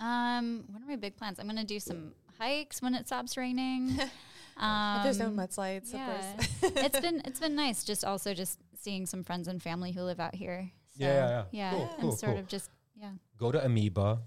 um 0.00 0.64
what 0.72 0.82
are 0.82 0.86
my 0.86 0.96
big 0.96 1.16
plans 1.16 1.38
i'm 1.38 1.46
gonna 1.46 1.62
do 1.62 1.78
some 1.78 2.12
hikes 2.36 2.82
when 2.82 2.92
it 2.92 3.06
stops 3.06 3.36
raining 3.36 3.90
um, 4.56 4.96
If 4.96 5.02
there's 5.04 5.18
no 5.20 5.30
mudslides, 5.30 5.92
yeah. 5.92 6.10
of 6.10 6.36
course. 6.60 6.72
it's 6.84 6.98
been 6.98 7.22
it's 7.24 7.38
been 7.38 7.54
nice 7.54 7.84
just 7.84 8.04
also 8.04 8.34
just 8.34 8.58
seeing 8.76 9.06
some 9.06 9.22
friends 9.22 9.46
and 9.46 9.62
family 9.62 9.92
who 9.92 10.02
live 10.02 10.18
out 10.18 10.34
here 10.34 10.72
so, 10.98 11.04
Yeah, 11.04 11.12
yeah, 11.14 11.28
yeah. 11.28 11.44
yeah 11.52 11.70
Cool, 11.70 11.82
and 11.92 12.00
cool, 12.00 12.12
sort 12.16 12.32
cool. 12.32 12.40
of 12.40 12.48
just 12.48 12.68
yeah 12.96 13.10
Go 13.38 13.52
to 13.52 13.64
Amoeba, 13.64 14.22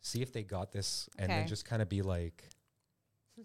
see 0.00 0.20
if 0.22 0.32
they 0.32 0.42
got 0.42 0.72
this, 0.72 1.08
and 1.18 1.30
then 1.30 1.46
just 1.46 1.64
kind 1.64 1.80
of 1.82 1.88
be 1.88 2.02
like, 2.02 2.48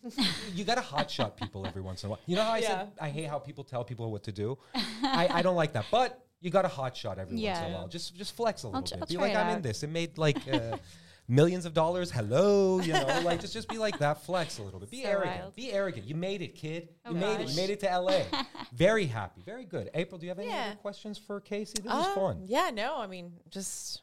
you 0.53 0.63
got 0.63 0.75
to 0.75 0.81
hot 0.81 1.09
shot 1.09 1.37
people 1.37 1.65
every 1.65 1.81
once 1.81 2.03
in 2.03 2.07
a 2.07 2.11
while. 2.11 2.19
You 2.25 2.35
know 2.35 2.43
how 2.43 2.51
I 2.51 2.61
said 2.61 2.91
I 2.99 3.09
hate 3.09 3.25
how 3.27 3.39
people 3.39 3.63
tell 3.63 3.83
people 3.83 4.11
what 4.11 4.23
to 4.23 4.31
do. 4.31 4.57
I, 4.75 5.27
I 5.31 5.41
don't 5.41 5.55
like 5.55 5.73
that, 5.73 5.85
but 5.91 6.25
you 6.41 6.49
got 6.49 6.63
to 6.63 6.67
hot 6.67 6.95
shot 6.97 7.19
every 7.19 7.35
once 7.35 7.59
in 7.59 7.71
a 7.71 7.75
while. 7.75 7.87
Just 7.87 8.15
just 8.15 8.35
flex 8.35 8.63
a 8.63 8.67
little 8.67 8.81
bit. 8.81 8.93
I'll 8.99 9.07
be 9.07 9.17
like 9.17 9.35
I'm 9.35 9.55
in 9.57 9.61
this. 9.61 9.83
It 9.83 9.89
made 9.89 10.17
like. 10.17 10.37
Uh, 10.51 10.77
Millions 11.29 11.65
of 11.65 11.73
dollars, 11.73 12.11
hello, 12.11 12.81
you 12.81 12.91
know, 12.91 13.21
like 13.23 13.39
just 13.39 13.53
just 13.53 13.69
be 13.69 13.77
like 13.77 13.97
that, 13.99 14.25
flex 14.25 14.57
a 14.57 14.61
little 14.61 14.77
bit, 14.77 14.91
be 14.91 15.03
So 15.03 15.09
arrogant, 15.09 15.39
wild. 15.39 15.55
be 15.55 15.71
arrogant. 15.71 16.05
You 16.05 16.15
made 16.15 16.41
it, 16.41 16.53
kid. 16.53 16.89
Oh 17.05 17.11
you 17.11 17.15
made 17.15 17.39
it. 17.39 17.47
You 17.49 17.55
made 17.55 17.69
it 17.69 17.79
to 17.79 17.97
LA. 17.97 18.23
very 18.73 19.05
happy, 19.05 19.41
very 19.41 19.63
good. 19.63 19.89
April, 19.93 20.19
do 20.19 20.25
you 20.25 20.31
have 20.31 20.39
any 20.39 20.49
Yeah. 20.49 20.65
other 20.71 20.75
questions 20.75 21.17
for 21.17 21.39
Casey? 21.39 21.75
This 21.81 21.85
is 21.93 22.07
Um, 22.07 22.13
fun. 22.13 22.43
Yeah, 22.45 22.71
no, 22.73 22.97
I 22.97 23.07
mean, 23.07 23.31
just 23.49 24.01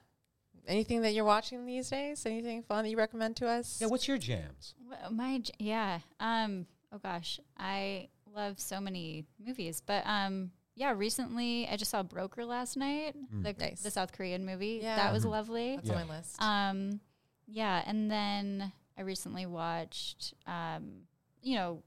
anything 0.66 1.02
that 1.02 1.12
you're 1.14 1.24
watching 1.24 1.66
these 1.66 1.90
days, 1.90 2.24
anything 2.26 2.62
fun 2.62 2.84
that 2.84 2.90
you 2.90 2.96
recommend 2.96 3.36
to 3.36 3.46
us? 3.48 3.78
Yeah, 3.80 3.88
what's 3.88 4.06
your 4.08 4.18
jams? 4.18 4.74
Wh- 4.90 5.10
My 5.12 5.42
yeah. 5.58 6.00
Um. 6.18 6.66
Oh 6.92 6.98
gosh, 6.98 7.38
I 7.58 8.08
love 8.34 8.58
so 8.60 8.80
many 8.80 9.24
movies, 9.44 9.82
but 9.84 10.06
um. 10.06 10.52
Yeah, 10.76 10.92
recently 10.96 11.68
I 11.70 11.76
just 11.76 11.90
saw 11.90 12.02
Broker 12.02 12.42
last 12.46 12.74
night, 12.74 13.14
the, 13.30 13.52
Nice. 13.58 13.82
the 13.82 13.90
South 13.90 14.12
Korean 14.12 14.46
movie. 14.46 14.78
Yeah. 14.82 14.96
That 14.96 15.12
was 15.12 15.26
Mhm. 15.26 15.30
lovely. 15.30 15.76
That's 15.76 15.88
Yeah. 15.88 15.94
on 16.00 16.08
my 16.08 16.16
list. 16.16 16.40
Um, 16.40 17.00
yeah, 17.46 17.82
and 17.84 18.10
then 18.10 18.72
I 18.96 19.02
recently 19.02 19.44
watched, 19.44 20.32
um, 20.46 21.02
you 21.42 21.56
know, 21.56 21.82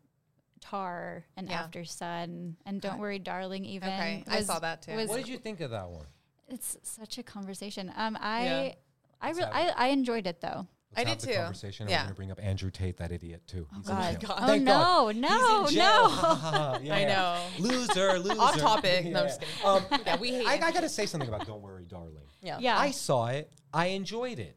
Tar 0.62 1.25
and 1.36 1.49
Yeah. 1.49 1.67
Aftersun 1.67 2.55
and 2.67 2.81
Don't 2.81 2.91
Okay. 2.93 2.99
Worry, 3.01 3.19
Darling. 3.19 3.65
Even 3.65 3.89
okay, 3.89 4.23
I 4.27 4.41
saw 4.43 4.59
that 4.59 4.83
too. 4.83 4.95
was- 4.95 5.09
What 5.09 5.17
did 5.17 5.27
you 5.27 5.38
think 5.39 5.59
of 5.62 5.71
that 5.71 5.89
one? 5.89 6.05
It's 6.54 6.78
such 6.84 7.18
a 7.18 7.24
conversation. 7.24 7.92
Um, 7.96 8.18
I, 8.20 8.44
Yeah. 8.46 8.74
I 9.22 9.30
really, 9.32 9.44
I, 9.52 9.68
I 9.76 9.88
enjoyed 9.88 10.28
it 10.28 10.42
though. 10.42 10.68
Let's 10.96 11.08
I 11.08 11.10
have 11.10 11.18
did 11.18 11.28
the 11.30 11.34
too. 11.34 11.39
Conversation. 11.39 11.88
Yeah. 11.89 11.96
I'm 12.02 12.04
going 12.06 12.10
to 12.13 12.16
bring 12.16 12.32
up 12.32 12.39
Andrew 12.44 12.70
Tate, 12.70 12.98
that 12.98 13.12
idiot 13.12 13.42
too. 13.48 13.66
He's 13.76 13.89
in 13.89 13.96
God. 13.96 14.20
God. 14.22 14.39
Oh 14.44 14.46
Thank 14.48 14.63
no, 14.63 14.72
God. 14.74 15.16
no, 15.16 15.62
He's 15.63 15.70
in 15.72 15.76
jail. 15.78 16.10
no! 16.10 16.80
Yeah. 16.84 16.96
I 16.96 17.04
know. 17.06 17.42
Loser, 17.60 18.20
loser. 18.20 18.39
Off 18.42 18.58
topic. 18.58 19.06
No, 19.06 19.22
I'm 19.22 19.28
just 19.28 19.42
Yeah. 19.42 19.80
kidding. 19.80 19.96
Um, 19.96 20.02
Yeah, 20.06 20.18
we 20.20 20.32
hate 20.34 20.48
I, 20.48 20.68
I 20.68 20.72
got 20.72 20.82
to 20.82 20.89
say 20.89 21.06
something 21.08 21.28
about 21.30 21.48
Don't 21.48 21.62
Worry, 21.62 21.86
Darling. 21.86 22.18
yeah. 22.42 22.58
yeah, 22.60 22.78
I 22.78 22.92
saw 22.92 23.28
it. 23.28 23.52
I 23.74 23.88
enjoyed 23.88 24.38
it. 24.38 24.56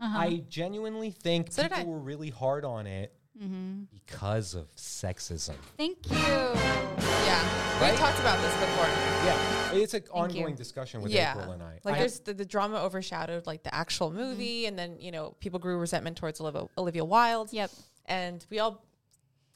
uh-huh. 0.00 0.18
I 0.18 0.44
genuinely 0.48 1.10
think 1.10 1.52
So 1.52 1.64
people 1.68 1.84
were 1.86 1.98
really 1.98 2.30
hard 2.30 2.64
on 2.64 2.86
it 2.86 3.12
mm-hmm. 3.42 3.82
because 3.92 4.54
of 4.54 4.74
sexism. 4.76 5.54
Thank 5.76 6.10
you. 6.10 6.16
Yeah. 6.16 7.80
Right? 7.80 7.92
We 7.92 7.98
talked 7.98 8.18
about 8.20 8.40
this 8.40 8.52
before. 8.54 8.86
Yeah, 9.24 9.72
it's 9.72 9.94
an 9.94 10.04
ongoing 10.10 10.50
you. 10.50 10.56
discussion 10.56 11.02
with 11.02 11.12
yeah. 11.12 11.32
April 11.32 11.52
and 11.52 11.62
I. 11.62 11.78
Like 11.84 11.96
I- 11.96 11.98
there's 11.98 12.20
the, 12.20 12.34
the 12.34 12.44
drama 12.44 12.82
overshadowed 12.82 13.46
like 13.46 13.62
the 13.62 13.74
actual 13.74 14.10
movie 14.10 14.66
and 14.66 14.78
then, 14.78 14.96
you 14.98 15.10
know, 15.10 15.34
people 15.40 15.58
grew 15.58 15.78
resentment 15.78 16.16
towards 16.16 16.40
Olivia, 16.40 16.66
Olivia 16.78 17.04
Wilde. 17.04 17.52
Yep. 17.52 17.70
And 18.06 18.46
we 18.50 18.58
all 18.60 18.84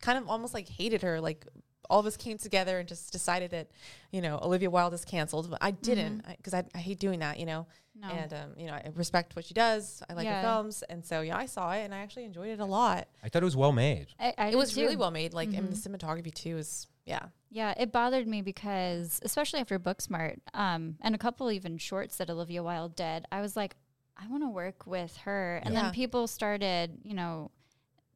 kind 0.01 0.19
of 0.19 0.29
almost 0.29 0.55
like 0.55 0.69
hated 0.69 1.03
her. 1.03 1.21
Like 1.21 1.47
all 1.88 2.01
of 2.01 2.07
us 2.07 2.16
came 2.16 2.38
together 2.38 2.79
and 2.79 2.88
just 2.88 3.12
decided 3.12 3.51
that, 3.53 3.69
you 4.11 4.21
know, 4.21 4.38
Olivia 4.43 4.71
Wilde 4.71 4.95
is 4.95 5.05
canceled. 5.05 5.51
But 5.51 5.59
I 5.62 5.71
didn't 5.71 6.25
because 6.37 6.55
I, 6.55 6.64
I 6.75 6.79
hate 6.79 6.99
doing 6.99 7.21
that, 7.21 7.38
you 7.38 7.47
know. 7.47 7.66
No. 8.00 8.08
And 8.08 8.32
um, 8.32 8.50
you 8.56 8.66
know, 8.66 8.72
I 8.74 8.90
respect 8.94 9.36
what 9.36 9.44
she 9.44 9.52
does. 9.54 10.02
I 10.08 10.14
like 10.14 10.24
Yeah. 10.24 10.36
her 10.36 10.42
films, 10.42 10.82
and 10.88 11.04
so 11.04 11.20
yeah, 11.20 11.36
I 11.36 11.46
saw 11.46 11.72
it 11.72 11.80
and 11.84 11.94
I 11.94 11.98
actually 11.98 12.24
enjoyed 12.24 12.48
it 12.48 12.60
a 12.60 12.64
lot. 12.64 13.08
I 13.22 13.28
thought 13.28 13.42
it 13.42 13.44
was 13.44 13.56
well 13.56 13.72
made. 13.72 14.06
I, 14.18 14.32
I 14.38 14.46
it 14.48 14.50
did 14.52 14.56
was 14.56 14.76
really 14.76 14.96
well 14.96 15.10
made. 15.10 15.34
Like, 15.34 15.52
and 15.54 15.70
the 15.72 15.76
cinematography 15.76 16.32
too 16.32 16.56
is 16.58 16.86
yeah. 17.04 17.26
Yeah, 17.50 17.74
it 17.76 17.90
bothered 17.92 18.28
me 18.28 18.42
because, 18.42 19.18
especially 19.22 19.60
after 19.60 19.78
Booksmart, 19.78 20.38
um, 20.54 20.96
and 21.00 21.14
a 21.14 21.18
couple 21.18 21.50
even 21.50 21.78
shorts 21.78 22.16
that 22.18 22.30
Olivia 22.30 22.62
Wilde 22.62 22.94
did, 22.94 23.26
I 23.32 23.40
was 23.40 23.56
like, 23.56 23.74
I 24.16 24.26
want 24.28 24.42
to 24.44 24.48
work 24.48 24.86
with 24.86 25.16
her. 25.24 25.60
And 25.64 25.74
Yeah. 25.74 25.82
then 25.82 25.92
people 25.92 26.26
started, 26.26 26.98
you 27.02 27.14
know, 27.14 27.50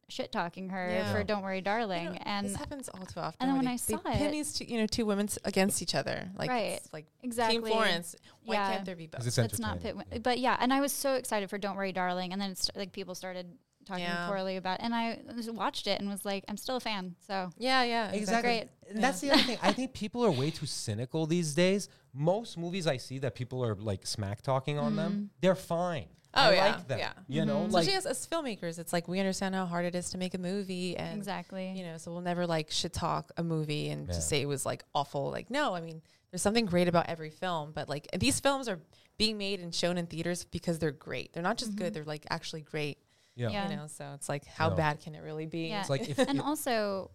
shit 0.07 0.31
talking 0.31 0.69
her 0.69 0.89
Yeah. 0.89 1.11
for 1.11 1.23
"Don't 1.23 1.41
Worry, 1.43 1.57
You 1.57 1.61
Darling," 1.63 2.05
know, 2.13 2.17
and 2.25 2.45
this 2.45 2.55
happens 2.55 2.89
all 2.89 3.05
too 3.05 3.19
often. 3.19 3.37
and 3.39 3.49
then 3.49 3.55
where 3.55 3.57
when 3.57 3.65
they- 3.65 3.71
I 3.71 3.73
they 3.73 4.11
saw 4.11 4.17
pin 4.17 4.27
it- 4.27 4.31
these 4.31 4.53
two, 4.53 4.65
you 4.65 4.77
know, 4.79 4.87
two 4.87 5.05
women 5.05 5.27
against 5.43 5.81
each 5.81 5.95
other, 5.95 6.29
like 6.35 6.49
Right. 6.49 6.73
it's 6.73 6.93
like 6.93 7.07
exactly 7.23 7.57
Team 7.57 7.65
Florence. 7.67 8.15
Why 8.43 8.55
Yeah. 8.55 8.73
can't 8.73 8.85
there 8.85 8.95
be 8.95 9.07
both? 9.07 9.19
'Cause 9.21 9.27
it's 9.27 9.37
It's 9.37 9.59
not 9.59 9.79
pit, 9.79 9.95
entertaining. 9.95 10.05
wi- 10.09 10.19
but 10.21 10.39
yeah, 10.39 10.57
and 10.59 10.71
I 10.73 10.81
was 10.81 10.91
so 10.93 11.15
excited 11.15 11.49
for 11.49 11.57
"Don't 11.57 11.75
Worry, 11.75 11.91
Darling," 11.91 12.33
and 12.33 12.41
then 12.41 12.51
it's 12.51 12.69
like 12.75 12.91
people 12.91 13.15
started 13.15 13.57
talking 13.85 14.03
Yeah. 14.03 14.27
poorly 14.27 14.57
about, 14.57 14.79
it. 14.79 14.83
and 14.83 14.95
I 14.95 15.19
watched 15.49 15.85
it 15.85 15.99
and 16.01 16.09
was 16.09 16.25
like, 16.25 16.43
I'm 16.47 16.57
still 16.57 16.75
a 16.77 16.79
fan. 16.79 17.15
So 17.27 17.51
yeah, 17.57 17.83
yeah, 17.83 18.09
Exactly. 18.11 18.41
Great. 18.61 18.69
And 18.89 19.03
that's 19.03 19.19
the 19.21 19.29
other 19.31 19.43
thing. 19.43 19.59
I 19.61 19.73
think 19.73 19.93
people 19.93 20.25
are 20.25 20.31
way 20.31 20.49
too 20.49 20.65
cynical 20.65 21.27
these 21.27 21.53
days. 21.53 21.87
Most 22.11 22.57
movies 22.57 22.87
I 22.87 22.97
see 22.97 23.19
that 23.19 23.35
people 23.35 23.63
are 23.63 23.75
like 23.75 24.07
smack 24.07 24.41
talking 24.41 24.79
on 24.79 24.95
them, 24.95 25.11
mm-hmm. 25.13 25.25
they're 25.41 25.53
fine. 25.55 26.07
Oh, 26.35 26.49
I 26.49 26.53
yeah, 26.55 26.65
like 26.65 26.87
them. 26.87 26.99
yeah. 26.99 27.13
You 27.27 27.45
know, 27.45 27.57
mm-hmm. 27.61 27.71
like 27.71 27.87
Especially 27.87 27.97
as, 27.97 28.05
as 28.05 28.27
filmmakers, 28.27 28.77
it's 28.79 28.91
like 28.93 29.07
we 29.07 29.19
understand 29.19 29.55
how 29.55 29.65
hard 29.65 29.85
it 29.85 29.95
is 29.95 30.09
to 30.11 30.17
make 30.17 30.33
a 30.33 30.37
movie, 30.37 30.97
and 30.97 31.17
exactly, 31.17 31.71
you 31.71 31.83
know, 31.85 31.97
so 31.97 32.11
we'll 32.11 32.21
never 32.21 32.45
like 32.45 32.71
shit 32.71 32.93
talk 32.93 33.31
a 33.37 33.43
movie 33.43 33.89
and 33.89 34.07
Yeah. 34.07 34.13
just 34.13 34.27
say 34.29 34.41
it 34.41 34.47
was 34.47 34.65
like 34.65 34.83
awful. 34.93 35.31
Like, 35.31 35.49
no, 35.49 35.73
I 35.73 35.81
mean, 35.81 36.01
there's 36.31 36.41
something 36.41 36.65
great 36.65 36.87
about 36.87 37.07
every 37.07 37.29
film, 37.29 37.71
but 37.73 37.87
like 37.87 38.07
these 38.19 38.39
films 38.39 38.67
are 38.67 38.79
being 39.17 39.37
made 39.37 39.61
and 39.61 39.73
shown 39.73 39.97
in 39.97 40.07
theaters 40.07 40.43
because 40.43 40.77
they're 40.79 40.91
great. 40.91 41.31
They're 41.33 41.41
not 41.43 41.57
just 41.57 41.75
good; 41.75 41.87
mm-hmm. 41.87 41.93
they're 41.93 42.03
like 42.03 42.25
actually 42.29 42.61
great. 42.61 42.97
yeah. 43.35 43.49
Yeah. 43.49 43.69
You 43.69 43.77
know, 43.77 43.87
so 43.87 44.11
it's 44.13 44.27
like, 44.27 44.45
how 44.45 44.69
No. 44.69 44.75
bad 44.75 44.99
can 44.99 45.15
it 45.15 45.21
really 45.23 45.45
be? 45.45 45.67
yeah. 45.67 45.79
It's 45.81 45.89
like 45.89 46.09
if, 46.09 46.17
and 46.29 46.39
if- 46.39 46.45
also, 46.45 47.11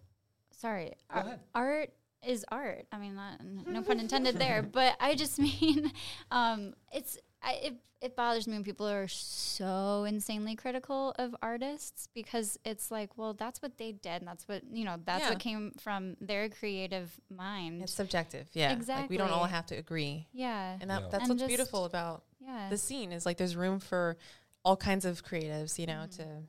sorry, 0.57 0.93
uh, 1.09 1.23
ar- 1.23 1.39
art 1.53 1.89
is 2.25 2.45
art. 2.49 2.85
I 2.91 2.97
mean, 2.99 3.15
that, 3.15 3.39
n- 3.41 3.65
no 3.67 3.81
pun 3.81 3.99
intended 3.99 4.37
there. 4.37 4.61
But 4.63 4.95
I 4.99 5.15
just 5.15 5.37
mean, 5.45 5.91
um, 6.31 6.73
it's 6.93 7.17
I, 7.41 7.53
it 7.53 7.75
it 8.01 8.15
bothers 8.15 8.47
me 8.47 8.53
when 8.53 8.63
people 8.63 8.87
are 8.87 9.07
so 9.07 10.05
insanely 10.05 10.55
critical 10.55 11.13
of 11.19 11.35
artists 11.43 12.07
because 12.15 12.57
it's 12.65 12.89
like, 12.89 13.15
well, 13.15 13.35
that's 13.35 13.61
what 13.61 13.77
they 13.77 13.91
did. 13.91 14.21
And 14.21 14.27
that's 14.27 14.47
what 14.47 14.63
you 14.71 14.85
know. 14.85 14.97
That's 15.05 15.23
Yeah. 15.23 15.29
what 15.29 15.39
came 15.39 15.71
from 15.79 16.17
their 16.19 16.49
creative 16.49 17.19
mind. 17.29 17.83
It's 17.83 17.93
subjective, 17.93 18.49
yeah. 18.53 18.77
Like 18.87 19.09
we 19.09 19.17
don't 19.17 19.29
all 19.29 19.45
have 19.45 19.67
to 19.67 19.75
agree, 19.75 20.27
yeah, 20.33 20.77
and 20.81 20.89
that, 20.89 21.03
Yeah. 21.03 21.07
that's 21.09 21.21
And 21.23 21.29
what's 21.29 21.41
just- 21.41 21.49
beautiful 21.49 21.85
about 21.85 22.23
yeah. 22.39 22.69
the 22.69 22.77
scene 22.77 23.11
is 23.11 23.25
like 23.25 23.37
there's 23.37 23.55
room 23.55 23.79
for 23.79 24.17
all 24.63 24.77
kinds 24.77 25.05
of 25.05 25.23
creatives, 25.23 25.77
you 25.77 25.85
know, 25.85 26.05
mm-hmm. 26.07 26.23
to 26.23 26.43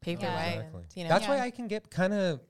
pave 0.00 0.20
Yeah. 0.20 0.26
their 0.26 0.36
way. 0.36 0.54
Exactly. 0.56 0.80
And, 0.82 0.96
you 0.96 1.04
know, 1.04 1.08
That's 1.10 1.28
why 1.28 1.40
I 1.40 1.50
can 1.50 1.68
get 1.68 1.90
kind 1.90 2.14
of 2.14 2.40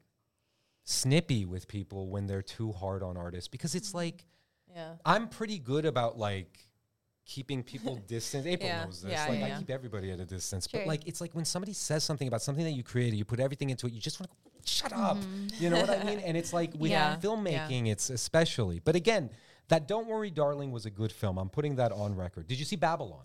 snippy 0.84 1.44
with 1.44 1.66
people 1.66 2.08
when 2.08 2.26
they're 2.26 2.42
too 2.42 2.72
hard 2.72 3.02
on 3.02 3.16
artists 3.16 3.48
because 3.48 3.74
it's 3.74 3.88
mm-hmm. 3.88 3.98
like 3.98 4.26
yeah, 4.74 4.96
I'm 5.04 5.28
pretty 5.28 5.58
good 5.58 5.86
about 5.86 6.18
like 6.18 6.63
keeping 7.26 7.62
people 7.62 7.96
distance. 8.06 8.46
April 8.46 8.68
Yeah. 8.68 8.84
knows 8.84 9.02
this. 9.02 9.12
Yeah, 9.12 9.26
like 9.28 9.38
yeah, 9.38 9.44
I 9.44 9.48
yeah. 9.48 9.58
keep 9.58 9.70
everybody 9.70 10.10
at 10.10 10.20
a 10.20 10.24
distance. 10.24 10.68
Sure. 10.70 10.80
But 10.80 10.88
like 10.88 11.06
it's 11.06 11.20
like 11.20 11.34
when 11.34 11.44
somebody 11.44 11.72
says 11.72 12.04
something 12.04 12.28
about 12.28 12.42
something 12.42 12.64
that 12.64 12.72
you 12.72 12.82
created, 12.82 13.16
you 13.16 13.24
put 13.24 13.40
everything 13.40 13.70
into 13.70 13.86
it, 13.86 13.92
you 13.92 14.00
just 14.00 14.20
want 14.20 14.30
to 14.30 14.70
shut 14.70 14.92
up. 14.92 15.16
Mm-hmm. 15.18 15.62
You 15.62 15.70
know 15.70 15.80
what 15.80 15.90
I 15.90 16.04
mean? 16.04 16.18
And 16.20 16.36
it's 16.36 16.52
like 16.52 16.72
with 16.78 16.90
Yeah. 16.90 17.16
filmmaking, 17.20 17.88
it's 17.90 18.10
especially. 18.10 18.80
But 18.80 18.94
again, 18.96 19.30
that 19.68 19.88
Don't 19.88 20.06
Worry 20.06 20.30
Darling 20.30 20.70
was 20.72 20.84
a 20.86 20.90
good 20.90 21.12
film. 21.12 21.38
I'm 21.38 21.48
putting 21.48 21.76
that 21.76 21.92
on 21.92 22.14
record. 22.14 22.46
Did 22.46 22.58
you 22.58 22.64
see 22.64 22.76
Babylon? 22.76 23.24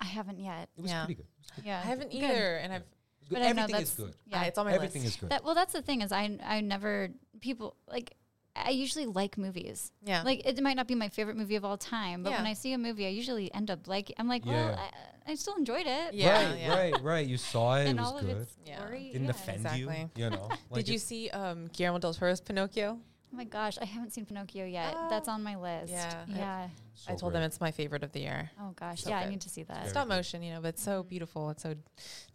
I 0.00 0.04
haven't 0.06 0.38
yet. 0.40 0.68
It 0.76 0.82
was 0.82 0.90
Yeah. 0.90 1.04
pretty 1.04 1.14
good. 1.14 1.26
Yeah, 1.64 1.78
I 1.78 1.86
haven't 1.86 2.10
Good. 2.10 2.18
either, 2.24 2.56
and 2.56 2.72
I've 2.72 2.82
It 2.82 2.86
was 3.20 3.28
good. 3.28 3.34
But 3.38 3.42
I 3.42 3.52
know 3.52 3.62
Everything 3.62 3.82
is 3.82 3.90
that's- 3.96 3.96
good. 3.96 4.14
Yeah, 4.26 4.40
uh, 4.40 4.44
it's 4.44 4.58
on 4.58 4.66
my 4.66 4.72
Everything 4.72 5.02
list. 5.02 5.14
is 5.14 5.20
good. 5.20 5.30
That 5.30 5.44
well, 5.44 5.54
that's 5.54 5.72
the 5.72 5.80
thing 5.82 6.02
is 6.02 6.10
I 6.12 6.38
I 6.42 6.60
never 6.60 7.08
people 7.40 7.76
like 7.86 8.16
I 8.54 8.70
usually 8.70 9.06
like 9.06 9.38
movies. 9.38 9.92
Yeah. 10.04 10.22
Like 10.22 10.44
it 10.46 10.60
might 10.62 10.76
not 10.76 10.86
be 10.86 10.94
my 10.94 11.08
favorite 11.08 11.36
movie 11.36 11.56
of 11.56 11.64
all 11.64 11.78
time, 11.78 12.22
but 12.22 12.32
when 12.32 12.46
I 12.46 12.52
see 12.52 12.72
a 12.72 12.78
movie, 12.78 13.06
I 13.06 13.10
usually 13.10 13.52
end 13.54 13.70
up 13.70 13.86
like 13.88 14.12
I'm 14.18 14.28
like, 14.28 14.44
Yeah. 14.44 14.52
well, 14.52 14.78
I, 15.26 15.32
I 15.32 15.34
still 15.36 15.54
enjoyed 15.56 15.86
it. 15.86 16.14
Yeah, 16.14 16.50
right, 16.50 16.60
yeah. 16.60 16.74
right, 16.74 17.02
right. 17.02 17.26
You 17.26 17.38
saw 17.38 17.76
it. 17.76 17.86
And 17.86 17.98
it 17.98 18.02
was 18.02 18.12
all 18.12 18.20
good. 18.20 18.30
of 18.30 18.38
its 18.42 18.56
Yeah. 18.66 18.76
glory. 18.78 19.10
Didn't 19.12 19.24
yeah. 19.24 19.30
offend 19.30 19.62
you. 19.78 19.88
Exactly. 19.88 20.22
You 20.22 20.30
know. 20.30 20.48
Like 20.70 20.84
Did 20.84 20.92
you 20.92 20.98
see 20.98 21.30
um, 21.30 21.68
Guillermo 21.72 21.98
del 21.98 22.12
Toro's 22.14 22.40
Pinocchio? 22.40 22.98
Oh 23.32 23.36
my 23.36 23.44
gosh, 23.44 23.78
I 23.80 23.86
haven't 23.86 24.12
seen 24.12 24.26
Pinocchio 24.26 24.66
yet. 24.66 24.92
Ah. 24.94 25.08
That's 25.08 25.26
on 25.28 25.42
my 25.42 25.56
list. 25.56 25.90
Yeah, 25.90 26.24
Yeah. 26.28 26.68
so 26.92 27.12
I 27.12 27.16
told 27.16 27.32
great. 27.32 27.40
them 27.40 27.46
it's 27.46 27.60
my 27.62 27.70
favorite 27.70 28.02
of 28.02 28.12
the 28.12 28.20
year. 28.20 28.50
Oh 28.60 28.72
gosh. 28.76 29.02
So 29.04 29.08
yeah, 29.10 29.20
I 29.20 29.30
need 29.30 29.40
to 29.40 29.48
see 29.48 29.62
that. 29.62 29.88
Stop 29.88 30.08
motion, 30.08 30.42
you 30.42 30.52
know, 30.52 30.60
but 30.60 30.68
it's 30.74 30.82
so 30.82 31.02
beautiful. 31.02 31.48
It's 31.48 31.62
so 31.62 31.74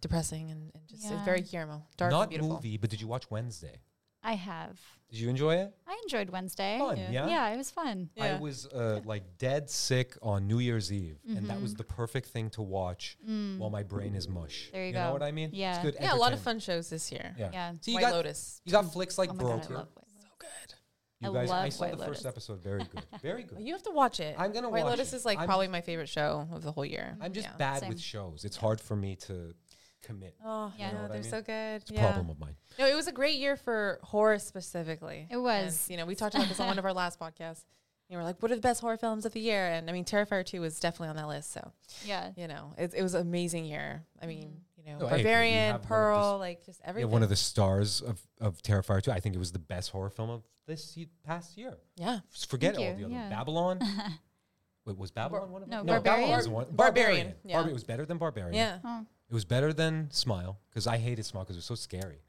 depressing 0.00 0.50
and, 0.50 0.72
and 0.74 0.88
just 0.88 1.04
Yeah. 1.04 1.14
it's 1.14 1.24
very 1.24 1.42
Guillermo. 1.42 1.84
Dark 1.96 2.10
and 2.10 2.18
Not 2.18 2.28
beautiful. 2.30 2.54
movie, 2.54 2.76
but 2.78 2.90
did 2.90 3.00
you 3.00 3.06
watch 3.06 3.30
Wednesday? 3.30 3.76
I 4.24 4.32
have. 4.34 4.80
Did 5.10 5.20
you 5.20 5.28
enjoy 5.30 5.54
it? 5.56 5.74
I 5.86 5.98
enjoyed 6.02 6.28
Wednesday. 6.28 6.78
Fun, 6.78 6.96
Yeah. 6.98 7.10
yeah. 7.10 7.26
Yeah, 7.28 7.48
it 7.48 7.56
was 7.56 7.70
fun. 7.70 8.10
I 8.20 8.34
was 8.34 8.66
uh, 8.66 9.00
like 9.06 9.38
dead 9.38 9.70
sick 9.70 10.16
on 10.20 10.46
New 10.46 10.58
Year's 10.58 10.92
Eve, 10.92 11.18
and 11.26 11.46
that 11.48 11.54
Mm-hmm. 11.54 11.62
was 11.62 11.74
the 11.74 11.84
perfect 11.84 12.28
thing 12.28 12.50
to 12.50 12.62
watch 12.62 13.16
while 13.58 13.70
my 13.70 13.82
brain 13.82 14.14
is 14.14 14.28
mush. 14.28 14.68
Mm. 14.68 14.72
There 14.72 14.86
you 14.86 14.92
know 14.92 14.98
go. 15.00 15.06
Know 15.06 15.12
what 15.14 15.22
I 15.22 15.32
mean? 15.32 15.50
Yeah. 15.54 15.74
it's 15.76 15.82
good. 15.84 15.96
Yeah, 16.00 16.14
a 16.14 16.16
lot 16.16 16.32
of 16.34 16.40
fun 16.40 16.58
shows 16.60 16.90
this 16.90 17.10
year. 17.10 17.34
Yeah. 17.38 17.48
Yeah. 17.52 17.72
So 17.80 17.90
you 17.90 17.94
White 17.96 18.02
got 18.02 18.12
Lotus. 18.12 18.60
you 18.64 18.72
got 18.72 18.92
flicks 18.92 19.16
like 19.16 19.30
Oh 19.30 19.34
my 19.34 19.42
god, 19.44 19.48
I 19.70 19.74
love 19.74 19.88
White 19.94 20.04
So 20.20 20.28
good. 20.38 20.74
you 21.20 21.30
I 21.30 21.32
guys, 21.32 21.50
I 21.50 21.68
saw 21.70 21.84
White 21.86 21.98
the 21.98 22.04
first 22.04 22.26
episode. 22.26 22.62
Very 22.62 22.84
good. 22.84 23.04
Very 23.22 23.42
good. 23.44 23.60
You 23.60 23.72
have 23.72 23.82
to 23.84 23.90
watch 23.92 24.20
it. 24.20 24.34
I'm 24.38 24.52
gonna 24.52 24.68
White 24.68 24.84
watch 24.84 24.98
Lotus 24.98 25.14
it. 25.14 25.16
is 25.16 25.24
like 25.24 25.38
I'm- 25.38 25.46
probably 25.46 25.68
my 25.68 25.80
favorite 25.80 26.08
show 26.10 26.46
of 26.52 26.62
the 26.62 26.72
whole 26.72 26.84
year. 26.84 27.16
I'm 27.20 27.32
just 27.32 27.48
Yeah. 27.48 27.56
bad 27.56 27.80
Same. 27.80 27.88
with 27.88 28.00
shows. 28.00 28.44
It's 28.44 28.56
hard 28.58 28.78
for 28.78 28.94
me 28.94 29.16
to 29.26 29.54
commit. 30.08 30.34
Oh, 30.44 30.72
Yeah. 30.76 30.86
yeah, 30.86 30.88
You 30.88 30.94
know 30.94 31.02
what 31.02 31.10
I 31.10 31.14
they're 31.14 31.22
mean? 31.22 31.30
so 31.30 31.42
good. 31.42 31.82
It's 31.82 31.90
a 31.90 31.94
yeah. 31.94 32.00
problem 32.12 32.30
of 32.30 32.38
mine. 32.40 32.56
No, 32.78 32.86
it 32.86 32.94
was 32.94 33.06
a 33.06 33.12
great 33.12 33.38
year 33.38 33.56
for 33.56 33.98
horror 34.02 34.38
specifically. 34.38 35.26
It 35.30 35.36
was. 35.36 35.86
And, 35.86 35.90
you 35.92 35.96
know, 35.98 36.06
we 36.06 36.14
talked 36.14 36.34
about 36.34 36.48
this 36.48 36.58
on 36.60 36.66
one 36.66 36.78
of 36.78 36.84
our 36.84 36.92
last 36.92 37.20
podcasts. 37.20 37.64
You 38.08 38.16
were 38.16 38.24
like, 38.24 38.40
what 38.42 38.50
are 38.50 38.54
the 38.54 38.60
best 38.62 38.80
horror 38.80 38.96
films 38.96 39.26
of 39.26 39.32
the 39.34 39.40
year? 39.40 39.66
And 39.66 39.88
I 39.90 39.92
mean, 39.92 40.04
Terrifier 40.06 40.44
2 40.44 40.60
was 40.62 40.80
definitely 40.80 41.08
on 41.10 41.16
that 41.16 41.28
list. 41.28 41.52
So, 41.52 41.72
Yeah. 42.04 42.30
you 42.36 42.48
know, 42.48 42.72
it, 42.78 42.94
it 42.94 43.02
was 43.02 43.12
an 43.14 43.20
amazing 43.20 43.66
year. 43.66 44.02
I 44.22 44.26
mean, 44.26 44.44
mm-hmm. 44.44 44.80
you 44.80 44.86
know, 44.86 44.92
hey, 44.92 44.98
but 45.00 45.04
we 45.18 45.22
Barbarian, 45.24 45.54
have 45.54 45.70
one 45.72 45.74
of 45.76 45.82
the 45.82 45.88
Pearl, 45.88 46.34
s- 46.36 46.40
like 46.40 46.64
just 46.64 46.80
Yeah, 46.82 46.88
everything. 46.88 47.10
one 47.10 47.22
of 47.22 47.28
the 47.28 47.36
stars 47.36 48.00
of, 48.00 48.20
of 48.40 48.62
Terrifier 48.62 49.02
2. 49.02 49.10
I 49.12 49.20
think 49.20 49.34
it 49.34 49.38
was 49.38 49.52
the 49.52 49.58
best 49.58 49.90
horror 49.90 50.08
film 50.08 50.30
of 50.30 50.42
this 50.66 50.96
ye- 50.96 51.08
past 51.26 51.58
year. 51.58 51.76
yeah. 51.96 52.20
Just 52.32 52.48
forget 52.50 52.76
Thank 52.76 52.88
all 52.88 52.96
the 52.96 53.04
other 53.04 53.12
yeah. 53.12 53.28
Babylon. 53.28 53.80
Wait, 54.86 54.96
was 54.96 55.10
Babylon 55.10 55.50
one 55.50 55.62
of 55.64 55.68
no, 55.68 55.78
them? 55.78 55.86
Barbarian? 55.86 56.20
Babylon 56.22 56.36
was 56.38 56.44
the 56.46 56.50
one. 56.50 56.66
Barbarian, 56.72 56.76
Barbarian. 56.76 57.34
yeah. 57.44 57.52
Barbarian. 57.56 57.70
It 57.70 57.74
was 57.74 57.84
better 57.84 58.06
than 58.06 58.16
Barbarian. 58.16 58.54
Yeah. 58.54 58.78
Oh, 58.82 59.04
It 59.30 59.34
was 59.34 59.44
better 59.44 59.72
than 59.72 60.10
Smile 60.10 60.58
because 60.70 60.86
I 60.86 60.96
hated 60.96 61.24
Smile 61.24 61.44
because 61.44 61.56
it 61.56 61.58
was 61.58 61.64
so 61.66 61.74
scary. 61.74 62.22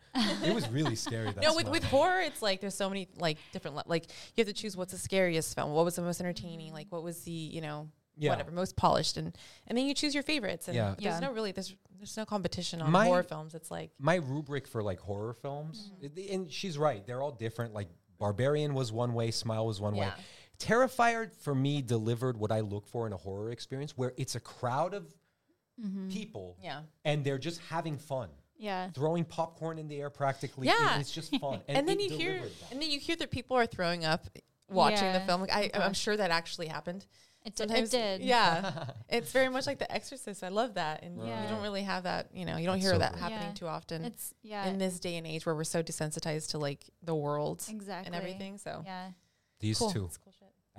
it 0.43 0.54
was 0.54 0.68
really 0.70 0.95
scary. 0.95 1.32
That 1.32 1.41
No, 1.41 1.54
with, 1.54 1.62
Smile. 1.66 1.72
with 1.72 1.84
horror, 1.86 2.20
it's 2.22 2.41
like 2.41 2.60
there's 2.62 2.76
so 2.76 2.89
many 2.89 3.08
like 3.18 3.38
different 3.54 3.78
le- 3.78 3.84
like 3.86 4.06
you 4.36 4.43
have 4.43 4.47
to 4.47 4.54
choose 4.54 4.76
what's 4.76 4.91
the 4.91 4.97
scariest 4.97 5.56
film, 5.56 5.72
what 5.72 5.86
was 5.86 5.95
the 5.95 6.02
most 6.02 6.20
entertaining, 6.20 6.74
like 6.74 6.88
what 6.89 7.04
was 7.04 7.22
the 7.24 7.32
you 7.32 7.62
know 7.62 7.89
Yeah. 8.18 8.32
whatever 8.32 8.52
most 8.52 8.76
polished, 8.76 9.16
and 9.18 9.38
and 9.68 9.78
then 9.78 9.86
you 9.86 9.93
choose 9.93 10.14
your 10.14 10.24
favorites. 10.24 10.68
And 10.68 10.76
Yeah. 10.76 10.95
there's 10.97 11.04
Yeah. 11.16 11.20
no 11.20 11.32
really 11.32 11.52
there's 11.54 11.74
there's 11.97 12.18
no 12.18 12.26
competition 12.26 12.82
on 12.82 12.91
My- 12.91 13.06
horror 13.06 13.24
films. 13.24 13.54
It's 13.54 13.70
like 13.72 13.91
my 14.00 14.16
rubric 14.16 14.68
for 14.68 14.82
like 14.84 15.00
horror 15.00 15.34
films, 15.34 15.91
Mm. 16.02 16.18
it- 16.18 16.32
and 16.32 16.52
she's 16.52 16.78
right. 16.78 17.06
They're 17.06 17.22
all 17.22 17.32
different. 17.32 17.74
Like 17.74 17.88
Barbarian 18.18 18.74
was 18.74 18.91
one 18.91 19.14
way, 19.14 19.32
Smile 19.32 19.66
was 19.66 19.80
one 19.80 19.95
way. 19.95 20.08
Yeah. 20.08 20.16
Terrifier 20.58 21.34
for 21.36 21.56
me 21.56 21.82
delivered 21.82 22.36
what 22.36 22.52
I 22.52 22.60
look 22.60 22.86
for 22.88 23.08
in 23.08 23.14
a 23.14 23.18
horror 23.18 23.52
experience, 23.52 23.95
where 23.97 24.14
it's 24.18 24.36
a 24.36 24.39
crowd 24.41 24.93
of 24.93 25.06
Mm-hmm. 25.80 26.09
people, 26.09 26.57
yeah. 26.61 26.82
and 27.05 27.23
they're 27.23 27.38
just 27.38 27.59
having 27.69 27.97
fun, 27.97 28.30
yeah. 28.57 28.89
throwing 28.91 29.23
popcorn 29.25 29.77
in 29.80 29.88
the 29.88 29.99
air 30.01 30.09
practically. 30.09 30.67
Yeah. 30.67 30.93
and 30.93 31.01
it's 31.01 31.11
just 31.11 31.36
fun. 31.38 31.61
And, 31.67 31.88
then 31.88 31.99
you 31.99 32.09
hear 32.09 32.39
that. 32.39 32.71
and 32.71 32.82
then 32.82 32.89
you 32.89 32.99
hear 32.99 33.15
that 33.17 33.32
people 33.32 33.55
are 33.57 33.65
throwing 33.65 34.05
up 34.05 34.27
watching 34.69 35.11
the 35.13 35.21
film. 35.21 35.41
Like 35.41 35.51
I, 35.53 35.71
I'm 35.73 35.93
sure 35.93 36.15
that 36.17 36.32
actually 36.32 36.67
happened. 36.67 37.05
It, 37.45 37.55
did, 37.55 37.71
it 37.71 37.89
did. 37.89 38.21
Yeah. 38.21 38.89
it's 39.09 39.32
very 39.32 39.47
much 39.47 39.65
like 39.65 39.80
The 39.80 39.89
Exorcist. 39.91 40.43
I 40.43 40.49
love 40.49 40.73
that. 40.73 41.03
And 41.03 41.25
Yeah. 41.25 41.41
you 41.41 41.49
don't 41.49 41.63
really 41.63 41.84
have 41.84 42.03
that, 42.03 42.27
you 42.34 42.43
know, 42.45 42.57
you 42.57 42.65
don't 42.65 42.75
That's 42.75 42.84
hear 42.84 42.93
so 42.95 42.99
that 42.99 43.13
great. 43.13 43.21
happening 43.21 43.47
Yeah. 43.47 43.53
too 43.53 43.67
often 43.67 44.03
It's 44.05 44.34
yeah. 44.43 44.67
in 44.67 44.77
this 44.77 44.99
day 44.99 45.15
and 45.15 45.25
age 45.25 45.45
where 45.45 45.55
we're 45.55 45.63
so 45.63 45.82
desensitized 45.82 46.49
to 46.49 46.57
like 46.57 46.84
the 47.01 47.15
world 47.15 47.63
exactly. 47.69 48.07
and 48.07 48.15
everything. 48.15 48.57
So 48.57 48.84
Yeah. 48.86 49.11
These 49.61 49.80
cool. 49.80 49.89
two, 49.91 50.05
It's 50.05 50.17
cool 50.17 50.28
shit. 50.28 50.28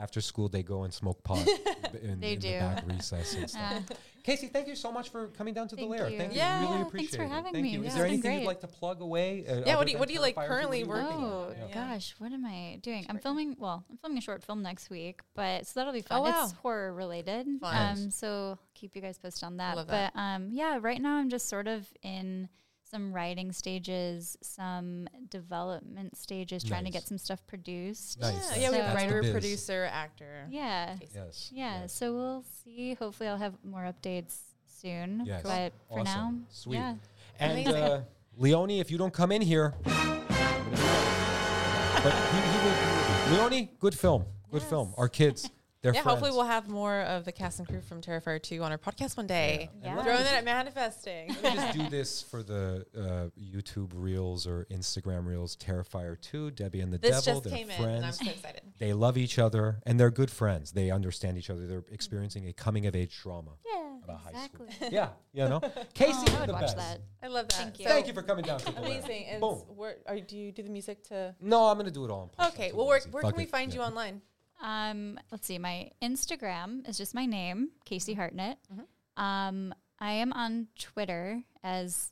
After 0.01 0.21
school, 0.21 0.49
they 0.49 0.63
go 0.63 0.83
and 0.85 0.93
smoke 0.93 1.23
pot 1.23 1.47
in, 2.03 2.21
They 2.21 2.33
in 2.35 2.39
do. 2.41 2.53
the 2.53 2.59
back 2.59 2.85
recess 2.89 3.35
and 3.35 3.51
stuff. 3.51 3.83
Casey, 4.23 4.49
thank 4.49 4.69
you 4.69 4.77
so 4.77 4.93
much 4.93 5.09
for 5.11 5.29
coming 5.29 5.55
down 5.55 5.67
to 5.69 5.77
Thank 5.77 5.89
the 5.91 5.97
lair. 5.97 6.09
you. 6.11 6.19
Thank 6.19 6.33
you. 6.33 6.39
Yeah. 6.39 6.61
we 6.61 6.67
really 6.67 6.79
Yeah, 6.81 6.87
appreciate 6.87 7.11
thanks 7.11 7.17
for 7.17 7.23
it. 7.23 7.29
having 7.29 7.53
Thank 7.55 7.63
me. 7.65 7.71
you. 7.71 7.83
Is 7.85 7.95
there 7.95 8.05
it's 8.05 8.11
been 8.21 8.25
anything 8.27 8.41
you'd 8.41 8.47
like 8.47 8.61
to 8.61 8.67
plug 8.67 9.01
away? 9.01 9.47
Uh, 9.49 9.63
Yeah, 9.65 9.77
what 9.77 9.87
do 9.87 9.93
you- 9.93 9.99
what 9.99 10.09
do 10.09 10.15
you 10.15 10.21
like 10.21 10.37
currently 10.37 10.85
What 10.85 10.99
are 10.99 11.01
you 11.01 11.07
working 11.07 11.25
on? 11.25 11.33
on? 11.33 11.55
Oh 11.63 11.67
Yeah. 11.69 11.75
gosh, 11.75 12.15
what 12.19 12.31
am 12.33 12.45
I 12.45 12.79
doing? 12.83 13.07
I'm 13.09 13.19
filming. 13.19 13.57
Well, 13.59 13.83
I'm 13.91 13.97
filming 13.97 14.19
a 14.19 14.21
short 14.21 14.43
film 14.45 14.63
next 14.63 14.91
week, 14.91 15.21
but 15.35 15.67
so 15.67 15.81
that'll 15.81 15.93
be 15.95 16.03
fun. 16.03 16.19
Oh, 16.19 16.23
wow. 16.23 16.45
It's 16.45 16.53
horror 16.53 16.93
related. 16.93 17.47
Fun. 17.61 17.75
Um, 17.99 18.11
so 18.11 18.59
keep 18.75 18.95
you 18.95 19.01
guys 19.03 19.17
posted 19.19 19.45
on 19.45 19.57
that. 19.57 19.77
love 19.77 19.87
but 19.87 20.13
that. 20.15 20.19
um, 20.21 20.49
yeah, 20.53 20.79
right 20.81 21.01
now 21.01 21.17
I'm 21.17 21.31
just 21.31 21.49
sort 21.49 21.67
of 21.67 21.89
in 22.03 22.49
some 22.91 23.13
writing 23.13 23.53
stages, 23.53 24.37
some 24.43 25.07
development 25.29 26.17
stages, 26.17 26.65
trying 26.65 26.85
to 26.85 26.91
get 26.91 27.07
some 27.07 27.19
stuff 27.19 27.39
produced. 27.47 28.21
Nice, 28.21 28.33
Yeah, 28.33 28.39
nice. 28.51 28.61
yeah, 28.61 28.71
we 28.71 28.77
So- 28.77 28.83
have 28.83 28.95
writer, 28.97 29.33
producer, 29.33 29.89
actor. 29.93 30.47
Yeah, 30.51 30.97
Yes. 31.15 31.51
yeah. 31.53 31.81
yes. 31.83 31.93
So 31.93 32.13
we'll 32.13 32.45
see. 32.65 32.95
Hopefully, 32.95 33.29
I'll 33.29 33.39
have 33.39 33.55
more 33.65 33.83
updates 33.83 34.37
soon. 34.67 35.23
Yes. 35.25 35.43
But 35.43 35.73
for 35.89 36.01
Awesome. 36.01 36.05
now, 36.05 36.35
Sweet. 36.51 36.77
yeah. 36.77 36.95
And 37.39 37.53
Amazing. 37.53 37.75
uh, 37.75 38.05
Leone, 38.37 38.71
if 38.71 38.91
you 38.91 38.99
don't 38.99 39.13
come 39.15 39.33
in 39.33 39.43
here, 39.43 39.75
but 39.85 39.93
he, 39.93 40.01
he 42.41 42.65
will, 42.65 42.75
he 42.75 43.37
will 43.37 43.49
be. 43.51 43.57
Leone, 43.57 43.69
good 43.79 43.99
film. 43.99 44.25
Good 44.51 44.63
film. 44.63 44.95
Our 44.97 45.09
kids, 45.09 45.49
they're 45.83 45.95
yeah, 45.95 46.03
friends. 46.03 46.19
hopefully 46.21 46.31
we'll 46.37 46.47
have 46.47 46.69
more 46.69 47.01
of 47.01 47.25
the 47.25 47.33
cast 47.33 47.59
and 47.59 47.67
crew 47.67 47.81
from 47.81 48.03
Terrifier 48.03 48.43
2 48.43 48.63
on 48.63 48.71
our 48.71 48.79
podcast 48.79 49.17
one 49.17 49.27
day. 49.27 49.71
Yeah. 49.83 49.93
And 49.95 50.01
Throwing 50.03 50.19
let 50.19 50.25
that 50.27 50.35
at 50.39 50.45
manifesting. 50.45 51.29
just- 51.29 51.43
let 51.43 51.55
me 51.57 51.61
just 51.63 51.79
do 51.79 51.89
this 51.97 52.23
for 52.23 52.43
the 52.43 52.85
uh, 52.97 53.41
YouTube 53.41 53.91
reels 53.95 54.47
or 54.47 54.67
Instagram 54.71 55.27
reels. 55.27 55.57
Terrifier 55.57 56.21
2, 56.21 56.51
Debbie 56.51 56.81
and 56.81 56.93
the 56.93 56.99
this 56.99 57.25
Devil. 57.25 57.41
just 57.41 57.45
They're 57.55 57.59
came 57.59 57.71
in, 57.71 57.77
and 57.83 58.05
I'm 58.07 58.13
friends. 58.13 58.19
so 58.19 58.31
excited. 58.31 58.63
They 58.79 58.93
love 58.93 59.17
each 59.17 59.39
other 59.39 59.81
and 59.87 59.99
they're 59.99 60.11
good 60.11 60.31
friends. 60.31 60.73
They 60.73 60.91
understand 60.91 61.39
each 61.39 61.51
other. 61.51 61.67
They're 61.67 61.85
experiencing 61.91 62.47
a 62.49 62.53
coming 62.53 62.87
of 62.87 62.95
age 62.95 63.17
trauma. 63.17 63.53
Yeah, 63.67 63.97
About 64.05 64.21
high 64.21 64.47
school. 64.47 64.67
exactly. 64.67 64.89
Yeah, 64.93 65.09
you 65.33 65.49
know. 65.49 65.61
Casey, 65.95 66.13
Oh, 66.15 66.25
you're 66.27 66.37
I 66.37 66.41
would 66.41 66.49
the 66.49 66.53
watch 66.55 66.63
best. 66.63 66.77
that. 66.77 67.01
I 67.23 67.29
love 67.29 67.49
that. 67.49 67.55
Thank 67.57 67.79
you. 67.81 67.85
Thank 67.87 68.07
you 68.07 68.13
for 68.13 68.23
coming 68.23 68.45
down 68.45 68.59
to 68.61 68.65
the 68.67 68.81
lair. 68.81 68.91
Amazing. 69.01 69.27
And 69.31 69.41
Boom. 69.41 69.59
where, 69.77 69.97
are, 70.07 70.19
do 70.21 70.37
you 70.37 70.53
do 70.53 70.63
the 70.63 70.71
music 70.71 71.05
to? 71.09 71.35
No, 71.41 71.65
I'm 71.67 71.77
gonna 71.79 71.91
do 71.91 72.05
it 72.05 72.11
all. 72.11 72.25
in 72.25 72.29
post. 72.31 72.55
Okay. 72.55 72.73
Well, 72.73 72.87
where, 72.87 73.01
where 73.11 73.23
can 73.23 73.35
we 73.37 73.45
it. 73.45 73.51
find 73.51 73.73
you 73.73 73.81
online? 73.81 74.21
Um, 74.63 75.19
let's 75.31 75.47
see. 75.47 75.59
My 75.59 75.91
Instagram 76.03 76.89
is 76.89 76.97
just 76.99 77.15
my 77.15 77.27
name, 77.27 77.71
Casey 77.85 78.15
Hartnett. 78.15 78.59
Mm-hmm. 78.73 79.23
Um, 79.23 79.75
I 79.99 80.13
am 80.13 80.33
on 80.33 80.69
Twitter 80.79 81.43
as 81.63 82.11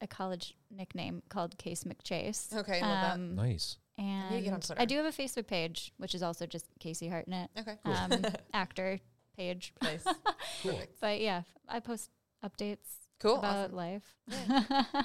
a 0.00 0.06
college 0.06 0.54
nickname 0.70 1.22
called 1.28 1.58
Case 1.58 1.84
McChase. 1.84 2.54
Okay, 2.56 2.80
I 2.80 2.86
love 2.86 3.00
that. 3.02 3.12
um, 3.14 3.34
Nice. 3.36 3.76
And 3.98 4.30
need 4.34 4.44
get 4.44 4.52
on 4.54 4.60
Twitter. 4.60 4.80
I 4.80 4.84
do 4.84 4.96
have 4.96 5.06
a 5.06 5.10
Facebook 5.10 5.46
page, 5.48 5.92
which 5.98 6.14
is 6.14 6.22
also 6.22 6.46
just 6.46 6.66
Casey 6.78 7.08
Hartnett, 7.08 7.50
Okay. 7.58 7.76
um, 7.84 8.24
actor 8.54 9.00
page. 9.36 9.72
Nice. 9.82 10.04
Cool. 10.62 10.80
But 11.00 11.20
yeah, 11.20 11.42
I 11.68 11.78
post 11.78 12.10
updates 12.44 12.78
Cool. 13.20 13.36
about 13.38 13.66
Awesome. 13.72 13.76
life. 13.76 14.02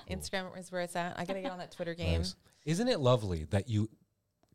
Instagram 0.09 0.57
is 0.57 0.71
where 0.71 0.81
it's 0.81 0.95
at. 0.95 1.13
I 1.19 1.25
gotta 1.25 1.41
get 1.41 1.51
on 1.51 1.59
that 1.59 1.71
Twitter 1.71 1.93
game. 1.93 2.19
Nice. 2.21 2.35
Isn't 2.65 2.87
it 2.87 2.99
lovely 2.99 3.43
that 3.51 3.69
you 3.69 3.89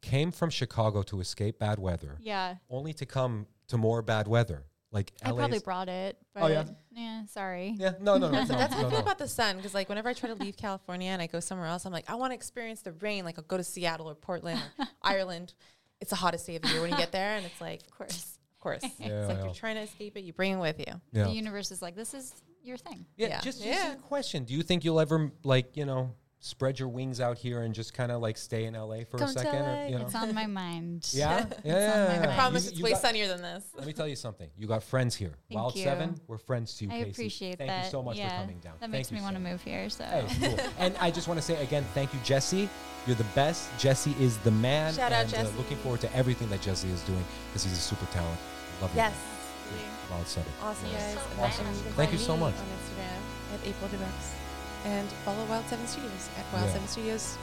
came 0.00 0.30
from 0.32 0.50
Chicago 0.50 1.02
to 1.04 1.20
escape 1.20 1.58
bad 1.58 1.78
weather, 1.78 2.16
yeah, 2.20 2.56
only 2.70 2.92
to 2.94 3.06
come 3.06 3.46
to 3.68 3.76
more 3.76 4.02
bad 4.02 4.26
weather? 4.28 4.64
Like 4.90 5.12
I 5.22 5.30
LA. 5.30 5.36
probably 5.36 5.58
brought 5.58 5.88
it. 5.90 6.16
But 6.32 6.42
Oh, 6.44 6.46
yeah? 6.46 6.64
yeah, 6.92 7.26
sorry. 7.26 7.74
Yeah. 7.76 7.92
No. 8.00 8.16
No. 8.16 8.30
No. 8.30 8.38
That's, 8.44 8.50
no, 8.50 8.56
that's 8.56 8.72
how 8.74 8.80
no, 8.80 8.86
I 8.86 8.90
feel 8.90 8.98
no. 9.00 9.04
about 9.04 9.18
the 9.18 9.28
sun 9.28 9.56
because 9.58 9.74
like 9.74 9.88
whenever 9.90 10.08
I 10.08 10.14
try 10.14 10.30
to 10.30 10.34
leave 10.34 10.56
California 10.56 11.10
and 11.10 11.20
I 11.20 11.26
go 11.26 11.40
somewhere 11.40 11.66
else, 11.66 11.84
I'm 11.84 11.92
like 11.92 12.08
I 12.08 12.14
want 12.14 12.30
to 12.30 12.34
experience 12.34 12.80
the 12.80 12.92
rain. 12.92 13.24
Like 13.26 13.36
I'll 13.38 13.44
go 13.44 13.58
to 13.58 13.64
Seattle 13.64 14.08
or 14.08 14.14
Portland 14.14 14.58
or 14.78 14.86
Ireland. 15.02 15.52
It's 16.00 16.08
the 16.10 16.16
hottest 16.16 16.46
day 16.46 16.56
of 16.56 16.62
the 16.62 16.68
year 16.68 16.80
when 16.80 16.90
you 16.90 16.96
get 16.96 17.12
there, 17.12 17.36
and 17.36 17.44
it's 17.44 17.60
like, 17.60 17.82
Of 17.82 17.90
course. 17.90 18.38
of 18.54 18.62
course, 18.62 18.82
Yeah, 18.98 19.08
it's 19.08 19.28
like 19.28 19.38
yeah. 19.38 19.44
you're 19.44 19.52
trying 19.54 19.74
to 19.74 19.82
escape 19.82 20.16
it. 20.16 20.20
You 20.24 20.32
bring 20.32 20.52
it 20.52 20.58
with 20.58 20.78
you. 20.78 20.86
Yeah. 21.12 21.24
The 21.24 21.32
universe 21.32 21.70
is 21.70 21.82
like, 21.82 21.94
this 21.96 22.14
is 22.14 22.32
your 22.62 22.76
thing. 22.78 23.04
Yeah, 23.16 23.26
Yeah. 23.28 23.40
just, 23.40 23.58
just 23.62 23.66
Yeah. 23.68 23.92
a 23.92 23.96
question. 23.96 24.44
Do 24.44 24.54
you 24.54 24.62
think 24.62 24.84
you'll 24.84 25.00
ever 25.00 25.30
like 25.44 25.76
you 25.76 25.84
know 25.84 26.14
spread 26.40 26.78
your 26.78 26.88
wings 26.88 27.20
out 27.20 27.36
here 27.36 27.62
and 27.62 27.74
just 27.74 27.92
kind 27.94 28.12
of 28.12 28.20
like 28.22 28.36
stay 28.38 28.64
in 28.66 28.74
LA 28.74 28.98
for 29.10 29.18
Come 29.18 29.28
a 29.28 29.32
second? 29.32 29.54
Or, 29.66 29.86
you 29.88 29.98
know? 29.98 30.04
It's 30.06 30.14
on 30.14 30.32
my 30.34 30.46
mind. 30.46 31.08
yeah, 31.12 31.28
yeah. 31.28 31.42
on 31.42 31.48
my 31.48 31.54
yeah, 31.64 32.06
mind. 32.08 32.24
yeah. 32.24 32.30
I 32.30 32.34
promise 32.36 32.64
You- 32.64 32.70
it's 32.70 32.78
you 32.78 32.84
way 32.84 32.90
got- 32.92 33.00
sunnier 33.00 33.26
than 33.28 33.42
this. 33.42 33.64
Let 33.76 33.86
me 33.86 33.92
tell 33.92 34.06
you 34.06 34.14
something. 34.16 34.48
You 34.56 34.66
got 34.68 34.82
friends 34.84 35.16
here. 35.16 35.32
Thank 35.48 35.58
Wild 35.60 35.74
you. 35.76 35.82
Seven, 35.84 36.20
we're 36.28 36.38
friends 36.38 36.74
too. 36.76 36.84
you. 36.86 36.92
I 36.92 36.98
Casey. 36.98 37.10
appreciate 37.10 37.58
Thank 37.58 37.70
that. 37.70 37.84
you 37.86 37.90
so 37.90 38.02
much 38.02 38.16
yeah, 38.16 38.28
for 38.36 38.42
coming 38.42 38.58
down. 38.60 38.74
That 38.74 38.80
Thank 38.82 38.92
makes 38.92 39.10
you 39.10 39.14
me 39.16 39.20
so 39.20 39.24
want 39.24 39.36
to 39.36 39.42
move 39.42 39.62
here. 39.62 39.90
So 39.90 40.04
Hey, 40.04 40.26
cool. 40.40 40.58
and 40.78 40.96
I 41.00 41.10
just 41.10 41.26
want 41.28 41.38
to 41.40 41.44
say 41.44 41.60
again, 41.62 41.84
thank 41.94 42.14
you, 42.14 42.20
Jesse. 42.24 42.68
You're 43.06 43.16
the 43.16 43.24
best. 43.34 43.68
Jesse 43.78 44.14
is 44.20 44.36
the 44.38 44.50
man. 44.50 44.94
Shout 44.94 45.12
out, 45.12 45.24
and, 45.24 45.34
uh, 45.34 45.38
Jesse. 45.38 45.56
looking 45.56 45.76
forward 45.78 46.00
to 46.02 46.14
everything 46.16 46.48
that 46.50 46.60
Jesse 46.60 46.88
is 46.90 47.00
doing 47.02 47.24
because 47.48 47.64
he's 47.64 47.72
a 47.72 47.76
super 47.76 48.06
talent. 48.12 48.38
Love 48.80 48.90
you. 48.92 48.98
Yes. 48.98 49.14
Wild 50.10 50.26
Seven. 50.26 50.52
Awesome, 50.62 50.88
Yes. 50.90 51.14
guys. 51.14 51.24
Awesome. 51.40 51.64
then 51.66 51.74
you 51.74 51.82
can 51.82 51.92
Thank 51.94 52.12
you 52.12 52.18
so 52.18 52.36
much. 52.36 52.54
On 52.54 52.60
Instagram 52.60 53.54
at 53.54 53.66
April 53.66 53.88
DeBex. 53.90 54.34
And 54.84 55.08
follow 55.24 55.44
Wild 55.46 55.66
Seven 55.68 55.86
Studios 55.86 56.28
at 56.38 56.44
Wild 56.52 56.66
Yeah. 56.66 56.72
Seven 56.74 56.88
Studios. 56.88 57.36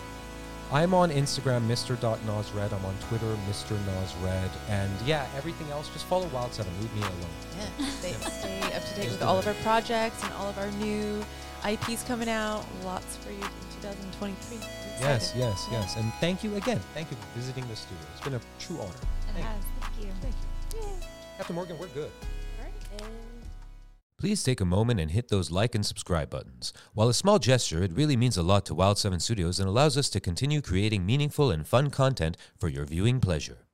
I'm 0.72 0.96
on 0.96 1.12
Instagram, 1.12 1.68
Mr.NosRed. 1.68 2.74
I'm 2.74 2.86
on 2.86 2.96
Twitter, 3.08 3.38
Mr. 3.48 3.78
Nosred. 3.86 4.50
And 4.68 4.92
yeah, 5.06 5.28
everything 5.38 5.70
else, 5.70 5.90
just 5.90 6.06
follow 6.06 6.26
Wild 6.28 6.54
Seven. 6.54 6.72
Leave 6.82 6.94
me 6.96 7.02
alone. 7.02 7.36
Yeah. 7.80 7.90
Stay, 7.90 8.14
stay 8.14 8.60
up 8.76 8.84
to 8.84 8.96
date 8.96 9.12
with 9.12 9.22
all 9.22 9.38
of 9.38 9.46
our 9.48 9.54
projects 9.56 10.24
and 10.24 10.34
all 10.34 10.50
of 10.50 10.58
our 10.58 10.72
new 10.72 11.24
IPs 11.68 12.04
coming 12.04 12.30
out. 12.30 12.66
Lots 12.84 13.16
for 13.18 13.30
you 13.32 13.38
in 13.38 13.82
2023. 13.82 14.58
We're 14.58 14.66
Yes, 15.08 15.34
yes, 15.36 15.68
Yeah. 15.72 15.82
yes. 15.82 15.96
And 15.98 16.12
thank 16.20 16.44
you 16.44 16.56
again. 16.56 16.80
Thank 16.96 17.12
you 17.12 17.18
for 17.18 17.28
visiting 17.40 17.68
the 17.68 17.76
studio. 17.76 18.04
It's 18.16 18.24
been 18.24 18.34
a 18.36 18.42
true 18.60 18.80
honor. 18.80 18.90
it 18.90 19.34
Thank 19.34 19.46
has. 19.46 19.64
Thank 19.82 20.08
you. 20.08 20.12
Thank 20.22 20.36
you. 20.74 20.90
Captain 21.38 21.56
Morgan, 21.56 21.78
we're 21.78 21.88
good. 21.88 22.10
All 22.60 22.66
right. 23.04 23.35
Please 24.26 24.44
take 24.44 24.60
a 24.60 24.66
moment 24.66 25.00
and 25.00 25.12
hit 25.12 25.28
those 25.28 25.52
like 25.52 25.76
and 25.76 25.86
subscribe 25.86 26.32
buttons. 26.32 26.74
While 26.96 27.10
a 27.10 27.14
small 27.14 27.38
gesture, 27.38 27.84
it 27.84 27.94
really 27.94 28.18
means 28.18 28.38
a 28.38 28.42
lot 28.42 28.66
to 28.66 28.74
Wild 28.74 28.98
7 28.98 29.20
Studios 29.20 29.60
and 29.60 29.70
allows 29.70 30.00
us 30.00 30.10
to 30.10 30.20
continue 30.20 30.62
creating 30.62 31.06
meaningful 31.06 31.52
and 31.52 31.68
fun 31.68 31.92
content 31.92 32.36
for 32.58 32.68
your 32.68 32.86
viewing 32.86 33.20
pleasure. 33.20 33.65